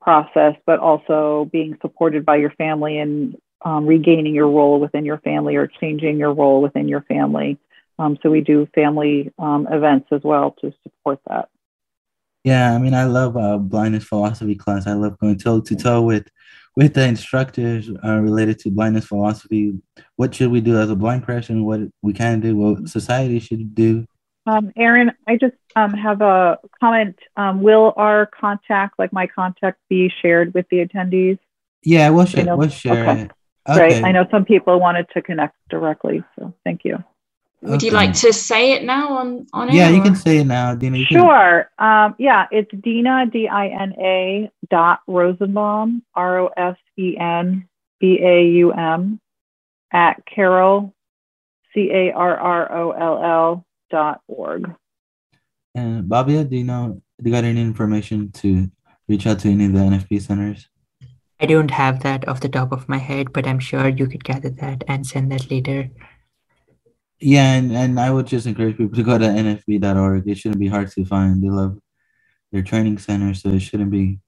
process, 0.00 0.54
but 0.66 0.78
also 0.78 1.48
being 1.52 1.76
supported 1.82 2.24
by 2.24 2.36
your 2.36 2.50
family 2.50 2.98
and 2.98 3.36
um, 3.64 3.86
regaining 3.86 4.34
your 4.34 4.48
role 4.48 4.78
within 4.78 5.04
your 5.04 5.18
family 5.18 5.56
or 5.56 5.66
changing 5.66 6.18
your 6.18 6.32
role 6.32 6.60
within 6.60 6.86
your 6.86 7.02
family. 7.02 7.58
Um, 7.98 8.18
so 8.22 8.30
we 8.30 8.40
do 8.40 8.66
family 8.74 9.32
um, 9.38 9.66
events 9.70 10.08
as 10.12 10.22
well 10.24 10.56
to 10.60 10.72
support 10.82 11.20
that. 11.28 11.48
Yeah, 12.42 12.74
I 12.74 12.78
mean, 12.78 12.92
I 12.94 13.04
love 13.04 13.36
uh, 13.36 13.56
blindness 13.56 14.04
philosophy 14.04 14.54
class. 14.54 14.86
I 14.86 14.92
love 14.92 15.18
going 15.18 15.38
toe 15.38 15.60
to 15.60 15.76
toe 15.76 16.02
with 16.02 16.28
with 16.76 16.94
the 16.94 17.06
instructors 17.06 17.88
uh, 18.04 18.18
related 18.18 18.58
to 18.60 18.70
blindness 18.70 19.06
philosophy. 19.06 19.72
What 20.16 20.34
should 20.34 20.50
we 20.50 20.60
do 20.60 20.78
as 20.78 20.90
a 20.90 20.96
blind 20.96 21.22
person? 21.22 21.64
What 21.64 21.80
we 22.02 22.12
can 22.12 22.40
do? 22.40 22.56
What 22.56 22.88
society 22.88 23.38
should 23.38 23.74
do? 23.74 24.06
Um, 24.46 24.72
Aaron, 24.76 25.12
I 25.26 25.38
just 25.38 25.54
um, 25.74 25.94
have 25.94 26.20
a 26.20 26.58
comment. 26.80 27.16
Um, 27.36 27.62
will 27.62 27.94
our 27.96 28.26
contact, 28.26 28.98
like 28.98 29.10
my 29.12 29.26
contact, 29.26 29.78
be 29.88 30.12
shared 30.20 30.52
with 30.52 30.66
the 30.70 30.84
attendees? 30.84 31.38
Yeah, 31.82 32.10
we'll 32.10 32.24
You 32.24 32.30
share. 32.30 32.44
know- 32.44 32.56
We'll 32.56 32.68
share 32.68 33.08
okay. 33.08 33.20
it. 33.22 33.30
Right. 33.66 34.04
I 34.04 34.12
know 34.12 34.26
some 34.30 34.44
people 34.44 34.78
wanted 34.78 35.06
to 35.14 35.22
connect 35.22 35.56
directly, 35.70 36.22
so 36.38 36.52
thank 36.64 36.84
you. 36.84 37.02
Would 37.64 37.82
you 37.82 37.92
like 37.92 38.12
to 38.14 38.32
say 38.32 38.72
it 38.72 38.84
now 38.84 39.16
on 39.18 39.46
on 39.52 39.70
air? 39.70 39.76
Yeah, 39.76 39.88
you 39.88 40.00
or- 40.00 40.04
can 40.04 40.16
say 40.16 40.38
it 40.38 40.44
now, 40.44 40.74
Dina. 40.74 40.98
You 40.98 41.06
Sure. 41.06 41.70
Um, 41.78 42.14
yeah, 42.18 42.46
it's 42.50 42.70
Dina, 42.82 43.26
D 43.26 43.48
I 43.48 43.68
N 43.68 43.94
A 43.98 44.50
dot 44.70 45.00
Rosenbaum, 45.06 46.02
R 46.14 46.40
O 46.40 46.46
S 46.56 46.76
E 46.98 47.16
N 47.18 47.66
B 48.00 48.18
A 48.22 48.44
U 48.64 48.72
M, 48.72 49.20
at 49.92 50.24
Carroll, 50.26 50.94
C 51.72 51.90
A 51.90 52.12
R 52.12 52.36
R 52.36 52.72
O 52.72 52.90
L 52.90 53.24
L 53.24 53.66
dot 53.90 54.20
org. 54.28 54.70
And 55.74 56.04
Bhavya, 56.04 56.48
do 56.48 56.56
you 56.56 56.64
know? 56.64 57.00
Do 57.22 57.30
you 57.30 57.34
got 57.34 57.44
any 57.44 57.60
information 57.60 58.30
to 58.32 58.70
reach 59.08 59.26
out 59.26 59.38
to 59.40 59.48
any 59.48 59.66
of 59.66 59.72
the 59.72 59.78
NFB 59.80 60.20
centers? 60.20 60.68
I 61.40 61.44
I 61.44 61.46
don't 61.46 61.70
have 61.70 62.02
that 62.02 62.26
off 62.28 62.40
the 62.40 62.48
top 62.48 62.72
of 62.72 62.88
my 62.88 62.98
head, 62.98 63.32
but 63.32 63.46
I'm 63.46 63.58
sure 63.58 63.88
you 63.88 64.06
could 64.06 64.24
gather 64.24 64.50
that 64.50 64.84
and 64.88 65.06
send 65.06 65.30
that 65.32 65.50
later. 65.50 65.90
Yeah, 67.26 67.54
and, 67.54 67.72
and 67.72 67.98
I 67.98 68.10
would 68.10 68.26
just 68.26 68.46
encourage 68.46 68.76
people 68.76 68.94
to 68.94 69.02
go 69.02 69.16
to 69.16 69.24
nfb.org. 69.24 70.28
It 70.28 70.36
shouldn't 70.36 70.60
be 70.60 70.68
hard 70.68 70.90
to 70.90 71.06
find. 71.06 71.42
They 71.42 71.48
love 71.48 71.78
their 72.52 72.62
training 72.62 72.98
center, 72.98 73.32
so 73.32 73.48
it 73.48 73.60
shouldn't 73.60 73.90
be 73.90 74.18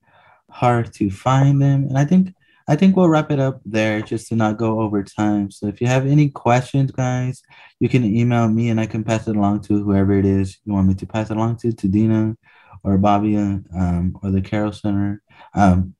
hard 0.49 0.91
to 0.93 1.11
find 1.11 1.61
them. 1.61 1.83
And 1.83 1.95
I 1.95 2.05
think 2.05 2.33
I 2.67 2.75
think 2.75 2.95
we'll 2.95 3.07
wrap 3.07 3.29
it 3.29 3.39
up 3.39 3.61
there 3.65 4.01
just 4.01 4.29
to 4.29 4.35
not 4.35 4.57
go 4.57 4.81
over 4.81 5.03
time. 5.03 5.51
So 5.51 5.67
if 5.67 5.79
you 5.79 5.85
have 5.85 6.07
any 6.07 6.29
questions, 6.29 6.89
guys, 6.89 7.43
you 7.79 7.87
can 7.87 8.03
email 8.03 8.47
me 8.47 8.69
and 8.69 8.79
I 8.79 8.87
can 8.87 9.03
pass 9.03 9.27
it 9.27 9.35
along 9.35 9.61
to 9.65 9.83
whoever 9.83 10.17
it 10.17 10.25
is 10.25 10.57
you 10.65 10.73
want 10.73 10.87
me 10.87 10.95
to 10.95 11.05
pass 11.05 11.29
it 11.29 11.37
along 11.37 11.57
to, 11.57 11.71
to 11.71 11.87
Dina 11.87 12.35
or 12.83 12.97
Bobby 12.97 13.37
um, 13.37 14.17
or 14.23 14.31
the 14.31 14.41
Carroll 14.41 14.73
Center, 14.73 15.21
um, 15.53 15.93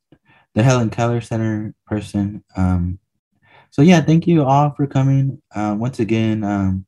the 0.55 0.63
Helen 0.63 0.89
Keller 0.89 1.21
Center 1.21 1.75
person. 1.85 2.43
Um, 2.55 2.97
so 3.69 3.83
yeah, 3.83 4.01
thank 4.01 4.25
you 4.25 4.43
all 4.43 4.71
for 4.71 4.87
coming. 4.87 5.39
Uh, 5.55 5.75
once 5.77 5.99
again, 5.99 6.43
um, 6.43 6.86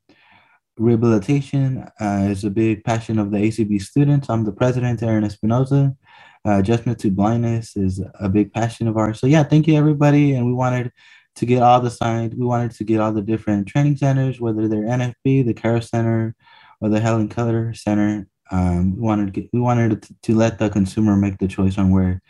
rehabilitation 0.80 1.86
uh, 2.00 2.26
is 2.30 2.44
a 2.44 2.50
big 2.50 2.82
passion 2.84 3.18
of 3.18 3.30
the 3.30 3.38
ACB 3.38 3.80
students. 3.80 4.30
I'm 4.30 4.44
the 4.44 4.52
president, 4.52 5.02
Aaron 5.02 5.24
Espinoza 5.24 5.94
uh, 6.46 6.58
adjustment 6.58 6.98
to 7.00 7.10
blindness 7.10 7.76
is 7.76 8.02
a 8.18 8.28
big 8.28 8.52
passion 8.52 8.88
of 8.88 8.96
ours. 8.96 9.20
So 9.20 9.26
yeah, 9.26 9.42
thank 9.42 9.66
you 9.66 9.76
everybody. 9.76 10.34
And 10.34 10.46
we 10.46 10.52
wanted 10.52 10.90
to 11.36 11.46
get 11.46 11.62
all 11.62 11.80
the 11.80 11.90
signs. 11.90 12.34
We 12.34 12.46
wanted 12.46 12.72
to 12.72 12.84
get 12.84 13.00
all 13.00 13.12
the 13.12 13.22
different 13.22 13.68
training 13.68 13.98
centers, 13.98 14.40
whether 14.40 14.66
they're 14.66 14.80
NFB, 14.80 15.44
the 15.44 15.54
Carroll 15.54 15.82
Center, 15.82 16.34
or 16.80 16.88
the 16.88 17.00
Helen 17.00 17.28
Keller 17.28 17.74
Center. 17.74 18.26
Um, 18.50 18.96
we 18.96 19.02
wanted 19.02 19.26
to 19.26 19.32
get, 19.32 19.50
we 19.52 19.60
wanted 19.60 20.02
to, 20.02 20.14
to 20.22 20.34
let 20.34 20.58
the 20.58 20.70
consumer 20.70 21.14
make 21.14 21.38
the 21.38 21.46
choice 21.46 21.78
on 21.78 21.90
where 21.90 22.20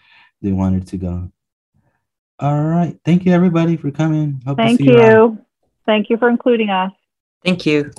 they 0.43 0.53
wanted 0.53 0.89
to 0.89 0.97
go. 0.97 1.31
All 2.41 2.65
right. 2.65 2.99
Thank 3.05 3.25
you 3.25 3.33
everybody 3.33 3.77
for 3.77 3.91
coming. 3.91 4.43
Hope 4.45 4.57
Thank 4.57 4.81
you. 4.81 4.95
you 4.95 5.47
thank 5.87 6.11
you 6.11 6.17
for 6.17 6.29
including 6.29 6.71
us. 6.71 6.93
Thank 7.45 7.67
you. 7.67 7.91